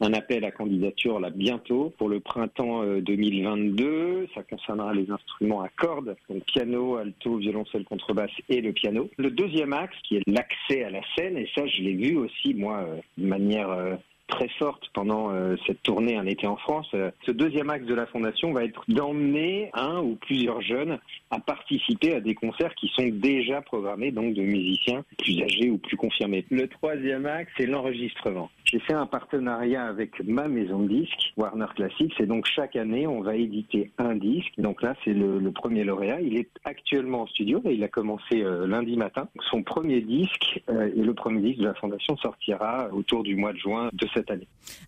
un, 0.00 0.12
appel 0.12 0.44
à 0.44 0.50
candidature 0.50 1.20
là 1.20 1.30
bientôt 1.30 1.92
pour 1.98 2.08
le 2.08 2.20
printemps 2.20 2.82
2022. 3.00 3.84
Euh, 3.84 4.26
Ça 4.34 4.42
concernera 4.42 4.94
les 4.94 5.10
instruments 5.10 5.60
à 5.60 5.68
cordes, 5.68 6.16
donc 6.30 6.44
piano, 6.44 6.96
alto, 6.96 7.36
violoncelle, 7.36 7.84
contrebasse 7.84 8.30
et 8.48 8.60
le 8.60 8.72
piano. 8.72 9.08
Le 9.18 9.30
deuxième 9.30 9.72
axe 9.72 9.96
qui 10.02 10.16
est 10.16 10.22
l'accès 10.26 10.84
à 10.84 10.90
la 10.90 11.00
scène, 11.16 11.36
et 11.36 11.48
ça 11.54 11.66
je 11.66 11.82
l'ai 11.82 11.94
vu 11.94 12.16
aussi 12.16 12.54
moi 12.54 12.78
euh, 12.78 12.96
de 13.18 13.26
manière 13.26 13.57
euh, 13.66 13.96
très 14.28 14.48
forte 14.58 14.84
pendant 14.94 15.30
euh, 15.32 15.56
cette 15.66 15.82
tournée 15.82 16.16
Un 16.16 16.26
été 16.26 16.46
en 16.46 16.56
France. 16.56 16.88
Euh, 16.94 17.10
ce 17.26 17.32
deuxième 17.32 17.70
axe 17.70 17.86
de 17.86 17.94
la 17.94 18.06
fondation 18.06 18.52
va 18.52 18.64
être 18.64 18.84
d'emmener 18.88 19.70
un 19.74 20.00
ou 20.00 20.16
plusieurs 20.16 20.60
jeunes 20.60 20.98
à 21.30 21.40
participer 21.40 22.14
à 22.14 22.20
des 22.20 22.34
concerts 22.34 22.74
qui 22.74 22.88
sont 22.88 23.08
déjà 23.08 23.60
programmés, 23.62 24.12
donc 24.12 24.34
de 24.34 24.42
musiciens 24.42 25.04
plus 25.18 25.42
âgés 25.42 25.70
ou 25.70 25.78
plus 25.78 25.96
confirmés. 25.96 26.44
Le 26.50 26.68
troisième 26.68 27.26
axe, 27.26 27.50
c'est 27.56 27.66
l'enregistrement. 27.66 28.50
J'ai 28.64 28.80
fait 28.80 28.94
un 28.94 29.06
partenariat 29.06 29.84
avec 29.84 30.22
ma 30.24 30.46
maison 30.46 30.80
de 30.80 30.88
disques, 30.88 31.32
Warner 31.38 31.66
Classics, 31.74 32.12
et 32.20 32.26
donc 32.26 32.46
chaque 32.46 32.76
année, 32.76 33.06
on 33.06 33.22
va 33.22 33.34
éditer 33.34 33.90
un 33.96 34.14
disque. 34.14 34.52
Donc 34.58 34.82
là, 34.82 34.94
c'est 35.04 35.14
le, 35.14 35.38
le, 35.38 35.52
premier 35.52 35.84
lauréat. 35.84 36.20
Il 36.20 36.36
est 36.36 36.50
actuellement 36.64 37.22
en 37.22 37.26
studio 37.26 37.62
et 37.64 37.72
il 37.72 37.82
a 37.82 37.88
commencé 37.88 38.42
euh, 38.42 38.66
lundi 38.66 38.96
matin. 38.96 39.28
Son 39.50 39.62
premier 39.62 40.02
disque 40.02 40.60
et 40.68 41.02
le 41.02 41.14
premier 41.14 41.40
disque 41.40 41.60
de 41.60 41.66
la 41.66 41.74
fondation 41.74 42.16
sortira 42.18 42.88
autour 42.92 43.22
du 43.22 43.36
mois 43.36 43.52
de 43.52 43.58
juin 43.58 43.88
de 43.92 44.06
cette 44.14 44.17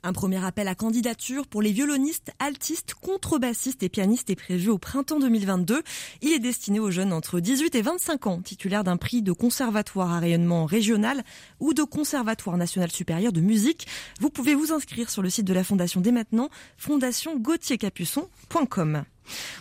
Un 0.03 0.12
premier 0.12 0.45
appel 0.45 0.69
à 0.69 0.75
candidature 0.75 1.47
pour 1.47 1.62
les 1.62 1.73
violonistes, 1.73 2.33
altistes, 2.38 2.95
contrebassistes 2.95 3.83
et 3.83 3.88
pianistes 3.88 4.31
est 4.31 4.37
prévu 4.37 4.69
au 4.69 4.79
printemps 4.79 5.21
2022. 5.21 5.83
Il 6.23 6.33
est 6.33 6.38
destiné 6.38 6.81
aux 6.81 6.90
jeunes 6.90 7.12
entre 7.12 7.40
18 7.40 7.75
et 7.75 7.83
25 7.83 8.27
ans, 8.27 8.40
titulaires 8.40 8.85
d'un 8.85 8.97
prix 8.97 9.23
de 9.23 9.33
conservatoire 9.33 10.12
à 10.12 10.19
rayonnement 10.19 10.66
régional 10.66 11.23
ou 11.61 11.75
de 11.75 11.83
conservatoire 11.83 12.57
national 12.57 12.90
supérieur 12.90 13.33
de 13.33 13.40
musique 13.40 13.87
vous 14.21 14.31
pouvez 14.31 14.55
vous 14.55 14.73
inscrire 14.73 15.11
sur 15.11 15.23
le 15.23 15.31
site 15.31 15.47
de 15.47 15.55
la 15.55 15.64
Fondation 15.64 16.01
dès 16.01 16.12
maintenant, 16.12 16.51
fondationgautiercapuçon.com. 16.77 19.05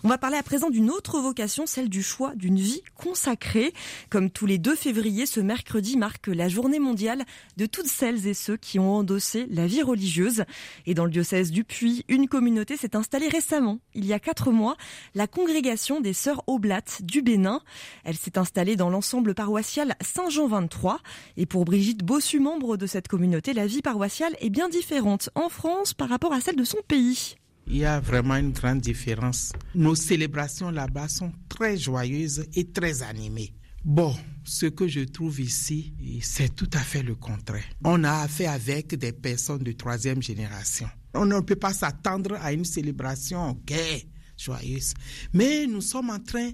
On 0.04 0.08
va 0.08 0.18
parler 0.18 0.38
à 0.38 0.44
présent 0.44 0.70
d'une 0.70 0.90
autre 0.90 1.20
vocation, 1.20 1.66
celle 1.66 1.90
du 1.90 2.04
choix 2.04 2.34
d'une 2.36 2.60
vie 2.60 2.82
consacrée. 2.96 3.74
Comme 4.10 4.30
tous 4.30 4.46
les 4.46 4.58
2 4.58 4.76
février, 4.76 5.26
ce 5.26 5.40
mercredi 5.40 5.98
marque 5.98 6.28
la 6.28 6.50
journée 6.50 6.80
mondiale 6.80 7.26
de 7.58 7.66
toutes 7.66 7.88
celles 7.88 8.28
et 8.28 8.34
ceux 8.34 8.58
qui 8.58 8.80
ont 8.80 8.94
endossé 8.94 9.48
la 9.50 9.68
vie 9.68 9.82
religieuse. 9.82 10.44
Et 10.86 10.94
dans 10.94 11.06
le 11.06 11.12
diocèse 11.12 11.52
du 11.52 11.64
Puy, 11.64 12.06
une 12.08 12.28
communauté 12.28 12.78
s'est 12.78 12.96
installée 12.96 13.28
récemment, 13.28 13.80
il 13.94 14.06
y 14.06 14.14
a 14.14 14.20
quatre 14.20 14.52
mois, 14.52 14.78
la 15.16 15.28
congrégation 15.28 16.02
des 16.02 16.14
Sœurs 16.14 16.44
Oblates 16.48 17.02
du 17.02 17.22
Bénin. 17.22 17.62
Elle 18.04 18.18
s'est 18.18 18.38
installée 18.38 18.76
dans 18.76 18.90
l'ensemble 18.90 19.34
paroissial 19.34 19.96
Saint-Jean 20.02 20.48
23. 20.48 21.00
Et 21.38 21.46
pour 21.46 21.66
Brigitte 21.66 22.04
Bossu, 22.04 22.40
membre 22.40 22.78
de 22.78 22.86
cette 22.86 23.08
communauté, 23.08 23.54
la 23.54 23.68
vie 23.68 23.82
paroissiale 23.82 24.36
est 24.40 24.50
bien 24.50 24.70
différente 24.70 25.30
en 25.36 25.50
France 25.50 25.94
par 25.94 26.10
rapport 26.10 26.34
à 26.34 26.42
celle 26.42 26.56
de 26.56 26.64
son 26.64 26.80
pays 26.88 27.39
il 27.70 27.78
y 27.78 27.86
a 27.86 28.00
vraiment 28.00 28.36
une 28.36 28.52
grande 28.52 28.82
différence. 28.82 29.54
Nos 29.76 29.96
célébrations 29.96 30.72
là-bas 30.72 31.08
sont 31.08 31.32
très 31.48 31.78
joyeuses 31.78 32.46
et 32.56 32.72
très 32.72 33.04
animées. 33.04 33.54
Bon, 33.86 34.14
ce 34.44 34.66
que 34.66 34.88
je 34.88 35.02
trouve 35.02 35.40
ici, 35.40 35.94
c'est 36.22 36.54
tout 36.56 36.70
à 36.74 36.80
fait 36.80 37.04
le 37.04 37.16
contraire. 37.16 37.64
On 37.84 38.04
a 38.04 38.24
affaire 38.24 38.52
avec 38.52 38.96
des 38.96 39.14
personnes 39.14 39.64
de 39.64 39.72
troisième 39.72 40.22
génération. 40.22 40.88
On 41.14 41.26
ne 41.26 41.40
peut 41.40 41.56
pas 41.56 41.74
s'attendre 41.74 42.36
à 42.42 42.52
une 42.52 42.66
célébration 42.66 43.58
gaie, 43.66 44.06
joyeuse. 44.38 44.94
Mais 45.34 45.66
nous 45.66 45.82
sommes 45.82 46.10
en 46.10 46.20
train 46.20 46.52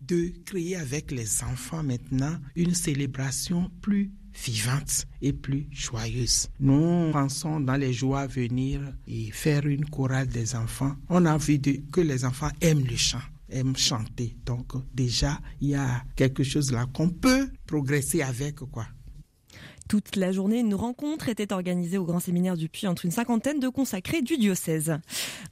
de 0.00 0.32
créer 0.44 0.76
avec 0.76 1.10
les 1.10 1.42
enfants 1.42 1.82
maintenant 1.82 2.38
une 2.54 2.74
célébration 2.74 3.70
plus 3.82 4.12
vivante 4.44 5.06
et 5.20 5.32
plus 5.32 5.66
joyeuse. 5.70 6.48
Nous 6.60 7.10
pensons 7.12 7.60
dans 7.60 7.76
les 7.76 7.92
jours 7.92 8.16
à 8.16 8.26
venir 8.26 8.80
et 9.06 9.30
faire 9.32 9.66
une 9.66 9.84
chorale 9.88 10.28
des 10.28 10.54
enfants. 10.54 10.94
On 11.08 11.26
a 11.26 11.34
envie 11.34 11.60
que 11.92 12.00
les 12.00 12.24
enfants 12.24 12.50
aiment 12.60 12.84
le 12.84 12.96
chant 12.96 13.20
aiment 13.50 13.76
chanter. 13.76 14.36
Donc 14.44 14.72
déjà, 14.94 15.40
il 15.60 15.68
y 15.70 15.74
a 15.74 16.04
quelque 16.16 16.42
chose 16.42 16.72
là 16.72 16.86
qu'on 16.92 17.10
peut 17.10 17.48
progresser 17.66 18.22
avec 18.22 18.56
quoi. 18.56 18.86
Toute 19.88 20.16
la 20.16 20.32
journée, 20.32 20.58
une 20.58 20.74
rencontre 20.74 21.30
était 21.30 21.50
organisée 21.50 21.96
au 21.96 22.04
Grand 22.04 22.20
Séminaire 22.20 22.58
du 22.58 22.68
Puy 22.68 22.86
entre 22.86 23.06
une 23.06 23.10
cinquantaine 23.10 23.58
de 23.58 23.70
consacrés 23.70 24.20
du 24.20 24.36
diocèse. 24.36 24.98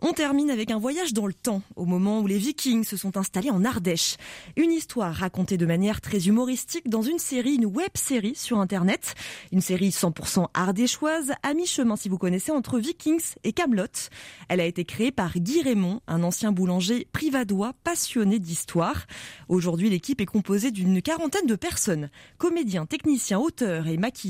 On 0.02 0.12
termine 0.12 0.50
avec 0.50 0.70
un 0.70 0.78
voyage 0.78 1.14
dans 1.14 1.26
le 1.26 1.32
temps, 1.32 1.62
au 1.74 1.86
moment 1.86 2.20
où 2.20 2.26
les 2.26 2.36
Vikings 2.36 2.84
se 2.84 2.98
sont 2.98 3.16
installés 3.16 3.48
en 3.48 3.64
Ardèche. 3.64 4.18
Une 4.58 4.72
histoire 4.72 5.14
racontée 5.14 5.56
de 5.56 5.64
manière 5.64 6.02
très 6.02 6.26
humoristique 6.26 6.90
dans 6.90 7.00
une 7.00 7.18
série, 7.18 7.54
une 7.54 7.64
web 7.64 7.88
série 7.94 8.34
sur 8.34 8.58
Internet. 8.58 9.14
Une 9.52 9.62
série 9.62 9.88
100% 9.88 10.48
ardéchoise, 10.52 11.32
à 11.42 11.54
mi-chemin 11.54 11.96
si 11.96 12.10
vous 12.10 12.18
connaissez 12.18 12.52
entre 12.52 12.78
Vikings 12.78 13.36
et 13.42 13.54
Camelot. 13.54 14.10
Elle 14.50 14.60
a 14.60 14.66
été 14.66 14.84
créée 14.84 15.12
par 15.12 15.38
Guy 15.38 15.62
Raymond, 15.62 16.02
un 16.08 16.22
ancien 16.22 16.52
boulanger 16.52 17.08
privadois 17.10 17.72
passionné 17.84 18.38
d'histoire. 18.38 19.06
Aujourd'hui, 19.48 19.88
l'équipe 19.88 20.20
est 20.20 20.26
composée 20.26 20.72
d'une 20.72 21.00
quarantaine 21.00 21.46
de 21.46 21.56
personnes, 21.56 22.10
comédiens, 22.36 22.84
techniciens, 22.84 23.38
auteurs 23.38 23.86
et 23.86 23.96
maquilleurs 23.96 24.25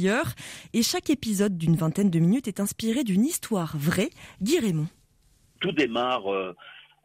et 0.74 0.82
chaque 0.82 1.08
épisode 1.08 1.56
d'une 1.56 1.74
vingtaine 1.74 2.10
de 2.10 2.18
minutes 2.18 2.48
est 2.48 2.60
inspiré 2.60 3.02
d'une 3.02 3.24
histoire 3.24 3.76
vraie. 3.78 4.10
Guy 4.42 4.58
Raymond. 4.58 4.88
Tout 5.60 5.72
démarre 5.72 6.30
euh, 6.30 6.52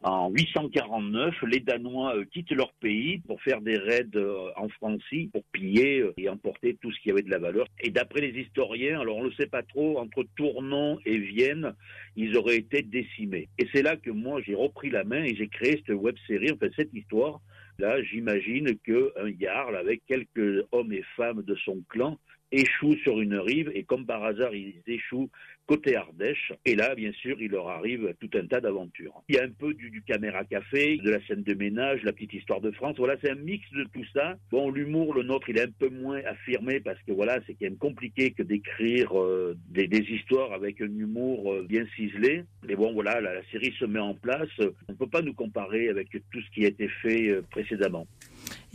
en 0.02 0.28
849. 0.30 1.34
Les 1.48 1.60
Danois 1.60 2.16
euh, 2.16 2.24
quittent 2.26 2.52
leur 2.52 2.72
pays 2.74 3.18
pour 3.26 3.40
faire 3.40 3.62
des 3.62 3.78
raids 3.78 4.04
euh, 4.14 4.50
en 4.56 4.68
Francie, 4.68 5.30
pour 5.32 5.42
piller 5.52 6.04
et 6.18 6.28
emporter 6.28 6.76
tout 6.82 6.92
ce 6.92 7.00
qui 7.00 7.10
avait 7.10 7.22
de 7.22 7.30
la 7.30 7.38
valeur. 7.38 7.66
Et 7.80 7.90
d'après 7.90 8.20
les 8.20 8.38
historiens, 8.38 9.00
alors 9.00 9.16
on 9.16 9.24
ne 9.24 9.28
le 9.28 9.34
sait 9.34 9.46
pas 9.46 9.62
trop, 9.62 9.98
entre 9.98 10.24
Tournon 10.36 10.98
et 11.06 11.16
Vienne, 11.16 11.74
ils 12.16 12.36
auraient 12.36 12.58
été 12.58 12.82
décimés. 12.82 13.48
Et 13.58 13.66
c'est 13.72 13.82
là 13.82 13.96
que 13.96 14.10
moi 14.10 14.42
j'ai 14.42 14.54
repris 14.54 14.90
la 14.90 15.04
main 15.04 15.24
et 15.24 15.34
j'ai 15.34 15.48
créé 15.48 15.82
cette 15.86 15.96
web 15.96 16.16
série, 16.26 16.52
enfin 16.52 16.68
cette 16.76 16.92
histoire. 16.92 17.40
Là, 17.78 18.02
j'imagine 18.02 18.76
qu'un 18.80 19.38
Jarl, 19.40 19.76
avec 19.76 20.02
quelques 20.06 20.62
hommes 20.72 20.92
et 20.92 21.02
femmes 21.16 21.42
de 21.42 21.54
son 21.64 21.80
clan, 21.88 22.18
échouent 22.52 22.96
sur 23.02 23.20
une 23.20 23.36
rive 23.36 23.70
et 23.74 23.82
comme 23.82 24.06
par 24.06 24.22
hasard 24.24 24.54
ils 24.54 24.74
échouent 24.86 25.30
côté 25.66 25.96
Ardèche 25.96 26.52
et 26.64 26.74
là 26.74 26.94
bien 26.94 27.12
sûr 27.12 27.40
il 27.40 27.50
leur 27.50 27.68
arrive 27.68 28.14
tout 28.20 28.30
un 28.34 28.46
tas 28.46 28.60
d'aventures. 28.60 29.22
Il 29.28 29.36
y 29.36 29.38
a 29.38 29.44
un 29.44 29.50
peu 29.50 29.74
du, 29.74 30.02
caméra 30.02 30.44
café, 30.44 30.98
de 30.98 31.10
la 31.10 31.24
scène 31.26 31.42
de 31.42 31.54
ménage, 31.54 32.02
la 32.02 32.12
petite 32.12 32.34
histoire 32.34 32.60
de 32.60 32.70
France. 32.70 32.96
Voilà, 32.98 33.16
c'est 33.22 33.30
un 33.30 33.36
mix 33.36 33.64
de 33.72 33.84
tout 33.84 34.04
ça. 34.12 34.36
Bon, 34.50 34.70
l'humour, 34.70 35.14
le 35.14 35.22
nôtre, 35.22 35.48
il 35.48 35.58
est 35.58 35.62
un 35.62 35.70
peu 35.70 35.88
moins 35.88 36.20
affirmé 36.24 36.80
parce 36.80 37.00
que 37.02 37.12
voilà, 37.12 37.40
c'est 37.46 37.54
quand 37.54 37.66
même 37.66 37.76
compliqué 37.76 38.32
que 38.32 38.42
d'écrire 38.42 39.18
euh, 39.18 39.56
des, 39.68 39.86
histoires 39.86 40.52
avec 40.52 40.80
un 40.80 40.86
humour 40.86 41.52
euh, 41.52 41.66
bien 41.68 41.86
ciselé. 41.96 42.44
Mais 42.66 42.74
bon, 42.74 42.92
voilà, 42.92 43.20
la, 43.20 43.42
série 43.50 43.72
se 43.78 43.84
met 43.84 44.00
en 44.00 44.14
place. 44.14 44.48
On 44.88 44.92
ne 44.92 44.96
peut 44.96 45.06
pas 45.06 45.22
nous 45.22 45.34
comparer 45.34 45.88
avec 45.88 46.10
tout 46.10 46.40
ce 46.40 46.50
qui 46.54 46.64
a 46.64 46.68
été 46.68 46.88
fait 46.88 47.28
euh, 47.28 47.42
précédemment. 47.50 48.06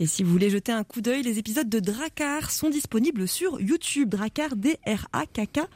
Et 0.00 0.06
si 0.06 0.22
vous 0.22 0.30
voulez 0.30 0.50
jeter 0.50 0.72
un 0.72 0.84
coup 0.84 1.00
d'œil, 1.00 1.22
les 1.22 1.38
épisodes 1.38 1.68
de 1.68 1.80
Dracar 1.80 2.50
sont 2.50 2.70
disponibles 2.70 3.26
sur 3.26 3.60
YouTube. 3.60 4.08
Dracar, 4.10 4.54
D-R-A-K-K-A-R. 4.56 5.66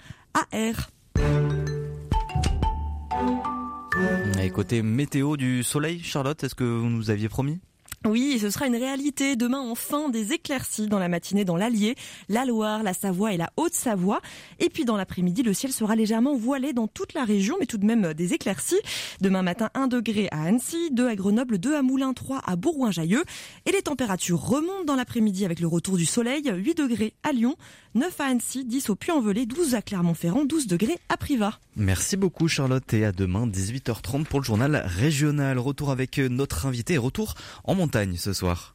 Et 4.40 4.50
côté 4.50 4.82
météo 4.82 5.36
du 5.36 5.62
soleil, 5.62 6.00
Charlotte, 6.02 6.42
est-ce 6.42 6.54
que 6.54 6.64
vous 6.64 6.88
nous 6.88 7.10
aviez 7.10 7.28
promis? 7.28 7.60
Oui, 8.06 8.38
ce 8.40 8.50
sera 8.50 8.66
une 8.66 8.76
réalité. 8.76 9.36
Demain, 9.36 9.60
enfin, 9.60 10.08
des 10.08 10.32
éclaircies 10.32 10.88
dans 10.88 10.98
la 10.98 11.08
matinée 11.08 11.44
dans 11.44 11.56
l'Allier, 11.56 11.94
la 12.28 12.44
Loire, 12.44 12.82
la 12.82 12.94
Savoie 12.94 13.32
et 13.32 13.36
la 13.36 13.50
Haute-Savoie. 13.56 14.20
Et 14.58 14.68
puis 14.68 14.84
dans 14.84 14.96
l'après-midi, 14.96 15.42
le 15.42 15.52
ciel 15.52 15.72
sera 15.72 15.94
légèrement 15.94 16.34
voilé 16.34 16.72
dans 16.72 16.88
toute 16.88 17.14
la 17.14 17.24
région, 17.24 17.56
mais 17.60 17.66
tout 17.66 17.78
de 17.78 17.86
même 17.86 18.06
euh, 18.06 18.14
des 18.14 18.34
éclaircies. 18.34 18.80
Demain 19.20 19.42
matin, 19.42 19.70
1 19.74 19.86
degré 19.86 20.28
à 20.32 20.42
Annecy, 20.42 20.90
2 20.90 21.08
à 21.08 21.14
Grenoble, 21.14 21.58
2 21.58 21.74
à 21.76 21.82
Moulins, 21.82 22.12
3 22.12 22.42
à 22.44 22.56
Bourgoin-Jailleux. 22.56 23.24
Et 23.66 23.72
les 23.72 23.82
températures 23.82 24.40
remontent 24.40 24.84
dans 24.84 24.96
l'après-midi 24.96 25.44
avec 25.44 25.60
le 25.60 25.68
retour 25.68 25.96
du 25.96 26.06
soleil. 26.06 26.50
8 26.52 26.76
degrés 26.76 27.14
à 27.22 27.32
Lyon, 27.32 27.56
9 27.94 28.20
à 28.20 28.24
Annecy, 28.24 28.64
10 28.64 28.90
au 28.90 28.96
Puy-en-Velay, 28.96 29.46
12 29.46 29.74
à 29.74 29.82
Clermont-Ferrand, 29.82 30.44
12 30.44 30.66
degrés 30.66 30.98
à 31.08 31.16
Privas. 31.16 31.58
Merci 31.76 32.18
beaucoup 32.18 32.48
Charlotte 32.48 32.92
et 32.92 33.06
à 33.06 33.12
demain 33.12 33.46
18h30 33.46 34.24
pour 34.24 34.40
le 34.40 34.44
journal 34.44 34.82
régional. 34.84 35.58
Retour 35.58 35.90
avec 35.90 36.18
notre 36.18 36.66
invité 36.66 36.94
et 36.94 36.98
retour 36.98 37.34
en 37.64 37.74
montagne 37.74 38.16
ce 38.16 38.34
soir. 38.34 38.74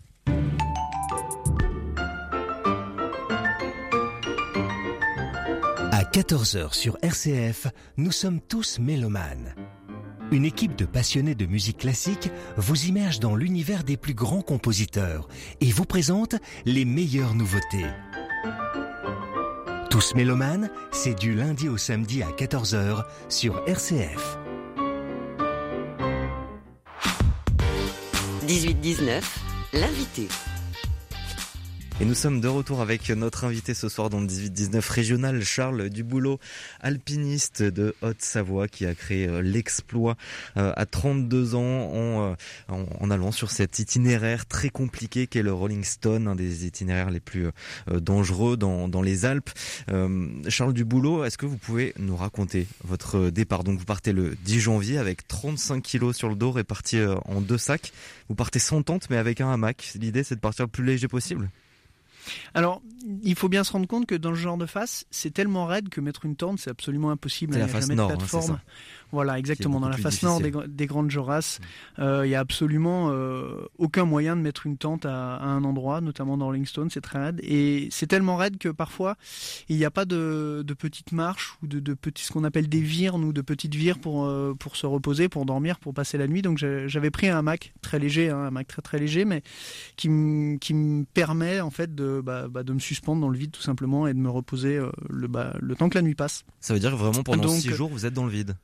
À 5.91 6.03
14h 6.03 6.73
sur 6.73 6.97
RCF, 7.03 7.67
nous 7.97 8.11
sommes 8.11 8.41
tous 8.41 8.79
mélomanes. 8.79 9.53
Une 10.31 10.43
équipe 10.43 10.75
de 10.75 10.85
passionnés 10.85 11.35
de 11.35 11.45
musique 11.45 11.77
classique 11.77 12.31
vous 12.57 12.85
immerge 12.85 13.19
dans 13.19 13.35
l'univers 13.35 13.83
des 13.83 13.95
plus 13.95 14.15
grands 14.15 14.41
compositeurs 14.41 15.27
et 15.61 15.71
vous 15.71 15.85
présente 15.85 16.35
les 16.65 16.83
meilleures 16.83 17.35
nouveautés. 17.35 17.85
Tous 19.97 20.13
mélomanes, 20.13 20.69
c'est 20.91 21.15
du 21.15 21.33
lundi 21.33 21.67
au 21.69 21.75
samedi 21.75 22.21
à 22.21 22.27
14h 22.27 23.03
sur 23.29 23.63
RCF. 23.65 24.37
18-19, 28.45 29.23
l'invité. 29.73 30.27
Et 31.99 32.05
nous 32.05 32.13
sommes 32.13 32.41
de 32.41 32.47
retour 32.47 32.81
avec 32.81 33.09
notre 33.09 33.43
invité 33.43 33.73
ce 33.73 33.89
soir 33.89 34.11
dans 34.11 34.19
le 34.19 34.27
18-19 34.27 34.87
régional, 34.91 35.43
Charles 35.43 35.89
Duboulot, 35.89 36.39
alpiniste 36.79 37.63
de 37.63 37.95
Haute-Savoie, 38.03 38.67
qui 38.67 38.85
a 38.85 38.93
créé 38.93 39.27
euh, 39.27 39.41
l'exploit 39.41 40.15
euh, 40.57 40.71
à 40.75 40.85
32 40.85 41.55
ans 41.55 41.59
euh, 41.63 42.35
en, 42.67 42.85
en, 42.99 43.09
allant 43.09 43.31
sur 43.31 43.49
cet 43.49 43.79
itinéraire 43.79 44.45
très 44.45 44.69
compliqué 44.69 45.25
qu'est 45.25 45.41
le 45.41 45.51
Rolling 45.51 45.83
Stone, 45.83 46.27
un 46.27 46.35
des 46.35 46.67
itinéraires 46.67 47.09
les 47.09 47.19
plus 47.19 47.47
dangereux 47.87 48.57
dans, 48.57 48.87
dans 48.87 49.01
les 49.01 49.25
Alpes. 49.25 49.49
Charles 50.49 50.73
Duboulot, 50.73 51.23
est-ce 51.23 51.39
que 51.39 51.47
vous 51.47 51.57
pouvez 51.57 51.95
nous 51.97 52.15
raconter 52.15 52.67
votre 52.83 53.31
départ? 53.31 53.63
Donc 53.63 53.79
vous 53.79 53.85
partez 53.85 54.13
le 54.13 54.35
10 54.43 54.59
janvier 54.59 54.99
avec 54.99 55.27
35 55.27 55.81
kilos 55.81 56.15
sur 56.15 56.29
le 56.29 56.35
dos 56.35 56.51
répartis 56.51 57.01
en 57.25 57.41
deux 57.41 57.57
sacs. 57.57 57.91
Vous 58.29 58.35
partez 58.35 58.59
sans 58.59 58.83
tente 58.83 59.09
mais 59.09 59.17
avec 59.17 59.41
un 59.41 59.51
hamac. 59.51 59.93
L'idée 59.99 60.23
c'est 60.23 60.35
de 60.35 60.41
partir 60.41 60.65
le 60.65 60.71
plus 60.71 60.83
léger 60.83 61.07
possible 61.07 61.49
alors, 62.53 62.81
il 63.23 63.35
faut 63.35 63.49
bien 63.49 63.63
se 63.63 63.71
rendre 63.71 63.87
compte 63.87 64.05
que 64.05 64.15
dans 64.15 64.29
le 64.29 64.35
genre 64.35 64.57
de 64.57 64.65
face, 64.65 65.05
c'est 65.11 65.31
tellement 65.33 65.65
raide 65.65 65.89
que 65.89 66.01
mettre 66.01 66.25
une 66.25 66.35
tente, 66.35 66.59
c'est 66.59 66.69
absolument 66.69 67.11
impossible. 67.11 67.53
C'est 67.53 67.59
la 67.59 67.67
face 67.67 67.89
nord, 67.89 68.11
hein, 68.11 68.61
voilà, 69.11 69.39
exactement. 69.39 69.79
Dans 69.79 69.89
la 69.89 69.97
face 69.97 70.23
nord 70.23 70.41
des, 70.41 70.87
grandes 70.87 71.09
Jorasses, 71.09 71.59
euh, 71.99 72.25
il 72.25 72.29
n'y 72.29 72.35
a 72.35 72.39
absolument 72.39 73.09
euh, 73.11 73.65
aucun 73.77 74.05
moyen 74.05 74.35
de 74.35 74.41
mettre 74.41 74.65
une 74.65 74.77
tente 74.77 75.05
à, 75.05 75.41
un 75.41 75.63
endroit, 75.63 76.01
notamment 76.01 76.37
dans 76.37 76.53
Stone, 76.65 76.89
c'est 76.89 77.01
très 77.01 77.19
raide. 77.19 77.39
Et 77.43 77.87
c'est 77.91 78.07
tellement 78.07 78.35
raide 78.35 78.57
que 78.57 78.69
parfois, 78.69 79.15
il 79.69 79.77
n'y 79.77 79.85
a 79.85 79.91
pas 79.91 80.05
de, 80.05 80.65
petites 80.77 81.11
marches 81.11 81.57
ou 81.61 81.67
de, 81.67 81.93
petits, 81.93 82.25
ce 82.25 82.31
qu'on 82.31 82.43
appelle 82.43 82.67
des 82.67 82.81
vires, 82.81 83.15
ou 83.15 83.31
de 83.31 83.41
petites 83.41 83.75
vires 83.75 83.99
pour, 83.99 84.25
euh, 84.25 84.53
pour 84.57 84.75
se 84.75 84.85
reposer, 84.85 85.29
pour 85.29 85.45
dormir, 85.45 85.79
pour 85.79 85.93
passer 85.93 86.17
la 86.17 86.27
nuit. 86.27 86.41
Donc 86.41 86.57
j'avais 86.57 87.11
pris 87.11 87.27
un 87.27 87.37
hamac 87.37 87.73
très 87.81 87.99
léger, 87.99 88.29
hein, 88.29 88.37
un 88.37 88.47
hamac 88.47 88.67
très 88.67 88.81
très 88.81 88.99
léger, 88.99 89.23
mais 89.23 89.43
qui, 89.95 90.09
me 90.09 91.03
permet 91.05 91.61
en 91.61 91.69
fait 91.69 91.95
de, 91.95 92.21
bah, 92.23 92.47
bah, 92.49 92.63
de 92.63 92.73
me 92.73 92.79
suspendre 92.79 93.21
dans 93.21 93.29
le 93.29 93.37
vide 93.37 93.51
tout 93.51 93.61
simplement 93.61 94.07
et 94.07 94.13
de 94.13 94.19
me 94.19 94.29
reposer 94.29 94.79
le, 95.09 95.27
bah, 95.27 95.55
le 95.59 95.75
temps 95.75 95.89
que 95.89 95.95
la 95.95 96.01
nuit 96.01 96.15
passe. 96.15 96.43
Ça 96.59 96.73
veut 96.73 96.79
dire 96.79 96.91
que 96.91 96.97
vraiment 96.97 97.23
pendant 97.23 97.47
six 97.49 97.69
jours, 97.69 97.89
vous 97.89 98.05
êtes 98.05 98.13
dans 98.13 98.25
le 98.25 98.31
vide 98.31 98.55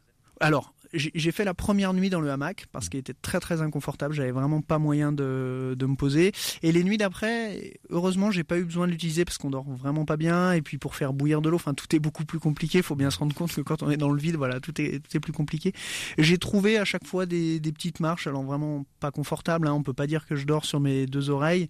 alors, 0.44 0.74
j'ai 0.94 1.32
fait 1.32 1.44
la 1.44 1.54
première 1.54 1.94
nuit 1.94 2.10
dans 2.10 2.22
le 2.22 2.30
hamac 2.30 2.66
parce 2.72 2.90
qu'il 2.90 3.00
était 3.00 3.14
très 3.14 3.40
très 3.40 3.62
inconfortable. 3.62 4.14
J'avais 4.14 4.32
vraiment 4.32 4.62
pas 4.62 4.78
moyen 4.78 5.12
de, 5.12 5.76
de, 5.78 5.86
me 5.86 5.96
poser. 5.96 6.32
Et 6.62 6.72
les 6.72 6.84
nuits 6.84 6.98
d'après, 6.98 7.80
heureusement, 7.90 8.32
j'ai 8.32 8.44
pas 8.44 8.58
eu 8.58 8.64
besoin 8.64 8.88
de 8.88 8.92
l'utiliser 8.92 9.26
parce 9.26 9.38
qu'on 9.38 9.50
dort 9.50 9.66
vraiment 9.70 10.06
pas 10.06 10.18
bien. 10.18 10.54
Et 10.54 10.62
puis 10.62 10.78
pour 10.78 10.96
faire 10.96 11.14
bouillir 11.14 11.42
de 11.42 11.50
l'eau, 11.50 11.56
enfin 11.56 11.74
tout 11.74 11.94
est 11.96 12.00
beaucoup 12.00 12.26
plus 12.26 12.40
compliqué. 12.40 12.80
Il 12.80 12.84
faut 12.84 12.96
bien 12.96 13.10
se 13.10 13.18
rendre 13.18 13.36
compte 13.36 13.54
que 13.54 13.62
quand 13.62 13.84
on 13.84 13.90
est 13.90 13.98
dans 13.98 14.10
le 14.10 14.20
vide, 14.20 14.36
voilà, 14.36 14.60
tout 14.60 14.80
est, 14.82 15.00
tout 15.00 15.18
est 15.18 15.20
plus 15.20 15.34
compliqué. 15.34 15.74
J'ai 16.18 16.38
trouvé 16.38 16.78
à 16.78 16.86
chaque 16.86 17.06
fois 17.06 17.26
des, 17.26 17.60
des, 17.60 17.72
petites 17.72 18.00
marches, 18.00 18.28
alors 18.28 18.44
vraiment 18.44 18.86
pas 19.00 19.12
confortables. 19.12 19.68
Hein. 19.68 19.74
On 19.74 19.84
peut 19.84 19.94
pas 19.94 20.08
dire 20.08 20.26
que 20.26 20.36
je 20.36 20.46
dors 20.46 20.66
sur 20.66 20.80
mes 20.80 21.06
deux 21.06 21.30
oreilles, 21.30 21.68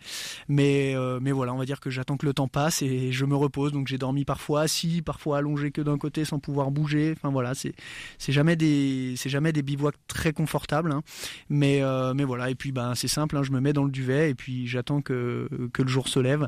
mais 0.48 0.96
euh, 0.96 1.20
mais 1.22 1.32
voilà, 1.32 1.54
on 1.54 1.58
va 1.58 1.66
dire 1.66 1.80
que 1.80 1.90
j'attends 1.90 2.18
que 2.18 2.26
le 2.26 2.34
temps 2.34 2.48
passe 2.48 2.82
et 2.82 3.12
je 3.12 3.26
me 3.26 3.36
repose. 3.36 3.72
Donc 3.72 3.88
j'ai 3.88 3.98
dormi 3.98 4.26
parfois 4.26 4.62
assis, 4.62 5.02
parfois 5.02 5.38
allongé 5.38 5.72
que 5.72 5.82
d'un 5.82 5.98
côté 5.98 6.26
sans 6.26 6.40
pouvoir 6.40 6.72
bouger. 6.72 7.14
Enfin 7.16 7.32
voilà, 7.32 7.54
c'est 7.54 7.74
c'est 8.18 8.34
jamais 8.34 8.56
des 8.56 9.13
c'est 9.16 9.30
jamais 9.30 9.52
des 9.52 9.62
bivouacs 9.62 9.96
très 10.08 10.34
confortables, 10.34 10.92
hein. 10.92 11.02
mais 11.50 11.82
euh, 11.82 12.14
mais 12.14 12.24
voilà. 12.24 12.50
Et 12.50 12.56
puis 12.56 12.72
ben 12.72 12.96
c'est 12.96 13.08
simple, 13.08 13.38
hein, 13.38 13.44
je 13.44 13.52
me 13.52 13.60
mets 13.60 13.74
dans 13.74 13.84
le 13.84 13.92
duvet 13.92 14.30
et 14.30 14.36
puis 14.36 14.68
j'attends 14.68 15.02
que 15.02 15.48
que 15.74 15.82
le 15.82 15.88
jour 15.88 16.08
se 16.08 16.20
lève. 16.20 16.48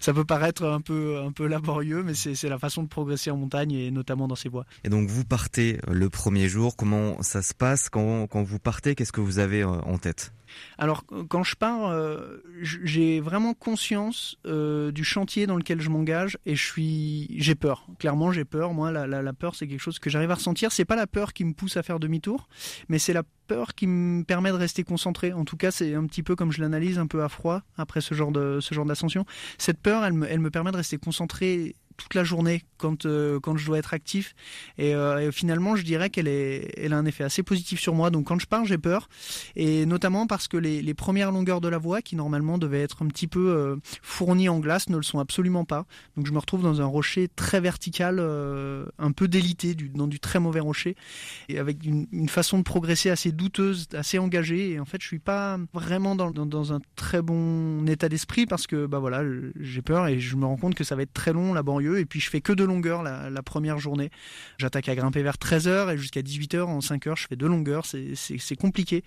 Ça 0.00 0.12
peut 0.12 0.24
paraître 0.24 0.64
un 0.64 0.80
peu 0.80 1.18
un 1.18 1.32
peu 1.32 1.46
laborieux, 1.46 2.02
mais 2.02 2.14
c'est 2.14 2.48
la 2.48 2.58
façon 2.58 2.82
de 2.82 2.88
progresser 2.88 3.30
en 3.30 3.36
montagne 3.36 3.72
et 3.72 3.90
notamment 3.90 4.28
dans 4.28 4.36
ces 4.36 4.48
voies. 4.48 4.66
Et 4.84 4.88
donc 4.88 5.08
vous 5.08 5.24
partez 5.24 5.78
le 5.90 6.08
premier 6.10 6.48
jour. 6.48 6.76
Comment 6.76 7.22
ça 7.22 7.42
se 7.42 7.54
passe 7.54 7.88
quand 7.88 8.26
quand 8.26 8.42
vous 8.42 8.58
partez? 8.58 8.94
Qu'est-ce 8.94 9.12
que 9.12 9.20
vous 9.20 9.38
avez 9.38 9.62
euh, 9.62 9.68
en 9.68 9.98
tête? 9.98 10.32
Alors 10.78 11.04
quand 11.28 11.44
je 11.44 11.54
pars, 11.54 11.90
euh, 11.90 12.42
j'ai 12.60 13.20
vraiment 13.20 13.54
conscience 13.54 14.36
euh, 14.46 14.90
du 14.90 15.04
chantier 15.04 15.46
dans 15.46 15.56
lequel 15.56 15.80
je 15.80 15.88
m'engage 15.90 16.38
et 16.44 16.56
je 16.56 16.64
suis, 16.64 17.28
j'ai 17.38 17.54
peur. 17.54 17.86
Clairement, 17.98 18.32
j'ai 18.32 18.44
peur. 18.44 18.74
Moi, 18.74 18.90
la, 18.90 19.06
la, 19.06 19.22
la 19.22 19.32
peur, 19.32 19.54
c'est 19.54 19.68
quelque 19.68 19.80
chose 19.80 20.00
que 20.00 20.10
j'arrive 20.10 20.30
à 20.32 20.34
ressentir. 20.34 20.72
C'est 20.72 20.84
pas 20.84 20.96
la 20.96 21.06
peur 21.06 21.32
qui 21.32 21.44
me 21.44 21.52
pousse 21.52 21.76
à 21.76 21.79
faire 21.82 22.00
demi-tour, 22.00 22.48
mais 22.88 22.98
c'est 22.98 23.12
la 23.12 23.22
peur 23.46 23.74
qui 23.74 23.86
me 23.86 24.22
permet 24.22 24.50
de 24.50 24.56
rester 24.56 24.84
concentré. 24.84 25.32
En 25.32 25.44
tout 25.44 25.56
cas, 25.56 25.70
c'est 25.70 25.94
un 25.94 26.06
petit 26.06 26.22
peu 26.22 26.36
comme 26.36 26.52
je 26.52 26.60
l'analyse 26.60 26.98
un 26.98 27.06
peu 27.06 27.22
à 27.22 27.28
froid 27.28 27.62
après 27.76 28.00
ce 28.00 28.14
genre 28.14 28.30
de 28.30 28.58
ce 28.60 28.74
genre 28.74 28.84
d'ascension. 28.84 29.24
Cette 29.58 29.80
peur, 29.80 30.04
elle 30.04 30.12
me, 30.12 30.30
elle 30.30 30.40
me 30.40 30.50
permet 30.50 30.70
de 30.70 30.76
rester 30.76 30.98
concentré 30.98 31.74
toute 31.96 32.14
la 32.14 32.24
journée 32.24 32.64
quand 32.78 33.06
quand 33.42 33.56
je 33.56 33.66
dois 33.66 33.78
être 33.78 33.94
actif. 33.94 34.34
Et, 34.78 34.94
finalement, 35.32 35.76
je 35.76 35.82
dirais 35.82 36.10
qu'elle 36.10 36.28
elle 36.28 36.92
a 36.92 36.96
un 36.96 37.04
effet 37.04 37.24
assez 37.24 37.42
positif 37.42 37.80
sur 37.80 37.94
moi. 37.94 38.10
Donc 38.10 38.26
quand 38.26 38.38
je 38.38 38.46
pars, 38.46 38.64
j'ai 38.64 38.78
peur, 38.78 39.08
et 39.56 39.86
notamment 39.86 40.26
parce 40.26 40.48
que 40.48 40.56
les, 40.56 40.82
les, 40.82 40.94
premières 40.94 41.32
longueurs 41.32 41.60
de 41.60 41.68
la 41.68 41.78
voie, 41.78 42.02
qui 42.02 42.16
normalement 42.16 42.58
devaient 42.58 42.82
être 42.82 43.02
un 43.02 43.06
petit 43.06 43.26
peu 43.26 43.78
fournies 44.02 44.48
en 44.48 44.58
glace, 44.58 44.88
ne 44.88 44.96
le 44.96 45.02
sont 45.02 45.18
absolument 45.18 45.64
pas. 45.64 45.86
Donc 46.16 46.26
je 46.26 46.32
me 46.32 46.38
retrouve 46.38 46.62
dans 46.62 46.80
un 46.80 46.86
rocher 46.86 47.28
très 47.28 47.60
vertical, 47.60 48.20
un 48.20 49.12
peu 49.12 49.28
délité, 49.28 49.74
dans 49.74 50.06
du 50.06 50.20
très 50.20 50.40
mauvais 50.40 50.60
rocher, 50.60 50.96
et 51.48 51.58
avec 51.58 51.84
une, 51.84 52.28
façon 52.28 52.58
de 52.58 52.62
progresser 52.62 53.10
assez 53.10 53.32
douteuse, 53.32 53.88
assez 53.94 54.18
engagée. 54.18 54.70
Et 54.70 54.80
en 54.80 54.84
fait, 54.84 55.00
je 55.00 55.06
suis 55.06 55.18
pas 55.18 55.58
vraiment 55.72 56.14
dans, 56.14 56.30
dans, 56.30 56.72
un 56.72 56.80
très 56.94 57.22
bon 57.22 57.86
état 57.88 58.08
d'esprit 58.08 58.46
parce 58.46 58.66
que 58.66 58.86
bah 58.86 58.98
voilà, 58.98 59.22
j'ai 59.58 59.82
peur 59.82 60.06
et 60.06 60.20
je 60.20 60.36
me 60.36 60.44
rends 60.44 60.56
compte 60.56 60.74
que 60.74 60.84
ça 60.84 60.94
va 60.94 61.02
être 61.02 61.12
très 61.12 61.32
long, 61.32 61.52
laborieux. 61.52 61.89
Et 61.98 62.04
puis 62.04 62.20
je 62.20 62.30
fais 62.30 62.40
que 62.40 62.52
de 62.52 62.64
longueur 62.64 63.02
la, 63.02 63.42
première 63.42 63.78
journée. 63.78 64.10
J'attaque 64.58 64.88
à 64.88 64.94
grimper 64.94 65.22
vers 65.22 65.36
13h 65.36 65.92
et 65.92 65.98
jusqu'à 65.98 66.20
18h 66.20 66.62
en 66.62 66.80
5 66.80 67.06
heures, 67.06 67.16
je 67.16 67.26
fais 67.26 67.36
de 67.36 67.46
longueur. 67.46 67.84
C'est 67.86 68.56
compliqué. 68.56 69.02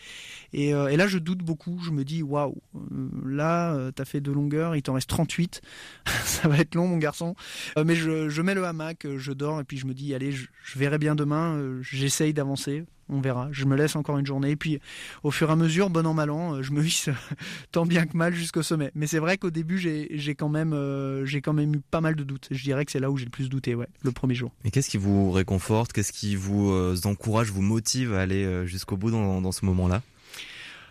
Et, 0.54 0.74
euh, 0.74 0.88
et, 0.88 0.98
là, 0.98 1.08
je 1.08 1.18
doute 1.18 1.40
beaucoup. 1.40 1.80
Je 1.84 1.92
me 1.92 2.04
dis, 2.04 2.24
waouh, 2.24 2.62
euh, 2.76 3.10
là, 3.26 3.74
euh, 3.74 3.92
t'as 3.92 4.06
fait 4.06 4.22
de 4.22 4.32
longueur, 4.32 4.76
il 4.76 4.82
t'en 4.82 4.94
reste 4.94 5.10
38. 5.10 5.62
ça 6.24 6.48
va 6.48 6.58
être 6.58 6.76
long, 6.76 6.88
mon 6.88 6.98
garçon. 6.98 7.36
mais 7.84 7.96
je, 7.96 8.42
mets 8.42 8.56
le 8.56 8.66
hamac, 8.66 9.08
je 9.18 9.32
dors 9.32 9.60
et 9.60 9.64
puis 9.64 9.78
je 9.78 9.86
me 9.86 9.94
dis, 9.94 10.14
allez, 10.14 10.32
je 10.32 10.48
verrai 10.76 10.98
bien 10.98 11.16
demain. 11.16 11.80
J'essaye 11.82 12.34
d'avancer 12.34 12.86
on 13.14 13.22
verra. 13.22 13.47
Je 13.51 13.66
me 13.66 13.76
laisse 13.76 13.95
encore 13.95 14.18
une 14.18 14.26
journée. 14.26 14.51
Et 14.51 14.55
puis, 14.55 14.80
au 15.24 15.32
fur 15.32 15.49
et 15.49 15.51
à 15.53 15.55
mesure, 15.55 15.89
bon 15.89 16.05
an, 16.05 16.14
mal 16.14 16.30
an, 16.30 16.61
je 16.61 16.72
me 16.72 16.84
hisse 16.84 17.09
tant 17.72 17.86
bien 17.86 18.05
que 18.05 18.18
mal 18.18 18.34
jusqu'au 18.34 18.64
sommet. 18.64 18.91
Mais 18.95 19.07
c'est 19.07 19.20
vrai 19.20 19.38
qu'au 19.38 19.51
début, 19.51 19.78
j'ai 19.78 20.36
quand, 20.36 20.49
même, 20.49 20.74
euh, 20.74 21.26
eu 21.26 21.82
pas 21.91 22.01
mal 22.01 22.16
de 22.16 22.24
doutes. 22.24 22.47
Je 22.51 22.64
dirais 22.64 22.86
que 22.86 22.91
c'est 22.91 22.99
là 22.99 23.11
où 23.11 23.18
j'ai 23.18 23.26
le 23.26 23.32
plus 23.32 23.49
douté, 23.49 23.76
le 24.01 24.11
premier 24.11 24.36
jour. 24.36 24.51
Et 24.66 24.72
qu'est-ce 24.72 24.89
qui 24.89 24.97
vous 24.97 25.32
réconforte? 25.32 25.93
Qu'est-ce 25.93 26.14
qui 26.14 26.36
vous 26.36 26.72
euh, 26.72 26.95
encourage, 27.05 27.51
vous 27.51 27.61
motive 27.61 28.14
à 28.14 28.22
aller 28.22 28.43
euh, 28.43 28.66
jusqu'au 28.66 28.97
bout 28.97 29.11
dans 29.11 29.51
ce 29.51 29.66
moment-là? 29.66 30.01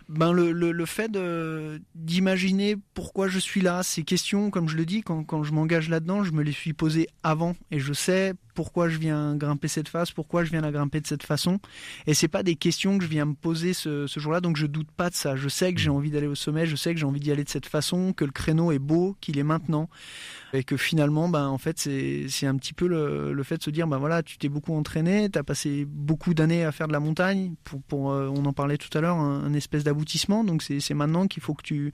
Ben 0.09 0.33
le, 0.33 0.53
le, 0.53 0.73
le 0.73 0.87
fait 0.87 1.11
d'imaginer 1.95 2.77
pourquoi 2.95 3.29
je 3.29 3.39
suis 3.39 3.61
là, 3.61 3.83
ces 3.83 4.03
questions, 4.03 4.51
comme 4.51 4.69
je 4.69 4.77
le 4.77 4.85
dis, 4.85 5.03
quand, 5.03 5.25
quand 5.25 5.43
je 5.43 5.53
m'engage 5.53 5.89
là-dedans, 5.89 6.25
je 6.25 6.33
me 6.33 6.43
les 6.43 6.53
suis 6.53 6.73
posées 6.73 7.09
avant 7.23 7.57
et 7.71 7.81
je 7.81 7.93
sais 7.93 8.35
pourquoi 8.55 8.89
je 8.89 8.99
viens 8.99 9.35
grimper 9.35 9.69
cette 9.69 9.89
face, 9.89 10.11
pourquoi 10.11 10.45
je 10.45 10.51
viens 10.51 10.61
la 10.61 10.71
grimper 10.71 11.01
de 11.01 11.07
cette 11.07 11.23
façon. 11.23 11.59
Et 12.07 12.15
c'est 12.15 12.29
pas 12.29 12.43
des 12.43 12.55
questions 12.55 12.99
que 12.99 13.05
je 13.05 13.09
viens 13.09 13.25
me 13.25 13.35
poser 13.35 13.73
ce, 13.73 14.07
ce 14.07 14.21
jour-là, 14.21 14.41
donc 14.41 14.57
je 14.57 14.67
doute 14.67 14.91
pas 14.91 15.11
de 15.11 15.15
ça. 15.15 15.37
Je 15.37 15.49
sais 15.49 15.73
que 15.73 15.81
j'ai 15.81 15.91
mmh. 15.91 15.95
envie 15.95 16.11
d'aller 16.11 16.27
au 16.27 16.35
sommet, 16.35 16.67
je 16.67 16.77
sais 16.77 16.93
que 16.93 17.01
j'ai 17.01 17.07
envie 17.07 17.21
d'y 17.21 17.33
aller 17.33 17.45
de 17.45 17.49
cette 17.49 17.67
façon, 17.67 18.13
que 18.13 18.25
le 18.25 18.31
créneau 18.31 18.73
est 18.73 18.79
beau, 18.79 19.17
qu'il 19.21 19.39
est 19.39 19.43
maintenant 19.43 19.89
et 20.53 20.65
que 20.65 20.77
finalement, 20.77 21.29
ben, 21.29 21.47
en 21.49 21.59
fait, 21.59 21.79
c'est 21.79 22.47
un 22.47 22.57
petit 22.57 22.75
peu 22.75 22.87
le, 22.87 23.33
le, 23.33 23.43
fait 23.43 23.57
de 23.57 23.63
se 23.63 23.71
dire, 23.71 23.87
ben 23.87 23.97
voilà, 23.97 24.23
tu 24.23 24.37
t'es 24.37 24.49
beaucoup 24.49 24.75
entraîné, 24.75 25.31
tu 25.31 25.39
as 25.39 25.43
passé 25.43 25.87
beaucoup 25.89 26.35
d'années 26.35 26.65
à 26.65 26.73
faire 26.73 26.89
de 26.89 26.93
la 26.93 27.01
montagne, 27.01 27.55
pour, 27.65 27.83
pour 27.83 28.13
euh, 28.13 28.29
on 28.29 28.45
en 28.45 28.53
parlait 28.53 28.77
tout 28.77 28.97
à 28.97 29.01
l'heure, 29.01 29.17
un, 29.17 29.53
espèce 29.55 29.85
Donc 30.45 30.63
c'est 30.63 30.95
maintenant 30.95 31.27
qu'il 31.27 31.43
faut 31.43 31.55
que 31.55 31.63
tu, 31.63 31.93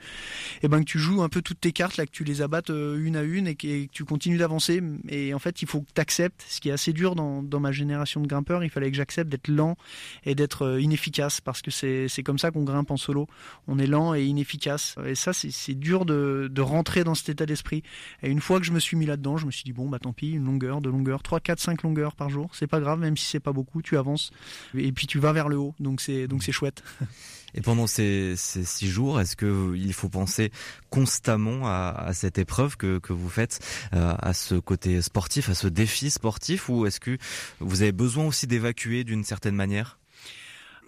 eh 0.63 0.69
ben, 0.69 0.81
que 0.81 0.85
tu 0.85 0.99
joues 0.99 1.23
un 1.23 1.29
peu 1.29 1.43
toutes 1.43 1.61
tes 1.61 1.73
cartes, 1.73 1.97
que 1.97 2.11
tu 2.11 2.25
les 2.25 2.43
abattes 2.43 2.71
euh, 2.71 3.03
une 3.03 3.17
à 3.17 3.23
une 3.23 3.47
et 3.47 3.55
que, 3.55 3.87
tu 3.87 4.05
continues 4.05 4.39
d'avancer. 4.39 4.83
Et 5.09 5.35
en 5.35 5.39
fait, 5.39 5.63
il 5.63 5.69
faut 5.69 5.81
que 5.81 5.91
tu 5.95 6.01
acceptes, 6.01 6.45
ce 6.49 6.61
qui 6.61 6.69
est 6.69 6.73
assez 6.73 6.93
dur 6.93 7.15
dans, 7.15 7.61
ma 7.61 7.73
génération 7.73 8.21
de 8.21 8.27
grimpeurs, 8.27 8.63
il 8.63 8.71
fallait 8.71 8.91
que 8.91 8.97
j'accepte 8.97 9.31
d'être 9.31 9.49
lent 9.49 9.77
et 10.25 10.35
d'être 10.35 10.63
euh, 10.63 10.81
inefficace, 10.81 11.41
parce 11.41 11.61
que 11.61 11.71
c'est 11.71 12.23
comme 12.23 12.39
ça 12.39 12.51
qu'on 12.51 12.65
grimpe 12.65 12.91
en 12.91 12.97
solo. 12.97 13.27
On 13.67 13.79
est 13.79 13.87
lent 13.87 14.15
et 14.15 14.25
inefficace. 14.25 14.95
Et 15.05 15.15
ça, 15.15 15.33
c'est 15.33 15.75
dur 15.75 16.05
de, 16.05 16.49
de 16.51 16.61
rentrer 16.61 17.05
dans 17.05 17.15
cet 17.15 17.29
état 17.31 17.47
d'esprit. 17.47 17.83
Et 18.23 18.31
une 18.31 18.41
fois 18.41 18.61
que 18.61 18.67
je 18.67 18.73
me 18.73 18.81
suis 18.81 18.97
mis 18.97 19.07
là-dedans, 19.07 19.37
je 19.37 19.47
me 19.47 19.51
suis 19.51 19.65
dit 19.65 19.73
bon 19.73 19.89
bah 19.89 19.99
tant 19.99 20.13
pis, 20.13 20.31
une 20.31 20.45
longueur, 20.45 20.81
deux 20.81 20.91
longueurs, 20.91 21.23
3, 21.23 21.41
4, 21.41 21.61
5 21.61 21.83
longueurs 21.83 22.15
par 22.15 22.31
jour, 22.31 22.51
c'est 22.53 22.67
pas 22.67 22.81
grave, 22.81 23.01
même 23.01 23.17
si 23.17 23.27
c'est 23.27 23.41
pas 23.41 23.53
beaucoup, 23.53 23.83
tu 23.83 23.97
avances 23.97 24.31
et 24.77 24.93
puis 24.93 25.07
tu 25.07 25.19
vas 25.19 25.33
vers 25.33 25.49
le 25.49 25.57
haut, 25.57 25.75
donc 25.81 26.01
c'est 26.01 26.29
donc 26.29 26.43
c'est 26.43 26.53
chouette. 26.53 26.83
Et 27.55 27.61
pendant 27.61 27.87
ces, 27.87 28.35
six 28.37 28.89
jours, 28.89 29.21
est-ce 29.21 29.37
que 29.37 29.75
il 29.77 29.93
faut 29.93 30.09
penser 30.09 30.53
constamment 30.91 31.67
à, 31.67 32.11
cette 32.13 32.39
épreuve 32.39 32.77
que, 32.77 32.99
que 32.99 33.13
vous 33.13 33.29
faites, 33.29 33.61
euh, 33.95 34.15
à 34.19 34.35
ce 34.35 34.55
côté 34.55 35.01
sportif, 35.03 35.49
à 35.49 35.55
ce 35.55 35.69
défi 35.69 36.11
sportif, 36.11 36.69
ou 36.69 36.87
est-ce 36.87 37.01
que 37.01 37.19
vous 37.61 37.83
avez 37.83 37.93
besoin 37.93 38.27
aussi 38.27 38.47
d'évacuer 38.47 39.05
d'une 39.05 39.25
certaine 39.25 39.55
manière? 39.55 39.98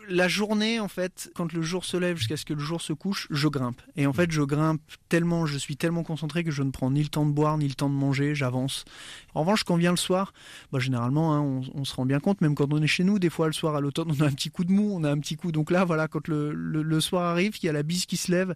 La 0.08 0.28
journée, 0.28 0.80
en 0.80 0.88
fait, 0.88 1.30
quand 1.34 1.52
le 1.52 1.62
jour 1.62 1.84
se 1.84 1.96
lève 1.96 2.16
jusqu'à 2.16 2.36
ce 2.36 2.44
que 2.44 2.54
le 2.54 2.60
jour 2.60 2.80
se 2.80 2.92
couche, 2.92 3.26
je 3.30 3.48
grimpe. 3.48 3.80
Et 3.96 4.06
en 4.06 4.12
fait, 4.12 4.30
je 4.30 4.42
grimpe 4.42 4.80
tellement, 5.08 5.46
je 5.46 5.58
suis 5.58 5.76
tellement 5.76 6.02
concentré 6.02 6.44
que 6.44 6.50
je 6.50 6.62
ne 6.62 6.70
prends 6.70 6.90
ni 6.90 7.02
le 7.02 7.08
temps 7.08 7.26
de 7.26 7.32
boire, 7.32 7.58
ni 7.58 7.68
le 7.68 7.74
temps 7.74 7.90
de 7.90 7.94
manger, 7.94 8.34
j'avance. 8.34 8.84
En 9.34 9.40
revanche, 9.40 9.64
quand 9.64 9.76
vient 9.76 9.90
le 9.90 9.96
soir, 9.96 10.32
bah, 10.72 10.78
généralement, 10.78 11.34
hein, 11.34 11.62
on, 11.74 11.84
se 11.84 11.94
rend 11.94 12.06
bien 12.06 12.20
compte, 12.20 12.40
même 12.40 12.54
quand 12.54 12.72
on 12.72 12.82
est 12.82 12.86
chez 12.86 13.04
nous, 13.04 13.18
des 13.18 13.30
fois, 13.30 13.46
le 13.46 13.52
soir 13.52 13.76
à 13.76 13.80
l'automne, 13.80 14.08
on 14.10 14.22
a 14.22 14.26
un 14.26 14.32
petit 14.32 14.50
coup 14.50 14.64
de 14.64 14.72
mou, 14.72 14.90
on 14.92 15.04
a 15.04 15.10
un 15.10 15.18
petit 15.18 15.36
coup. 15.36 15.52
Donc 15.52 15.70
là, 15.70 15.84
voilà, 15.84 16.08
quand 16.08 16.28
le, 16.28 17.00
soir 17.00 17.24
arrive, 17.24 17.56
il 17.62 17.66
y 17.66 17.68
a 17.68 17.72
la 17.72 17.82
bise 17.82 18.06
qui 18.06 18.16
se 18.16 18.32
lève 18.32 18.54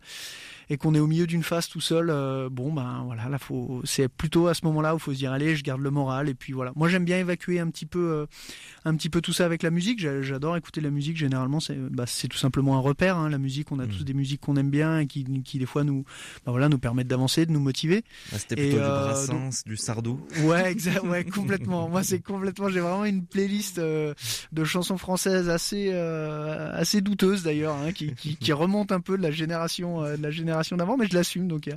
et 0.70 0.76
qu'on 0.76 0.94
est 0.94 1.00
au 1.00 1.06
milieu 1.06 1.26
d'une 1.26 1.42
phase 1.42 1.68
tout 1.68 1.80
seul, 1.80 2.08
euh, 2.10 2.48
bon, 2.50 2.72
ben 2.72 3.02
voilà, 3.04 3.28
là, 3.28 3.38
faut, 3.38 3.82
c'est 3.84 4.08
plutôt 4.08 4.46
à 4.46 4.54
ce 4.54 4.64
moment-là 4.64 4.94
où 4.94 4.98
faut 4.98 5.12
se 5.12 5.18
dire, 5.18 5.32
allez, 5.32 5.56
je 5.56 5.62
garde 5.62 5.80
le 5.80 5.90
moral. 5.90 6.28
Et 6.28 6.34
puis 6.34 6.52
voilà. 6.52 6.72
Moi, 6.74 6.88
j'aime 6.88 7.04
bien 7.04 7.18
évacuer 7.18 7.60
un 7.60 7.68
petit 7.68 7.86
peu, 7.86 7.98
euh, 7.98 8.26
un 8.84 8.96
petit 8.96 9.10
peu 9.10 9.20
tout 9.20 9.32
ça 9.32 9.44
avec 9.44 9.62
la 9.62 9.70
musique. 9.70 10.00
J'adore 10.00 10.56
écouter 10.56 10.80
la 10.80 10.90
musique 10.90 11.16
généralement 11.16 11.33
c'est 11.60 11.76
bah, 11.76 12.04
tout 12.30 12.36
simplement 12.38 12.76
un 12.76 12.80
repère. 12.80 13.16
Hein, 13.16 13.28
la 13.28 13.38
musique, 13.38 13.72
on 13.72 13.78
a 13.78 13.86
tous 13.86 14.00
mm. 14.00 14.04
des 14.04 14.14
musiques 14.14 14.40
qu'on 14.40 14.56
aime 14.56 14.70
bien 14.70 15.00
et 15.00 15.06
qui, 15.06 15.24
qui 15.42 15.58
des 15.58 15.66
fois 15.66 15.84
nous, 15.84 16.04
bah, 16.44 16.52
voilà, 16.52 16.68
nous 16.68 16.78
permettent 16.78 17.08
d'avancer, 17.08 17.46
de 17.46 17.52
nous 17.52 17.60
motiver. 17.60 18.04
Ah, 18.32 18.38
C'était 18.38 18.56
plutôt 18.56 18.76
du 18.76 18.82
euh, 18.82 19.04
Brassens, 19.04 19.62
du 19.66 19.76
Sardou. 19.76 20.20
Ouais, 20.42 20.70
exact, 20.70 21.04
ouais, 21.04 21.24
complètement. 21.24 21.88
Moi, 21.88 22.02
c'est 22.02 22.20
complètement. 22.20 22.68
J'ai 22.68 22.80
vraiment 22.80 23.04
une 23.04 23.24
playlist 23.24 23.78
euh, 23.78 24.14
de 24.52 24.64
chansons 24.64 24.98
françaises 24.98 25.48
assez, 25.48 25.90
euh, 25.92 26.70
assez 26.72 27.00
douteuse 27.00 27.42
d'ailleurs, 27.42 27.76
hein, 27.76 27.92
qui, 27.92 28.14
qui, 28.14 28.36
qui, 28.36 28.52
remonte 28.52 28.92
un 28.92 29.00
peu 29.00 29.16
de 29.16 29.22
la 29.22 29.30
génération, 29.30 30.02
de 30.02 30.22
la 30.22 30.30
génération 30.30 30.76
d'avant, 30.76 30.96
mais 30.96 31.06
je 31.06 31.14
l'assume, 31.14 31.48
donc 31.48 31.68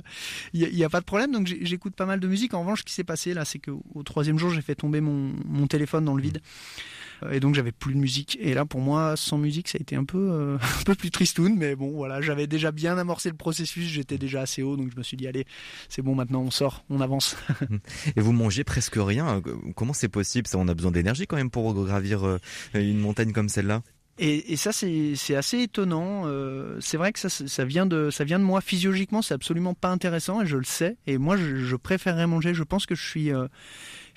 il 0.52 0.62
y, 0.62 0.76
y, 0.76 0.84
a 0.84 0.88
pas 0.88 1.00
de 1.00 1.04
problème. 1.04 1.32
Donc 1.32 1.46
j'écoute 1.46 1.94
pas 1.94 2.06
mal 2.06 2.20
de 2.20 2.28
musique. 2.28 2.54
En 2.54 2.60
revanche, 2.60 2.80
ce 2.80 2.84
qui 2.84 2.94
s'est 2.94 3.04
passé 3.04 3.34
là, 3.34 3.44
c'est 3.44 3.58
qu'au 3.58 4.02
troisième 4.04 4.38
jour, 4.38 4.50
j'ai 4.50 4.62
fait 4.62 4.74
tomber 4.74 5.00
mon, 5.00 5.32
mon 5.46 5.66
téléphone 5.66 6.04
dans 6.04 6.14
le 6.14 6.22
vide. 6.22 6.38
Euh, 6.38 6.97
et 7.30 7.40
donc 7.40 7.54
j'avais 7.54 7.72
plus 7.72 7.94
de 7.94 7.98
musique. 7.98 8.38
Et 8.40 8.54
là, 8.54 8.64
pour 8.64 8.80
moi, 8.80 9.16
sans 9.16 9.38
musique, 9.38 9.68
ça 9.68 9.78
a 9.78 9.80
été 9.80 9.96
un 9.96 10.04
peu, 10.04 10.30
euh, 10.30 10.58
un 10.80 10.82
peu 10.84 10.94
plus 10.94 11.10
tristoun, 11.10 11.56
mais 11.56 11.76
bon, 11.76 11.90
voilà, 11.90 12.20
j'avais 12.20 12.46
déjà 12.46 12.72
bien 12.72 12.98
amorcé 12.98 13.28
le 13.28 13.36
processus, 13.36 13.86
j'étais 13.88 14.18
déjà 14.18 14.42
assez 14.42 14.62
haut, 14.62 14.76
donc 14.76 14.90
je 14.92 14.96
me 14.96 15.02
suis 15.02 15.16
dit, 15.16 15.26
allez, 15.26 15.46
c'est 15.88 16.02
bon, 16.02 16.14
maintenant 16.14 16.40
on 16.40 16.50
sort, 16.50 16.84
on 16.90 17.00
avance. 17.00 17.36
et 18.16 18.20
vous 18.20 18.32
mangez 18.32 18.64
presque 18.64 18.96
rien. 18.98 19.42
Comment 19.74 19.92
c'est 19.92 20.08
possible? 20.08 20.46
Ça, 20.46 20.58
on 20.58 20.68
a 20.68 20.74
besoin 20.74 20.92
d'énergie 20.92 21.26
quand 21.26 21.36
même 21.36 21.50
pour 21.50 21.72
gravir 21.74 22.26
euh, 22.26 22.38
une 22.74 22.98
montagne 22.98 23.32
comme 23.32 23.48
celle-là. 23.48 23.82
Et, 24.20 24.52
et, 24.52 24.56
ça, 24.56 24.72
c'est 24.72 25.36
assez 25.36 25.60
étonnant. 25.60 26.24
Euh, 26.26 26.76
c'est 26.80 26.96
vrai 26.96 27.12
que 27.12 27.20
ça, 27.20 27.28
ça, 27.28 27.64
vient 27.64 27.86
de, 27.86 28.10
ça 28.10 28.24
vient 28.24 28.40
de 28.40 28.44
moi 28.44 28.60
physiologiquement. 28.60 29.22
C'est 29.22 29.34
absolument 29.34 29.74
pas 29.74 29.90
intéressant 29.90 30.42
et 30.42 30.46
je 30.46 30.56
le 30.56 30.64
sais. 30.64 30.96
Et 31.06 31.18
moi, 31.18 31.36
je, 31.36 31.56
je 31.56 31.76
préférerais 31.76 32.26
manger. 32.26 32.52
Je 32.52 32.64
pense 32.64 32.84
que 32.84 32.96
je 32.96 33.06
suis, 33.06 33.32
euh, 33.32 33.46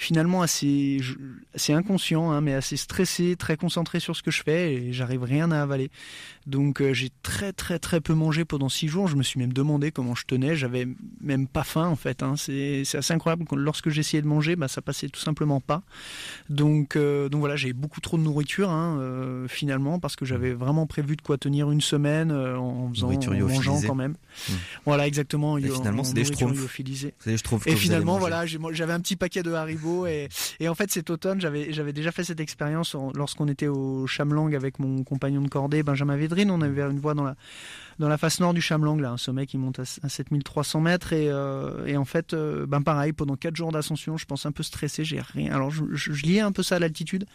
finalement 0.01 0.41
assez, 0.41 0.99
inconscient, 1.69 2.31
hein, 2.31 2.41
mais 2.41 2.55
assez 2.55 2.75
stressé, 2.75 3.35
très 3.35 3.55
concentré 3.55 3.99
sur 3.99 4.15
ce 4.15 4.23
que 4.23 4.31
je 4.31 4.41
fais 4.41 4.73
et 4.73 4.93
j'arrive 4.93 5.21
rien 5.21 5.51
à 5.51 5.61
avaler. 5.61 5.91
Donc 6.47 6.81
euh, 6.81 6.91
j'ai 6.91 7.11
très 7.21 7.53
très 7.53 7.77
très 7.77 8.01
peu 8.01 8.15
mangé 8.15 8.43
pendant 8.43 8.67
six 8.67 8.87
jours. 8.87 9.07
Je 9.07 9.15
me 9.15 9.21
suis 9.21 9.39
même 9.39 9.53
demandé 9.53 9.91
comment 9.91 10.15
je 10.15 10.25
tenais. 10.25 10.55
J'avais 10.55 10.87
même 11.21 11.45
pas 11.47 11.63
faim 11.63 11.85
en 11.85 11.95
fait. 11.95 12.23
Hein. 12.23 12.33
C'est 12.35 12.83
assez 12.95 13.13
incroyable. 13.13 13.45
Lorsque 13.51 13.89
j'essayais 13.89 14.23
de 14.23 14.27
manger, 14.27 14.55
bah, 14.55 14.67
ça 14.67 14.81
passait 14.81 15.07
tout 15.07 15.19
simplement 15.19 15.61
pas. 15.61 15.83
Donc 16.49 16.95
euh, 16.95 17.29
donc 17.29 17.41
voilà, 17.41 17.55
j'ai 17.55 17.73
beaucoup 17.73 18.01
trop 18.01 18.17
de 18.17 18.23
nourriture 18.23 18.71
hein, 18.71 18.97
euh, 18.99 19.47
finalement 19.47 19.99
parce 19.99 20.15
que 20.15 20.25
j'avais 20.25 20.53
vraiment 20.53 20.87
prévu 20.87 21.15
de 21.15 21.21
quoi 21.21 21.37
tenir 21.37 21.69
une 21.69 21.81
semaine 21.81 22.31
en 22.31 22.89
faisant 22.89 23.11
en 23.11 23.47
mangeant 23.47 23.79
quand 23.85 23.95
même. 23.95 24.13
Mmh. 24.13 24.53
Voilà 24.85 25.05
exactement. 25.05 25.59
Et 25.59 25.69
finalement 25.69 26.03
c'est 26.03 26.15
des 26.15 26.25
je 26.25 27.69
Et 27.69 27.75
finalement 27.75 28.17
voilà, 28.17 28.47
j'avais 28.47 28.93
un 28.93 28.99
petit 28.99 29.15
paquet 29.15 29.43
de 29.43 29.51
Haribo 29.51 29.90
et, 30.07 30.69
en 30.69 30.75
fait, 30.75 30.91
cet 30.91 31.09
automne, 31.09 31.41
j'avais, 31.41 31.93
déjà 31.93 32.11
fait 32.11 32.23
cette 32.23 32.39
expérience 32.39 32.95
lorsqu'on 33.15 33.47
était 33.47 33.67
au 33.67 34.07
Chamlang 34.07 34.53
avec 34.53 34.79
mon 34.79 35.03
compagnon 35.03 35.41
de 35.41 35.47
cordée, 35.47 35.83
Benjamin 35.83 36.15
Védrine. 36.15 36.51
On 36.51 36.61
avait 36.61 36.81
une 36.81 36.99
voie 36.99 37.13
dans 37.13 37.23
la, 38.07 38.17
face 38.17 38.39
nord 38.39 38.53
du 38.53 38.61
Chamlang, 38.61 38.99
là, 38.99 39.11
un 39.11 39.17
sommet 39.17 39.45
qui 39.45 39.57
monte 39.57 39.79
à, 39.79 39.85
7300 39.85 40.81
mètres. 40.81 41.13
Et, 41.13 41.29
euh, 41.29 41.85
et 41.85 41.97
en 41.97 42.05
fait, 42.05 42.33
euh, 42.33 42.65
ben 42.65 42.81
pareil, 42.81 43.13
pendant 43.13 43.35
4 43.35 43.55
jours 43.55 43.71
d'ascension, 43.71 44.17
je 44.17 44.25
pense 44.25 44.45
un 44.45 44.51
peu 44.51 44.63
stressé, 44.63 45.03
j'ai 45.03 45.21
rien. 45.21 45.53
Alors, 45.53 45.71
je, 45.71 45.83
je, 45.91 46.25
liais 46.25 46.41
un 46.41 46.51
peu 46.51 46.63
ça 46.63 46.75
à 46.75 46.79
l'altitude. 46.79 47.25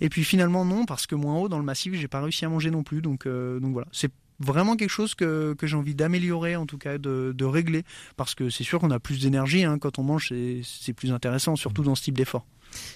Et 0.00 0.08
puis 0.08 0.24
finalement, 0.24 0.64
non, 0.64 0.84
parce 0.84 1.06
que 1.06 1.14
moins 1.14 1.36
haut, 1.36 1.48
dans 1.48 1.58
le 1.58 1.64
massif, 1.64 1.94
j'ai 1.94 2.08
pas 2.08 2.20
réussi 2.20 2.44
à 2.44 2.48
manger 2.48 2.70
non 2.70 2.82
plus. 2.82 3.02
Donc, 3.02 3.26
euh, 3.26 3.58
voilà. 3.62 3.88
C'est 3.92 4.12
vraiment 4.42 4.76
quelque 4.76 4.90
chose 4.90 5.14
que, 5.14 5.54
que 5.54 5.66
j'ai 5.66 5.76
envie 5.76 5.94
d'améliorer, 5.94 6.56
en 6.56 6.66
tout 6.66 6.78
cas 6.78 6.98
de, 6.98 7.32
de 7.36 7.44
régler, 7.44 7.84
parce 8.16 8.34
que 8.34 8.50
c'est 8.50 8.64
sûr 8.64 8.80
qu'on 8.80 8.90
a 8.90 8.98
plus 8.98 9.20
d'énergie 9.20 9.64
hein, 9.64 9.78
quand 9.78 9.98
on 9.98 10.02
mange, 10.02 10.32
c'est 10.62 10.92
plus 10.92 11.12
intéressant, 11.12 11.56
surtout 11.56 11.82
dans 11.82 11.94
ce 11.94 12.02
type 12.02 12.16
d'effort. 12.16 12.44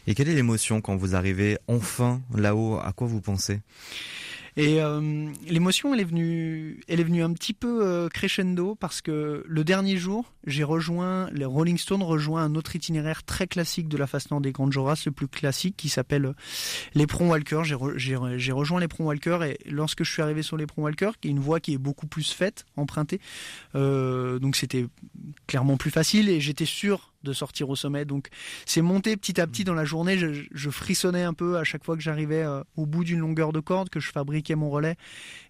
Et 0.06 0.14
quelle 0.14 0.28
est 0.28 0.34
l'émotion 0.34 0.80
quand 0.80 0.96
vous 0.96 1.14
arrivez 1.14 1.58
enfin 1.68 2.20
là-haut? 2.34 2.78
À 2.78 2.92
quoi 2.92 3.06
vous 3.06 3.20
pensez? 3.20 3.60
Et 4.56 4.80
euh, 4.80 5.30
l'émotion, 5.46 5.92
elle 5.92 6.00
est 6.00 6.04
venue, 6.04 6.80
elle 6.88 7.00
est 7.00 7.04
venue 7.04 7.22
un 7.22 7.32
petit 7.34 7.52
peu 7.52 7.84
euh, 7.84 8.08
crescendo 8.08 8.74
parce 8.74 9.02
que 9.02 9.44
le 9.46 9.64
dernier 9.64 9.98
jour, 9.98 10.32
j'ai 10.46 10.64
rejoint 10.64 11.28
les 11.32 11.44
Rolling 11.44 11.76
Stones, 11.76 12.02
rejoint 12.02 12.42
un 12.42 12.54
autre 12.54 12.74
itinéraire 12.74 13.22
très 13.22 13.46
classique 13.46 13.86
de 13.88 13.98
la 13.98 14.06
Fastnacht 14.06 14.42
des 14.42 14.52
Grandes 14.52 14.72
Joras, 14.72 15.02
le 15.04 15.12
plus 15.12 15.28
classique, 15.28 15.76
qui 15.76 15.90
s'appelle 15.90 16.32
les 16.94 17.06
Prom 17.06 17.28
Walker. 17.28 17.62
J'ai 17.64 18.52
rejoint 18.52 18.80
les 18.80 18.88
Prom 18.88 19.06
Walker 19.06 19.40
et 19.44 19.58
lorsque 19.70 20.04
je 20.04 20.10
suis 20.10 20.22
arrivé 20.22 20.42
sur 20.42 20.56
les 20.56 20.66
Prom 20.66 20.84
Walker, 20.84 21.10
qui 21.20 21.28
est 21.28 21.32
une 21.32 21.40
voie 21.40 21.60
qui 21.60 21.74
est 21.74 21.78
beaucoup 21.78 22.06
plus 22.06 22.32
faite, 22.32 22.64
empruntée, 22.76 23.20
euh, 23.74 24.38
donc 24.38 24.56
c'était 24.56 24.86
clairement 25.46 25.76
plus 25.76 25.90
facile 25.90 26.30
et 26.30 26.40
j'étais 26.40 26.64
sûr 26.64 27.12
de 27.26 27.32
sortir 27.32 27.68
au 27.68 27.76
sommet. 27.76 28.04
Donc 28.04 28.28
c'est 28.64 28.82
monté 28.82 29.16
petit 29.16 29.40
à 29.40 29.46
petit 29.46 29.64
dans 29.64 29.74
la 29.74 29.84
journée. 29.84 30.16
Je, 30.18 30.70
frissonnais 30.70 31.22
un 31.22 31.32
peu 31.32 31.58
à 31.58 31.64
chaque 31.64 31.84
fois 31.84 31.96
que 31.96 32.02
j'arrivais 32.02 32.42
euh, 32.42 32.62
au 32.76 32.86
bout 32.86 33.04
d'une 33.04 33.20
longueur 33.20 33.52
de 33.52 33.60
corde, 33.60 33.88
que 33.88 34.00
je 34.00 34.10
fabriquais 34.10 34.54
mon 34.54 34.68
relais. 34.70 34.96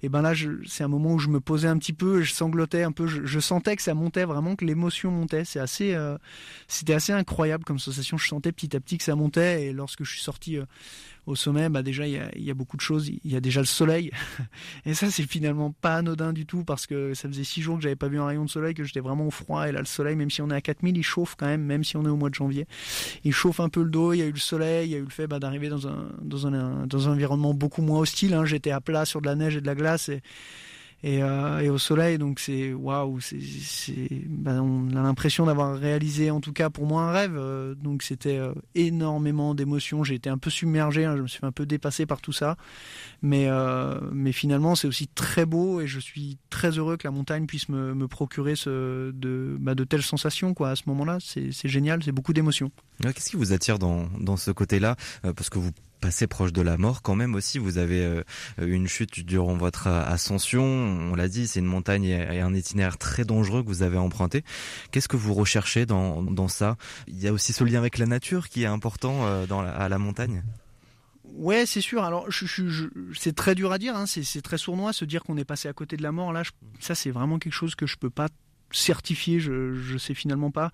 Et 0.03 0.09
ben 0.09 0.23
là, 0.23 0.35
c'est 0.67 0.85
un 0.85 0.89
moment 0.89 1.15
où 1.15 1.19
je 1.19 1.29
me 1.29 1.41
posais 1.41 1.69
un 1.69 1.79
petit 1.79 1.93
peu, 1.93 2.23
je 2.23 2.33
sanglotais 2.33 2.83
un 2.83 2.93
peu. 2.93 3.07
Je, 3.07 3.41
sentais 3.41 3.77
que 3.77 3.83
ça 3.83 3.95
montait 3.95 4.25
vraiment, 4.25 4.57
que 4.57 4.65
l'émotion 4.65 5.11
montait. 5.11 5.45
C'est 5.45 5.61
assez, 5.61 5.95
euh, 5.95 6.19
c'était 6.69 6.95
assez 6.95 7.13
incroyable 7.13 7.65
comme 7.65 7.79
sensation. 7.79 8.19
Je 8.19 8.29
sentais 8.29 8.53
petit 8.53 8.77
à 8.77 8.81
petit 8.81 8.99
que 8.99 9.05
ça 9.05 9.15
montait. 9.15 9.67
Et 9.67 9.73
lorsque 9.73 10.05
je 10.05 10.11
suis 10.11 10.23
sorti 10.23 10.59
au 11.27 11.35
sommet, 11.35 11.69
bah 11.69 11.83
déjà, 11.83 12.07
il 12.07 12.33
y 12.37 12.51
a, 12.51 12.55
beaucoup 12.55 12.77
de 12.77 12.83
choses. 12.83 13.09
Il 13.09 13.31
y 13.31 13.37
a 13.37 13.41
déjà 13.41 13.61
le 13.61 13.67
soleil. 13.67 14.13
Et 14.87 14.95
ça, 14.95 15.11
c'est 15.11 15.25
finalement 15.29 15.73
pas 15.73 15.97
anodin 15.97 16.33
du 16.33 16.47
tout 16.47 16.63
parce 16.63 16.87
que 16.87 17.15
ça 17.15 17.29
faisait 17.29 17.45
six 17.45 17.63
jours 17.63 17.77
que 17.77 17.83
j'avais 17.83 17.97
pas 17.97 18.09
vu 18.09 18.21
un 18.21 18.27
rayon 18.27 18.45
de 18.45 18.51
soleil, 18.51 18.75
que 18.75 18.85
j'étais 18.85 19.01
vraiment 19.01 19.27
au 19.27 19.31
froid. 19.31 19.69
Et 19.69 19.73
là, 19.73 19.81
le 19.81 19.87
soleil, 19.87 20.15
même 20.15 20.31
si 20.31 20.41
on 20.41 20.51
est 20.51 20.55
à 20.55 20.61
4000, 20.61 20.97
il 20.97 21.03
chauffe 21.03 21.35
quand 21.37 21.47
même, 21.47 21.63
même 21.63 21.83
si 21.83 21.97
on 21.97 22.05
est 22.05 22.09
au 22.09 22.17
mois 22.17 22.31
de 22.31 22.35
janvier. 22.35 22.67
Il 23.25 23.33
chauffe 23.33 23.59
un 23.59 23.69
peu 23.69 23.83
le 23.83 23.91
dos. 23.91 24.13
Il 24.13 24.19
y 24.19 24.23
a 24.23 24.27
eu 24.27 24.33
le 24.33 24.39
soleil. 24.39 24.89
Il 24.89 24.93
y 24.93 24.95
a 24.95 24.99
eu 24.99 25.05
le 25.05 25.11
fait 25.11 25.27
bah, 25.27 25.41
d'arriver 25.41 25.69
dans 25.69 25.89
un, 25.89 26.11
dans, 26.23 26.47
un, 26.47 26.87
dans 26.87 27.09
un 27.09 27.13
environnement 27.13 27.55
beaucoup 27.55 27.83
moins 27.83 27.99
hostile. 27.99 28.33
Hein. 28.35 28.45
J'étais 28.45 28.71
à 28.71 28.81
plat 28.81 29.05
sur 29.05 29.21
de 29.21 29.27
la 29.27 29.35
neige 29.35 29.57
et 29.57 29.61
de 29.61 29.67
la 29.67 29.75
glace. 29.75 30.09
Et, 30.09 30.23
euh, 31.07 31.61
et, 31.61 31.71
au 31.71 31.79
soleil. 31.79 32.19
Donc 32.19 32.41
c'est 32.41 32.73
waouh, 32.73 33.19
ben, 34.27 34.61
on 34.61 34.97
a 34.97 35.03
l'impression 35.03 35.47
d'avoir 35.47 35.79
réalisé 35.79 36.31
en 36.31 36.41
tout 36.41 36.53
cas 36.53 36.71
pour 36.71 36.87
moi 36.87 37.03
un 37.03 37.13
rêve. 37.13 37.37
Euh, 37.37 37.75
donc 37.75 38.03
c'était 38.03 38.39
euh, 38.39 38.53
énormément 38.75 39.55
d'émotions. 39.55 40.05
J'ai 40.05 40.15
été 40.15 40.29
un 40.29 40.39
peu 40.39 40.51
submergé, 40.51 41.05
hein, 41.05 41.17
je 41.17 41.23
me 41.23 41.29
suis 41.29 41.41
un 41.43 41.53
peu 41.53 41.67
dépassé 41.67 42.07
par 42.07 42.21
tout 42.21 42.33
ça. 42.33 42.57
Mais, 43.23 43.47
finalement 44.33 44.75
c'est 44.75 44.89
aussi 44.89 45.09
très 45.09 45.47
beau 45.47 45.81
et 45.81 45.87
je 45.87 45.99
suis 45.99 46.37
très 46.51 46.71
heureux 46.71 46.97
que 46.97 47.07
la 47.07 47.11
montagne 47.11 47.47
puisse 47.47 47.69
me, 47.69 48.07
procurer 48.07 48.55
bah, 48.65 49.75
de 49.75 49.85
telles 49.85 50.03
sensations. 50.03 50.55
À 50.61 50.77
ce 50.77 50.83
moment-là, 50.87 51.19
c'est, 51.21 51.51
génial, 51.69 52.03
c'est 52.03 52.13
beaucoup 52.13 52.33
d'émotions. 52.33 52.71
Qu'est-ce 53.03 53.31
qui 53.31 53.37
vous 53.37 53.53
attire 53.53 53.79
dans, 53.79 54.09
dans 54.21 54.37
ce 54.37 54.51
côté-là? 54.51 54.97
Parce 55.23 55.51
que 55.51 55.59
vous 55.59 55.71
passé 56.01 56.27
proche 56.27 56.53
de 56.53 56.63
la 56.63 56.77
mort 56.77 57.03
quand 57.03 57.15
même 57.15 57.35
aussi. 57.35 57.59
Vous 57.59 57.79
avez 57.79 58.05
euh, 58.05 58.23
une 58.59 58.89
chute 58.89 59.21
durant 59.21 59.57
votre 59.57 59.87
ascension. 59.89 60.63
On 60.65 61.15
l'a 61.15 61.29
dit, 61.29 61.47
c'est 61.47 61.61
une 61.61 61.67
montagne 61.67 62.05
et 62.05 62.41
un 62.41 62.55
itinéraire 62.55 62.99
très 62.99 63.25
dangereux 63.25 63.63
que 63.63 63.69
vous 63.69 63.83
avez 63.83 63.99
emprunté. 63.99 64.45
Qu'est-ce 64.91 65.09
que 65.09 65.17
vous 65.17 65.35
recherchez 65.35 65.87
dans, 65.87 66.23
dans 66.23 66.49
ça? 66.49 66.77
Il 67.09 67.21
y 67.21 67.29
a 67.29 67.33
aussi 67.33 67.53
ce 67.53 67.65
lien 67.65 67.79
avec 67.79 67.99
la 67.99 68.07
nature 68.07 68.49
qui 68.49 68.63
est 68.63 68.67
important 68.67 69.27
euh, 69.27 69.47
dans 69.47 69.61
à 69.61 69.89
la 69.89 69.99
montagne? 69.99 70.43
Ouais, 71.25 71.67
c'est 71.67 71.81
sûr. 71.81 72.03
Alors, 72.05 72.29
c'est 73.15 73.35
très 73.35 73.55
dur 73.55 73.73
à 73.73 73.79
dire. 73.79 73.97
Hein. 73.97 74.07
C'est 74.07 74.43
très 74.43 74.59
sournois 74.59 74.93
se 74.93 75.05
dire 75.05 75.23
qu'on 75.23 75.37
est 75.37 75.45
passé 75.45 75.69
à 75.69 75.73
côté 75.73 75.97
de 75.97 76.03
la 76.03 76.13
mort. 76.13 76.33
Là, 76.33 76.43
ça, 76.81 76.95
c'est 76.95 77.11
vraiment 77.11 77.39
quelque 77.39 77.53
chose 77.53 77.75
que 77.75 77.87
je 77.87 77.97
peux 77.97 78.11
pas 78.11 78.29
certifié, 78.71 79.41
je, 79.41 79.75
je 79.75 79.99
sais 79.99 80.15
finalement 80.15 80.51
pas. 80.51 80.71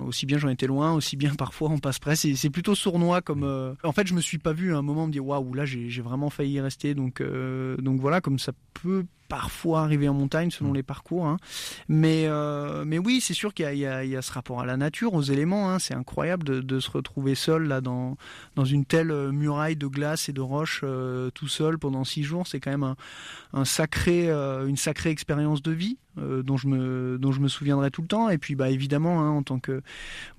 Aussi 0.00 0.26
bien 0.26 0.38
j'en 0.38 0.48
étais 0.48 0.66
loin, 0.66 0.92
aussi 0.92 1.16
bien 1.16 1.34
parfois 1.38 1.70
on 1.70 1.78
passe 1.78 1.98
près. 1.98 2.16
C'est 2.16 2.50
plutôt 2.50 2.74
sournois 2.74 3.22
comme. 3.22 3.44
Euh, 3.44 3.74
en 3.82 3.92
fait, 3.92 4.06
je 4.06 4.14
me 4.14 4.20
suis 4.20 4.38
pas 4.38 4.52
vu 4.52 4.74
à 4.74 4.78
un 4.78 4.82
moment 4.82 5.06
me 5.06 5.12
dire 5.12 5.26
waouh, 5.26 5.54
là 5.54 5.64
j'ai 5.64 6.02
vraiment 6.02 6.30
failli 6.30 6.54
y 6.54 6.60
rester. 6.60 6.94
Donc, 6.94 7.20
euh, 7.20 7.76
donc 7.78 8.00
voilà, 8.00 8.20
comme 8.20 8.38
ça 8.38 8.52
peut 8.82 9.04
parfois 9.28 9.82
arriver 9.82 10.08
en 10.08 10.14
montagne 10.14 10.50
selon 10.50 10.70
mm. 10.70 10.74
les 10.74 10.82
parcours. 10.82 11.26
Hein. 11.26 11.36
Mais, 11.88 12.24
euh, 12.26 12.84
mais 12.86 12.98
oui, 12.98 13.20
c'est 13.20 13.34
sûr 13.34 13.54
qu'il 13.54 13.70
y, 13.72 13.78
y, 13.78 13.86
a 13.86 14.22
ce 14.22 14.32
rapport 14.32 14.60
à 14.60 14.66
la 14.66 14.76
nature, 14.76 15.14
aux 15.14 15.22
éléments. 15.22 15.70
Hein. 15.70 15.78
C'est 15.78 15.94
incroyable 15.94 16.44
de, 16.44 16.60
de, 16.60 16.80
se 16.80 16.90
retrouver 16.90 17.34
seul 17.34 17.64
là 17.68 17.80
dans, 17.80 18.16
dans 18.56 18.64
une 18.64 18.84
telle 18.84 19.12
muraille 19.30 19.76
de 19.76 19.86
glace 19.86 20.28
et 20.28 20.32
de 20.32 20.40
roches 20.40 20.84
tout 21.34 21.48
seul 21.48 21.78
pendant 21.78 22.04
six 22.04 22.22
jours. 22.22 22.46
C'est 22.46 22.60
quand 22.60 22.70
même 22.70 22.82
un, 22.82 22.96
un 23.52 23.64
sacré, 23.64 24.28
une 24.30 24.76
sacrée 24.76 25.10
expérience 25.10 25.62
de 25.62 25.72
vie. 25.72 25.98
Euh, 26.18 26.44
dont 26.44 26.56
je 26.56 26.68
me 26.68 27.18
dont 27.18 27.32
je 27.32 27.40
me 27.40 27.48
souviendrai 27.48 27.90
tout 27.90 28.00
le 28.00 28.06
temps 28.06 28.28
et 28.30 28.38
puis 28.38 28.54
bah 28.54 28.70
évidemment 28.70 29.20
hein, 29.20 29.30
en 29.30 29.42
tant 29.42 29.58
que 29.58 29.82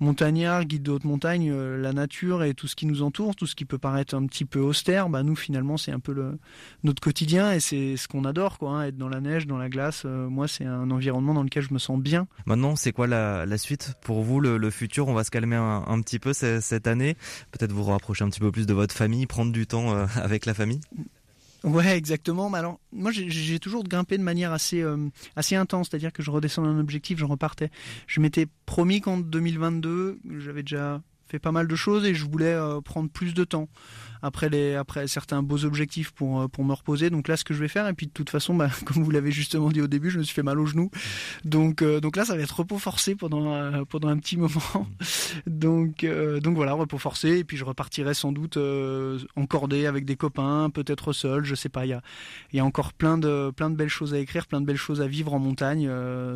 montagnard 0.00 0.64
guide 0.64 0.82
de 0.82 0.92
haute 0.92 1.04
montagne 1.04 1.50
euh, 1.52 1.76
la 1.76 1.92
nature 1.92 2.44
et 2.44 2.54
tout 2.54 2.66
ce 2.66 2.74
qui 2.74 2.86
nous 2.86 3.02
entoure 3.02 3.36
tout 3.36 3.46
ce 3.46 3.54
qui 3.54 3.66
peut 3.66 3.76
paraître 3.76 4.14
un 4.14 4.24
petit 4.24 4.46
peu 4.46 4.58
austère 4.58 5.10
bah 5.10 5.22
nous 5.22 5.36
finalement 5.36 5.76
c'est 5.76 5.92
un 5.92 6.00
peu 6.00 6.14
le 6.14 6.38
notre 6.82 7.02
quotidien 7.02 7.52
et 7.52 7.60
c'est 7.60 7.98
ce 7.98 8.08
qu'on 8.08 8.24
adore 8.24 8.56
quoi 8.56 8.75
hein, 8.78 8.86
être 8.86 8.96
dans 8.96 9.08
la 9.08 9.20
neige 9.20 9.46
dans 9.46 9.58
la 9.58 9.68
glace 9.68 10.02
euh, 10.04 10.28
moi 10.28 10.48
c'est 10.48 10.64
un 10.64 10.90
environnement 10.90 11.34
dans 11.34 11.42
lequel 11.42 11.62
je 11.62 11.72
me 11.72 11.78
sens 11.78 12.00
bien. 12.00 12.26
Maintenant 12.46 12.76
c'est 12.76 12.92
quoi 12.92 13.06
la, 13.06 13.46
la, 13.46 13.58
suite 13.58 13.94
pour 14.02 14.22
vous 14.22 14.40
le, 14.40 14.70
futur? 14.70 15.08
On 15.08 15.14
va 15.14 15.24
se 15.24 15.30
calmer 15.30 15.56
un, 15.56 15.84
un 15.86 16.00
petit 16.00 16.18
peu 16.18 16.32
cette 16.32 16.86
année. 16.86 17.16
Peut-être 17.52 17.72
vous 17.72 17.84
rapprocher 17.84 18.24
un 18.24 18.28
petit 18.28 18.40
peu 18.40 18.50
plus 18.50 18.66
de 18.66 18.74
votre 18.74 18.94
famille 18.94 19.26
prendre 19.26 19.52
du 19.52 19.66
temps 19.66 19.94
avec 20.16 20.46
la 20.46 20.54
famille? 20.54 20.80
Ouais, 21.66 21.96
exactement. 21.96 22.48
Mais 22.48 22.58
alors, 22.58 22.78
moi, 22.92 23.10
j'ai 23.10 23.58
toujours 23.58 23.82
grimpé 23.82 24.16
de 24.18 24.22
manière 24.22 24.52
assez, 24.52 24.82
euh, 24.82 24.96
assez 25.34 25.56
intense, 25.56 25.88
c'est-à-dire 25.90 26.12
que 26.12 26.22
je 26.22 26.30
redescendais 26.30 26.68
un 26.68 26.78
objectif, 26.78 27.18
je 27.18 27.24
repartais. 27.24 27.70
Je 28.06 28.20
m'étais 28.20 28.46
promis 28.66 29.00
qu'en 29.00 29.18
2022, 29.18 30.20
j'avais 30.38 30.62
déjà 30.62 31.02
fait 31.26 31.38
pas 31.38 31.52
mal 31.52 31.66
de 31.66 31.76
choses 31.76 32.04
et 32.04 32.14
je 32.14 32.24
voulais 32.24 32.54
euh, 32.54 32.80
prendre 32.80 33.10
plus 33.10 33.34
de 33.34 33.44
temps 33.44 33.68
après 34.22 34.48
les 34.48 34.74
après 34.74 35.06
certains 35.06 35.42
beaux 35.42 35.64
objectifs 35.64 36.10
pour 36.12 36.40
euh, 36.40 36.48
pour 36.48 36.64
me 36.64 36.72
reposer. 36.72 37.10
Donc 37.10 37.28
là, 37.28 37.36
ce 37.36 37.44
que 37.44 37.52
je 37.52 37.60
vais 37.60 37.68
faire, 37.68 37.86
et 37.88 37.92
puis 37.92 38.06
de 38.06 38.12
toute 38.12 38.30
façon, 38.30 38.54
bah, 38.54 38.70
comme 38.84 39.02
vous 39.02 39.10
l'avez 39.10 39.32
justement 39.32 39.70
dit 39.70 39.80
au 39.80 39.86
début, 39.86 40.10
je 40.10 40.18
me 40.18 40.24
suis 40.24 40.34
fait 40.34 40.42
mal 40.42 40.58
au 40.58 40.66
genou. 40.66 40.90
Donc 41.44 41.82
euh, 41.82 42.00
donc 42.00 42.16
là, 42.16 42.24
ça 42.24 42.36
va 42.36 42.42
être 42.42 42.56
repos 42.56 42.78
forcé 42.78 43.14
pendant 43.14 43.84
pendant 43.86 44.08
un 44.08 44.18
petit 44.18 44.36
moment. 44.36 44.86
donc 45.46 46.06
donc 46.42 46.56
voilà, 46.56 46.72
repos 46.72 46.98
forcé. 46.98 47.38
Et 47.38 47.44
puis 47.44 47.56
je 47.56 47.64
repartirai 47.64 48.14
sans 48.14 48.32
doute 48.32 48.56
en 48.56 49.46
cordée 49.46 49.86
avec 49.86 50.04
des 50.04 50.16
copains, 50.16 50.70
peut-être 50.70 51.12
seul, 51.12 51.44
je 51.44 51.54
sais 51.54 51.68
pas. 51.68 51.86
Il 51.86 51.90
y 51.90 51.92
a 51.92 52.02
y 52.52 52.60
a 52.60 52.64
encore 52.64 52.92
plein 52.92 53.18
de 53.18 53.52
plein 53.54 53.70
de 53.70 53.76
belles 53.76 53.88
choses 53.88 54.14
à 54.14 54.18
écrire, 54.18 54.46
plein 54.46 54.60
de 54.60 54.66
belles 54.66 54.76
choses 54.76 55.00
à 55.00 55.06
vivre 55.06 55.34
en 55.34 55.38
montagne 55.38 55.90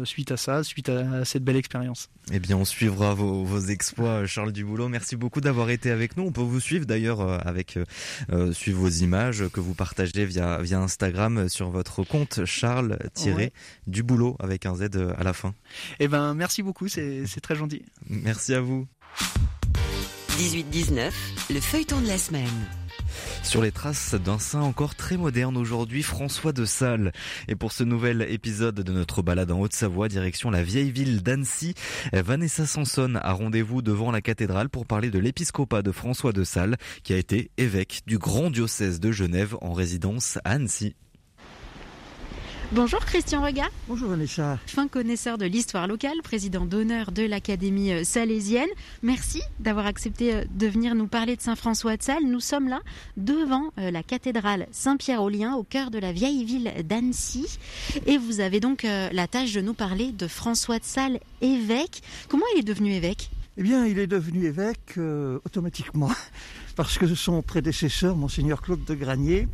suite 0.05 0.33
à 0.33 0.37
ça, 0.37 0.65
suite 0.65 0.89
à, 0.89 1.25
cette 1.25 1.45
belle 1.45 1.57
expérience. 1.57 2.09
Eh 2.33 2.39
bien, 2.39 2.57
on 2.57 2.65
suivra 2.65 3.15
vos, 3.15 3.45
vos 3.45 3.61
exploits, 3.61 4.27
Charles 4.27 4.53
Duboulot. 4.53 4.80
Merci 4.89 5.17
beaucoup 5.17 5.41
d'avoir 5.41 5.71
été 5.71 5.91
avec 5.91 6.17
nous. 6.17 6.25
On 6.25 6.33
peut 6.33 6.41
vous 6.41 6.61
suivre 6.61 6.87
d'ailleurs 6.87 7.21
avec 7.47 7.79
euh, 8.33 8.53
suivre 8.53 8.81
vos 8.81 8.89
images 8.89 9.45
que 9.53 9.61
vous 9.61 9.75
partagez 9.75 10.25
via, 10.25 10.61
via 10.63 10.81
Instagram 10.81 11.49
sur 11.49 11.71
votre 11.71 12.05
compte 12.05 12.45
Charles-du 12.45 14.03
boulot 14.03 14.37
avec 14.39 14.67
un 14.67 14.75
Z 14.75 14.89
à 15.17 15.23
la 15.23 15.33
fin. 15.33 15.55
Eh 15.99 16.09
ben, 16.09 16.35
merci 16.35 16.63
beaucoup, 16.63 16.89
c'est 16.89 17.25
très 17.43 17.57
gentil. 17.57 17.83
Merci 18.09 18.55
à 18.55 18.61
vous. 18.61 18.87
18-19, 20.39 21.11
le 21.51 21.61
feuilleton 21.61 22.01
de 22.01 22.07
la 22.07 22.19
semaine. 22.19 22.80
Sur 23.43 23.63
les 23.63 23.73
traces 23.73 24.15
d'un 24.15 24.39
saint 24.39 24.61
encore 24.61 24.95
très 24.95 25.17
moderne 25.17 25.57
aujourd'hui, 25.57 26.03
François 26.03 26.53
de 26.53 26.65
Sales. 26.65 27.13
Et 27.49 27.57
pour 27.57 27.73
ce 27.73 27.85
nouvel 27.85 28.27
épisode 28.29 28.77
de 28.77 28.93
notre 28.93 29.23
balade 29.23 29.51
en 29.51 29.61
Haute-Savoie, 29.61 30.09
direction 30.09 30.51
la 30.51 30.63
vieille 30.63 30.91
ville 30.91 31.23
d'Annecy, 31.23 31.75
Vanessa 32.13 32.67
Sanson 32.67 33.19
a 33.21 33.33
rendez-vous 33.33 33.83
devant 33.83 34.11
la 34.11 34.21
cathédrale 34.21 34.69
pour 34.69 34.87
parler 34.87 35.11
de 35.11 35.19
l'épiscopat 35.19 35.83
de 35.83 35.93
François 35.93 36.33
de 36.33 36.45
Sales, 36.45 36.77
qui 37.03 37.13
a 37.13 37.17
été 37.17 37.51
évêque 37.57 38.03
du 38.07 38.19
grand 38.19 38.51
diocèse 38.51 39.01
de 39.01 39.13
Genève 39.13 39.57
en 39.61 39.73
résidence 39.73 40.39
à 40.45 40.51
Annecy. 40.51 40.95
Bonjour 42.73 43.01
Christian 43.01 43.43
Rega. 43.43 43.65
Bonjour 43.89 44.11
Vanessa. 44.11 44.57
Fin 44.65 44.87
connaisseur 44.87 45.39
de 45.39 45.45
l'histoire 45.45 45.89
locale, 45.89 46.23
président 46.23 46.65
d'honneur 46.65 47.11
de 47.11 47.25
l'Académie 47.25 47.93
euh, 47.93 48.05
salésienne. 48.05 48.69
Merci 49.03 49.43
d'avoir 49.59 49.87
accepté 49.87 50.33
euh, 50.33 50.45
de 50.55 50.69
venir 50.69 50.95
nous 50.95 51.09
parler 51.09 51.35
de 51.35 51.41
Saint-François 51.43 51.97
de 51.97 52.03
Sales. 52.05 52.23
Nous 52.25 52.39
sommes 52.39 52.69
là 52.69 52.79
devant 53.17 53.73
euh, 53.79 53.91
la 53.91 54.05
cathédrale 54.05 54.69
Saint-Pierre-aux-Liens 54.71 55.57
au 55.57 55.65
cœur 55.65 55.91
de 55.91 55.99
la 55.99 56.13
vieille 56.13 56.45
ville 56.45 56.73
d'Annecy. 56.85 57.59
Et 58.07 58.19
vous 58.19 58.39
avez 58.39 58.61
donc 58.61 58.85
la 58.85 59.27
tâche 59.27 59.53
de 59.53 59.61
nous 59.61 59.75
parler 59.75 60.13
de 60.13 60.29
François 60.29 60.79
de 60.79 60.85
Sales, 60.85 61.19
évêque. 61.41 62.03
Comment 62.29 62.45
il 62.55 62.61
est 62.61 62.65
devenu 62.65 62.93
évêque? 62.93 63.31
Eh 63.57 63.65
bien, 63.65 63.85
il 63.85 63.99
est 63.99 64.07
devenu 64.07 64.45
évêque 64.45 64.97
automatiquement 65.45 66.13
parce 66.77 66.99
que 66.99 67.13
son 67.17 67.43
prédécesseur, 67.43 68.15
monseigneur 68.15 68.63
Claude 68.63 68.85
de 68.85 68.95
Granier, 68.95 69.49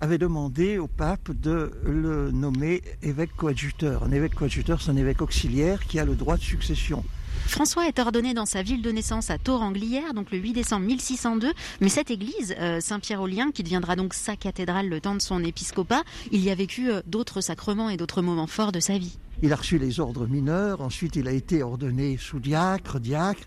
avait 0.00 0.18
demandé 0.18 0.78
au 0.78 0.86
pape 0.86 1.32
de 1.32 1.72
le 1.84 2.30
nommer 2.30 2.82
évêque 3.02 3.34
coadjuteur. 3.36 4.02
Un 4.02 4.12
évêque 4.12 4.34
coadjuteur, 4.34 4.80
c'est 4.80 4.90
un 4.90 4.96
évêque 4.96 5.22
auxiliaire 5.22 5.86
qui 5.86 5.98
a 5.98 6.04
le 6.04 6.14
droit 6.14 6.36
de 6.36 6.42
succession. 6.42 7.04
François 7.46 7.86
est 7.86 7.98
ordonné 7.98 8.34
dans 8.34 8.44
sa 8.44 8.62
ville 8.62 8.82
de 8.82 8.90
naissance 8.90 9.30
à 9.30 9.38
Tours-Anglière, 9.38 10.14
donc 10.14 10.30
le 10.32 10.38
8 10.38 10.52
décembre 10.52 10.84
1602. 10.86 11.52
Mais 11.80 11.88
cette 11.88 12.10
église, 12.10 12.54
euh, 12.58 12.80
Saint-Pierre-aux-Liens, 12.80 13.52
qui 13.52 13.62
deviendra 13.62 13.94
donc 13.94 14.14
sa 14.14 14.36
cathédrale 14.36 14.88
le 14.88 15.00
temps 15.00 15.14
de 15.14 15.22
son 15.22 15.44
épiscopat, 15.44 16.02
il 16.32 16.42
y 16.42 16.50
a 16.50 16.54
vécu 16.54 16.90
euh, 16.90 17.02
d'autres 17.06 17.40
sacrements 17.40 17.88
et 17.88 17.96
d'autres 17.96 18.20
moments 18.20 18.48
forts 18.48 18.72
de 18.72 18.80
sa 18.80 18.98
vie. 18.98 19.16
Il 19.42 19.52
a 19.52 19.56
reçu 19.56 19.78
les 19.78 20.00
ordres 20.00 20.26
mineurs, 20.26 20.80
ensuite 20.80 21.16
il 21.16 21.28
a 21.28 21.32
été 21.32 21.62
ordonné 21.62 22.16
sous-diacre, 22.18 22.98
diacre, 22.98 23.46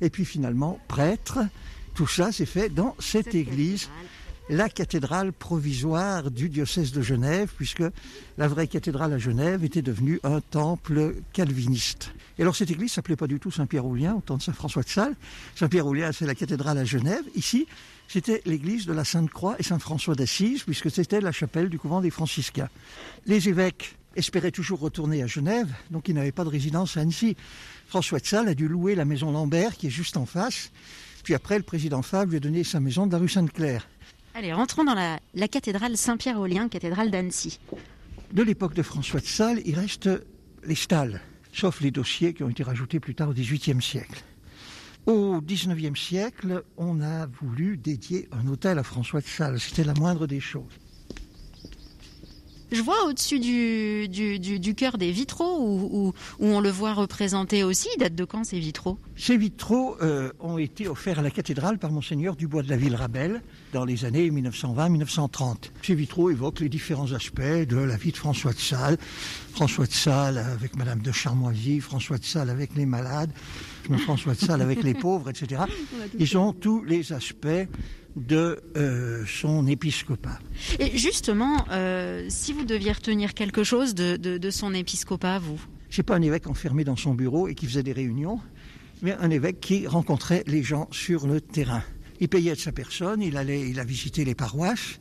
et 0.00 0.10
puis 0.10 0.24
finalement 0.24 0.78
prêtre. 0.86 1.38
Tout 1.94 2.06
ça 2.06 2.30
s'est 2.30 2.46
fait 2.46 2.68
dans 2.68 2.94
cette, 2.98 3.34
église 3.34 3.90
la 4.50 4.68
cathédrale 4.68 5.32
provisoire 5.32 6.30
du 6.30 6.48
diocèse 6.48 6.90
de 6.90 7.02
Genève, 7.02 7.52
puisque 7.56 7.84
la 8.36 8.48
vraie 8.48 8.66
cathédrale 8.66 9.12
à 9.12 9.18
Genève 9.18 9.64
était 9.64 9.80
devenue 9.80 10.18
un 10.24 10.40
temple 10.40 11.14
calviniste. 11.32 12.12
Et 12.36 12.42
alors 12.42 12.56
cette 12.56 12.70
église 12.70 12.92
s'appelait 12.92 13.16
pas 13.16 13.28
du 13.28 13.38
tout 13.38 13.52
Saint-Pierre-Aulien 13.52 14.14
au 14.16 14.20
temps 14.20 14.38
de 14.38 14.42
Saint-François 14.42 14.82
de 14.82 14.88
Sales. 14.88 15.14
Saint-Pierre-Aulien, 15.54 16.10
c'est 16.10 16.26
la 16.26 16.34
cathédrale 16.34 16.78
à 16.78 16.84
Genève. 16.84 17.22
Ici, 17.36 17.68
c'était 18.08 18.42
l'église 18.44 18.86
de 18.86 18.92
la 18.92 19.04
Sainte-Croix 19.04 19.54
et 19.60 19.62
Saint-François 19.62 20.16
d'Assise, 20.16 20.64
puisque 20.64 20.90
c'était 20.90 21.20
la 21.20 21.30
chapelle 21.30 21.68
du 21.68 21.78
couvent 21.78 22.00
des 22.00 22.10
franciscains. 22.10 22.68
Les 23.26 23.48
évêques 23.48 23.96
espéraient 24.16 24.50
toujours 24.50 24.80
retourner 24.80 25.22
à 25.22 25.28
Genève, 25.28 25.68
donc 25.92 26.08
ils 26.08 26.14
n'avaient 26.14 26.32
pas 26.32 26.42
de 26.42 26.48
résidence 26.48 26.96
à 26.96 27.02
Annecy. 27.02 27.36
François 27.86 28.18
de 28.18 28.26
Sales 28.26 28.48
a 28.48 28.54
dû 28.54 28.66
louer 28.66 28.96
la 28.96 29.04
maison 29.04 29.30
Lambert, 29.30 29.76
qui 29.76 29.86
est 29.86 29.90
juste 29.90 30.16
en 30.16 30.26
face. 30.26 30.72
Puis 31.22 31.34
après, 31.34 31.56
le 31.56 31.62
président 31.62 32.02
Fabre 32.02 32.30
lui 32.30 32.38
a 32.38 32.40
donné 32.40 32.64
sa 32.64 32.80
maison 32.80 33.06
de 33.06 33.12
la 33.12 33.18
rue 33.18 33.28
Sainte-Claire. 33.28 33.86
Allez, 34.34 34.52
rentrons 34.52 34.84
dans 34.84 34.94
la, 34.94 35.48
cathédrale 35.48 35.96
Saint-Pierre-Aulien, 35.96 36.68
cathédrale 36.68 37.10
d'Annecy. 37.10 37.58
De 38.32 38.42
l'époque 38.42 38.74
de 38.74 38.82
François 38.82 39.20
de 39.20 39.26
Sales, 39.26 39.60
il 39.64 39.74
reste 39.74 40.08
les 40.64 40.76
stalles, 40.76 41.20
sauf 41.52 41.80
les 41.80 41.90
dossiers 41.90 42.32
qui 42.32 42.44
ont 42.44 42.48
été 42.48 42.62
rajoutés 42.62 43.00
plus 43.00 43.14
tard 43.14 43.30
au 43.30 43.32
XVIIIe 43.32 43.82
siècle. 43.82 44.22
Au 45.06 45.40
XIXe 45.40 45.98
siècle, 45.98 46.62
on 46.76 47.00
a 47.00 47.26
voulu 47.26 47.76
dédier 47.76 48.28
un 48.30 48.46
hôtel 48.46 48.78
à 48.78 48.84
François 48.84 49.20
de 49.20 49.26
Sales. 49.26 49.58
C'était 49.58 49.82
la 49.82 49.94
moindre 49.94 50.26
des 50.26 50.40
choses. 50.40 50.78
Je 52.72 52.82
vois 52.82 53.04
au-dessus 53.06 53.40
du, 53.40 54.08
du, 54.08 54.38
du, 54.38 54.60
du 54.60 54.74
cœur 54.74 54.96
des 54.96 55.10
vitraux 55.10 55.58
où, 55.58 55.90
où, 55.92 56.12
où, 56.38 56.46
on 56.46 56.60
le 56.60 56.70
voit 56.70 56.94
représenté 56.94 57.64
aussi. 57.64 57.88
Ils 57.96 58.00
datent 58.00 58.14
de 58.14 58.24
quand 58.24 58.44
ces 58.44 58.60
vitraux? 58.60 58.98
Ces 59.16 59.36
vitraux 59.36 59.96
euh, 60.02 60.30
ont 60.38 60.58
été 60.58 60.86
offerts 60.86 61.18
à 61.18 61.22
la 61.22 61.30
cathédrale 61.30 61.78
par 61.78 61.90
Monseigneur 61.90 62.36
Dubois 62.36 62.62
de 62.62 62.68
la 62.68 62.76
Ville-Rabel 62.76 63.42
dans 63.72 63.84
les 63.84 64.04
années 64.04 64.30
1920-1930. 64.30 65.70
Ces 65.82 65.94
vitraux 65.94 66.30
évoquent 66.30 66.60
les 66.60 66.68
différents 66.68 67.12
aspects 67.12 67.40
de 67.40 67.76
la 67.76 67.96
vie 67.96 68.12
de 68.12 68.16
François 68.16 68.52
de 68.52 68.58
Sales. 68.58 68.98
François 69.52 69.86
de 69.86 69.92
Sales 69.92 70.38
avec 70.38 70.76
Madame 70.76 71.00
de 71.00 71.12
Charmoisy, 71.12 71.80
François 71.80 72.18
de 72.18 72.24
Sales 72.24 72.50
avec 72.50 72.76
les 72.76 72.86
malades, 72.86 73.32
François 73.98 74.34
de 74.34 74.38
Sales 74.38 74.62
avec 74.62 74.82
les 74.82 74.94
pauvres, 74.94 75.30
etc. 75.30 75.62
Ils 76.18 76.38
ont 76.38 76.52
tous 76.52 76.84
les 76.84 77.12
aspects 77.12 77.66
de 78.16 78.60
euh, 78.76 79.24
son 79.26 79.66
épiscopat. 79.66 80.38
Et 80.78 80.98
justement, 80.98 81.64
euh, 81.70 82.26
si 82.28 82.52
vous 82.52 82.64
deviez 82.64 82.92
retenir 82.92 83.34
quelque 83.34 83.64
chose 83.64 83.94
de, 83.94 84.16
de, 84.16 84.38
de 84.38 84.50
son 84.50 84.74
épiscopat, 84.74 85.38
vous? 85.38 85.60
C'est 85.90 86.02
pas 86.02 86.16
un 86.16 86.22
évêque 86.22 86.46
enfermé 86.46 86.84
dans 86.84 86.96
son 86.96 87.14
bureau 87.14 87.48
et 87.48 87.54
qui 87.54 87.66
faisait 87.66 87.82
des 87.82 87.92
réunions, 87.92 88.40
mais 89.02 89.12
un 89.12 89.30
évêque 89.30 89.60
qui 89.60 89.86
rencontrait 89.86 90.44
les 90.46 90.62
gens 90.62 90.88
sur 90.90 91.26
le 91.26 91.40
terrain. 91.40 91.82
Il 92.20 92.28
payait 92.28 92.54
de 92.54 92.58
sa 92.58 92.72
personne, 92.72 93.22
il 93.22 93.36
allait, 93.36 93.68
il 93.68 93.80
a 93.80 93.84
visité 93.84 94.24
les 94.24 94.34
paroisses, 94.34 95.00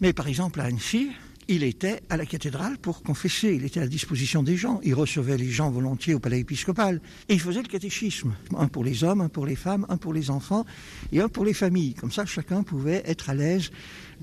mais 0.00 0.12
par 0.12 0.28
exemple 0.28 0.60
à 0.60 0.64
Annecy, 0.64 1.10
il 1.48 1.62
était 1.62 2.00
à 2.08 2.16
la 2.16 2.26
cathédrale 2.26 2.78
pour 2.78 3.02
confesser, 3.02 3.54
il 3.54 3.64
était 3.64 3.80
à 3.80 3.84
la 3.84 3.88
disposition 3.88 4.42
des 4.42 4.56
gens, 4.56 4.80
il 4.82 4.94
recevait 4.94 5.36
les 5.36 5.50
gens 5.50 5.70
volontiers 5.70 6.14
au 6.14 6.18
palais 6.18 6.40
épiscopal, 6.40 7.00
et 7.28 7.34
il 7.34 7.40
faisait 7.40 7.62
le 7.62 7.68
catéchisme, 7.68 8.34
un 8.56 8.68
pour 8.68 8.84
les 8.84 9.04
hommes, 9.04 9.20
un 9.20 9.28
pour 9.28 9.46
les 9.46 9.56
femmes, 9.56 9.86
un 9.88 9.96
pour 9.96 10.12
les 10.12 10.30
enfants, 10.30 10.64
et 11.12 11.20
un 11.20 11.28
pour 11.28 11.44
les 11.44 11.54
familles. 11.54 11.94
Comme 11.94 12.12
ça, 12.12 12.26
chacun 12.26 12.62
pouvait 12.62 13.02
être 13.06 13.30
à 13.30 13.34
l'aise 13.34 13.70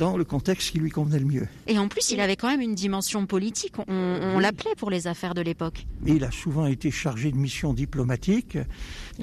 dans 0.02 0.18
le 0.18 0.24
contexte 0.24 0.72
qui 0.72 0.80
lui 0.80 0.90
convenait 0.90 1.20
le 1.20 1.26
mieux. 1.26 1.48
Et 1.68 1.78
en 1.78 1.88
plus, 1.88 2.10
il 2.10 2.20
avait 2.22 2.36
quand 2.36 2.48
même 2.48 2.60
une 2.60 2.74
dimension 2.74 3.28
politique, 3.28 3.76
on, 3.78 3.86
on 3.88 4.40
l'appelait 4.40 4.74
pour 4.76 4.90
les 4.90 5.06
affaires 5.06 5.36
de 5.36 5.42
l'époque. 5.42 5.86
Il 6.08 6.24
a 6.24 6.32
souvent 6.32 6.66
été 6.66 6.90
chargé 6.90 7.32
de 7.32 7.38
missions 7.38 7.72
diplomatiques, 7.72 8.58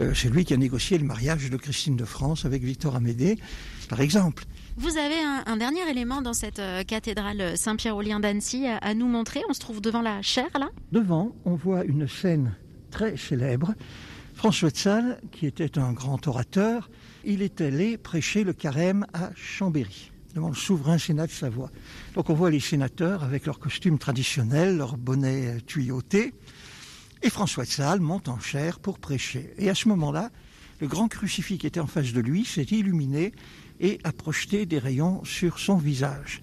euh, 0.00 0.14
c'est 0.14 0.28
lui 0.28 0.44
qui 0.44 0.54
a 0.54 0.56
négocié 0.56 0.96
le 0.96 1.04
mariage 1.04 1.50
de 1.50 1.56
Christine 1.56 1.96
de 1.96 2.04
France 2.04 2.44
avec 2.44 2.62
Victor 2.62 2.94
Amédée, 2.94 3.38
par 3.88 4.00
exemple. 4.00 4.44
Vous 4.76 4.96
avez 4.98 5.18
un, 5.20 5.42
un, 5.46 5.56
dernier 5.56 5.80
élément 5.90 6.22
dans 6.22 6.32
cette 6.32 6.60
euh, 6.60 6.84
cathédrale 6.84 7.58
Saint-Pierre-Aulien 7.58 8.20
d'Annecy 8.20 8.68
à, 8.68 8.76
à, 8.76 8.94
nous 8.94 9.08
montrer. 9.08 9.42
On 9.48 9.54
se 9.54 9.58
trouve 9.58 9.80
devant 9.80 10.02
la 10.02 10.22
chaire, 10.22 10.56
là 10.56 10.68
Devant, 10.92 11.34
on 11.44 11.56
voit 11.56 11.82
une 11.86 12.06
scène 12.06 12.54
très 12.92 13.16
célèbre. 13.16 13.74
François 14.34 14.70
de 14.70 14.76
Sales, 14.76 15.20
qui 15.32 15.46
était 15.46 15.76
un 15.76 15.92
grand 15.92 16.24
orateur, 16.28 16.88
il 17.24 17.42
est 17.42 17.60
allé 17.60 17.98
prêcher 17.98 18.44
le 18.44 18.52
carême 18.52 19.06
à 19.12 19.30
Chambéry 19.34 20.12
le 20.46 20.54
souverain 20.54 20.98
Sénat 20.98 21.26
de 21.26 21.32
Savoie. 21.32 21.70
Donc 22.14 22.30
on 22.30 22.34
voit 22.34 22.52
les 22.52 22.60
sénateurs 22.60 23.24
avec 23.24 23.46
leurs 23.46 23.58
costumes 23.58 23.98
traditionnels, 23.98 24.76
leurs 24.76 24.96
bonnets 24.96 25.60
tuyautés, 25.66 26.34
et 27.22 27.30
François 27.30 27.64
de 27.64 27.70
Sales 27.70 28.00
monte 28.00 28.28
en 28.28 28.38
chair 28.38 28.78
pour 28.78 29.00
prêcher. 29.00 29.52
Et 29.58 29.68
à 29.68 29.74
ce 29.74 29.88
moment-là, 29.88 30.30
le 30.80 30.86
grand 30.86 31.08
crucifix 31.08 31.58
qui 31.58 31.66
était 31.66 31.80
en 31.80 31.88
face 31.88 32.12
de 32.12 32.20
lui 32.20 32.44
s'est 32.44 32.62
illuminé 32.62 33.32
et 33.80 33.98
a 34.04 34.12
projeté 34.12 34.66
des 34.66 34.78
rayons 34.78 35.24
sur 35.24 35.58
son 35.58 35.76
visage. 35.76 36.40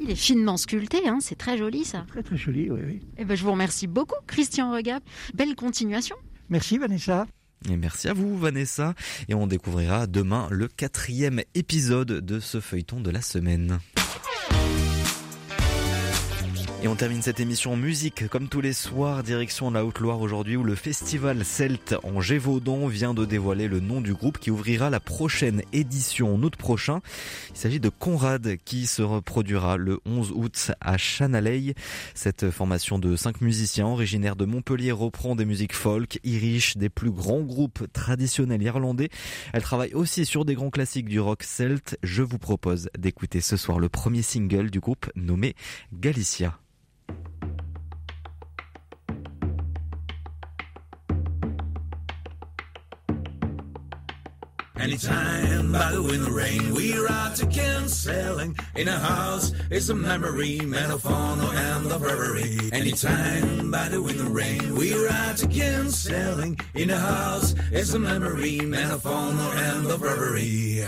Il 0.00 0.10
est 0.10 0.16
finement 0.16 0.56
sculpté, 0.56 1.06
hein 1.06 1.18
c'est 1.20 1.36
très 1.36 1.58
joli 1.58 1.84
ça. 1.84 2.04
Très 2.08 2.22
très 2.22 2.36
joli, 2.36 2.70
oui. 2.70 2.80
oui. 2.84 3.00
Eh 3.18 3.24
ben, 3.24 3.36
je 3.36 3.44
vous 3.44 3.52
remercie 3.52 3.86
beaucoup, 3.86 4.16
Christian 4.26 4.72
Regap. 4.72 5.02
Belle 5.34 5.54
continuation. 5.54 6.16
Merci 6.48 6.78
Vanessa. 6.78 7.26
Et 7.70 7.76
merci 7.76 8.08
à 8.08 8.12
vous 8.12 8.38
Vanessa. 8.38 8.94
Et 9.28 9.34
on 9.34 9.46
découvrira 9.46 10.06
demain 10.06 10.48
le 10.50 10.68
quatrième 10.68 11.42
épisode 11.54 12.08
de 12.08 12.40
ce 12.40 12.60
feuilleton 12.60 13.00
de 13.00 13.10
la 13.10 13.22
semaine. 13.22 13.80
Et 16.84 16.88
on 16.88 16.96
termine 16.96 17.22
cette 17.22 17.40
émission 17.40 17.78
musique, 17.78 18.28
comme 18.28 18.50
tous 18.50 18.60
les 18.60 18.74
soirs, 18.74 19.22
direction 19.22 19.70
la 19.70 19.86
Haute-Loire 19.86 20.20
aujourd'hui, 20.20 20.54
où 20.54 20.64
le 20.64 20.74
festival 20.74 21.42
Celte 21.42 21.94
en 22.02 22.20
Gévaudan 22.20 22.88
vient 22.88 23.14
de 23.14 23.24
dévoiler 23.24 23.68
le 23.68 23.80
nom 23.80 24.02
du 24.02 24.12
groupe 24.12 24.36
qui 24.36 24.50
ouvrira 24.50 24.90
la 24.90 25.00
prochaine 25.00 25.62
édition 25.72 26.34
en 26.34 26.42
août 26.42 26.56
prochain. 26.56 27.00
Il 27.52 27.56
s'agit 27.56 27.80
de 27.80 27.88
Conrad 27.88 28.58
qui 28.66 28.84
se 28.84 29.00
reproduira 29.00 29.78
le 29.78 29.98
11 30.04 30.32
août 30.32 30.72
à 30.82 30.98
Chanaley. 30.98 31.72
Cette 32.14 32.50
formation 32.50 32.98
de 32.98 33.16
cinq 33.16 33.40
musiciens 33.40 33.86
originaires 33.86 34.36
de 34.36 34.44
Montpellier 34.44 34.92
reprend 34.92 35.36
des 35.36 35.46
musiques 35.46 35.72
folk, 35.72 36.20
irish, 36.22 36.76
des 36.76 36.90
plus 36.90 37.10
grands 37.10 37.40
groupes 37.40 37.86
traditionnels 37.94 38.62
irlandais. 38.62 39.08
Elle 39.54 39.62
travaille 39.62 39.94
aussi 39.94 40.26
sur 40.26 40.44
des 40.44 40.54
grands 40.54 40.68
classiques 40.68 41.08
du 41.08 41.18
rock 41.18 41.44
celte. 41.44 41.96
Je 42.02 42.22
vous 42.22 42.38
propose 42.38 42.90
d'écouter 42.98 43.40
ce 43.40 43.56
soir 43.56 43.78
le 43.78 43.88
premier 43.88 44.20
single 44.20 44.70
du 44.70 44.80
groupe 44.80 45.10
nommé 45.16 45.54
Galicia. 45.90 46.58
Anytime 54.84 55.72
by 55.72 55.92
the 55.92 56.02
wind 56.02 56.26
and 56.26 56.34
rain, 56.34 56.74
we 56.74 56.94
ride 56.98 57.34
to 57.36 57.46
Kinselling. 57.46 58.54
In 58.76 58.86
a 58.86 58.98
house, 58.98 59.50
it's 59.70 59.88
a 59.88 59.94
memory, 59.94 60.58
Metaphano 60.58 61.50
and 61.54 61.86
the 61.86 61.98
reverie. 61.98 62.70
Anytime 62.70 63.70
by 63.70 63.88
the 63.88 64.02
wind 64.02 64.20
and 64.20 64.34
rain, 64.34 64.74
we 64.74 64.92
ride 64.92 65.38
to 65.38 65.46
Kinselling. 65.46 66.60
In 66.74 66.90
a 66.90 66.98
house, 66.98 67.54
it's 67.72 67.94
a 67.94 67.98
memory, 67.98 68.58
Metaphano 68.58 69.54
and 69.56 69.86
the 69.86 69.96
reverie. 69.96 70.84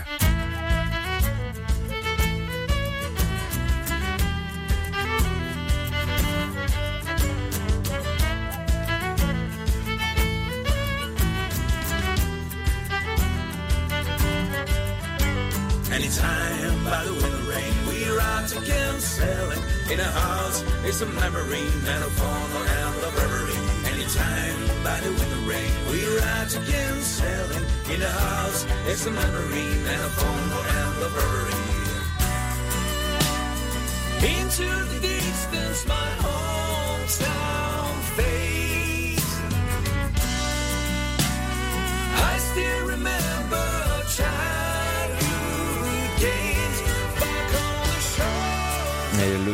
Anytime 16.06 16.84
by 16.84 17.02
the 17.02 17.12
wind 17.14 17.34
and 17.34 17.48
rain, 17.48 17.74
we 17.88 18.08
ride 18.16 18.46
to 18.50 18.60
Kinselling. 18.60 19.60
In 19.90 19.98
a 19.98 20.04
house, 20.04 20.62
it's 20.84 21.00
a 21.00 21.06
memory, 21.06 21.66
Metaphano 21.82 22.60
and 22.78 22.94
the 23.02 23.10
reverie. 23.18 23.58
Anytime 23.90 24.84
by 24.84 25.00
the 25.00 25.10
wind 25.10 25.32
and 25.32 25.48
rain, 25.48 25.72
we 25.90 26.06
ride 26.06 26.48
to 26.50 26.60
Kinselling. 26.60 27.66
In 27.92 28.02
a 28.02 28.08
house, 28.08 28.64
it's 28.86 29.04
a 29.06 29.10
memory, 29.10 29.66
Metaphano 29.82 30.60
and 30.78 30.94
the 31.02 31.08
reverie. 31.18 31.58
Into 34.30 34.68
the 34.94 35.00
distance, 35.00 35.86
my 35.88 36.08
hometown 36.22 38.00
fades. 38.14 38.55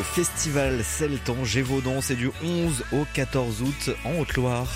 Festival 0.03 0.83
Celte 0.85 1.31
en 1.31 1.45
Gévaudan, 1.45 2.01
c'est 2.01 2.15
du 2.17 2.31
11 2.43 2.85
au 2.93 3.07
14 3.15 3.63
août 3.63 3.91
en 4.05 4.19
Haute-Loire. 4.19 4.69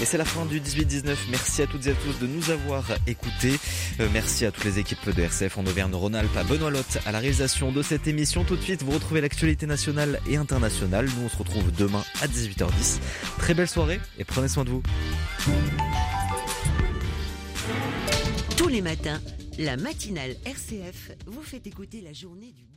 Et 0.00 0.06
c'est 0.06 0.16
la 0.16 0.24
fin 0.24 0.46
du 0.46 0.60
18-19. 0.60 1.14
Merci 1.30 1.60
à 1.60 1.66
toutes 1.66 1.86
et 1.86 1.90
à 1.90 1.94
tous 1.94 2.18
de 2.18 2.26
nous 2.26 2.50
avoir 2.50 2.84
écoutés. 3.06 3.58
Euh, 4.00 4.08
merci 4.12 4.46
à 4.46 4.50
toutes 4.50 4.64
les 4.64 4.78
équipes 4.78 5.10
de 5.10 5.22
RCF 5.22 5.58
en 5.58 5.66
Auvergne-Rhône-Alpes, 5.66 6.34
à 6.38 6.44
Benoît 6.44 6.70
Lotte 6.70 6.98
à 7.04 7.12
la 7.12 7.18
réalisation 7.18 7.70
de 7.70 7.82
cette 7.82 8.08
émission. 8.08 8.44
Tout 8.44 8.56
de 8.56 8.62
suite, 8.62 8.82
vous 8.82 8.92
retrouvez 8.92 9.20
l'actualité 9.20 9.66
nationale 9.66 10.18
et 10.26 10.36
internationale. 10.36 11.04
Nous, 11.04 11.26
on 11.26 11.28
se 11.28 11.36
retrouve 11.36 11.70
demain 11.72 12.02
à 12.22 12.28
18h10. 12.28 12.98
Très 13.38 13.52
belle 13.52 13.68
soirée 13.68 14.00
et 14.18 14.24
prenez 14.24 14.48
soin 14.48 14.64
de 14.64 14.70
vous. 14.70 14.82
Tous 18.56 18.68
les 18.68 18.80
matins, 18.80 19.20
La 19.58 19.76
matinale 19.76 20.36
RCF 20.46 21.10
vous 21.26 21.42
fait 21.42 21.66
écouter 21.66 22.00
la 22.00 22.14
journée 22.14 22.54
du 22.56 22.69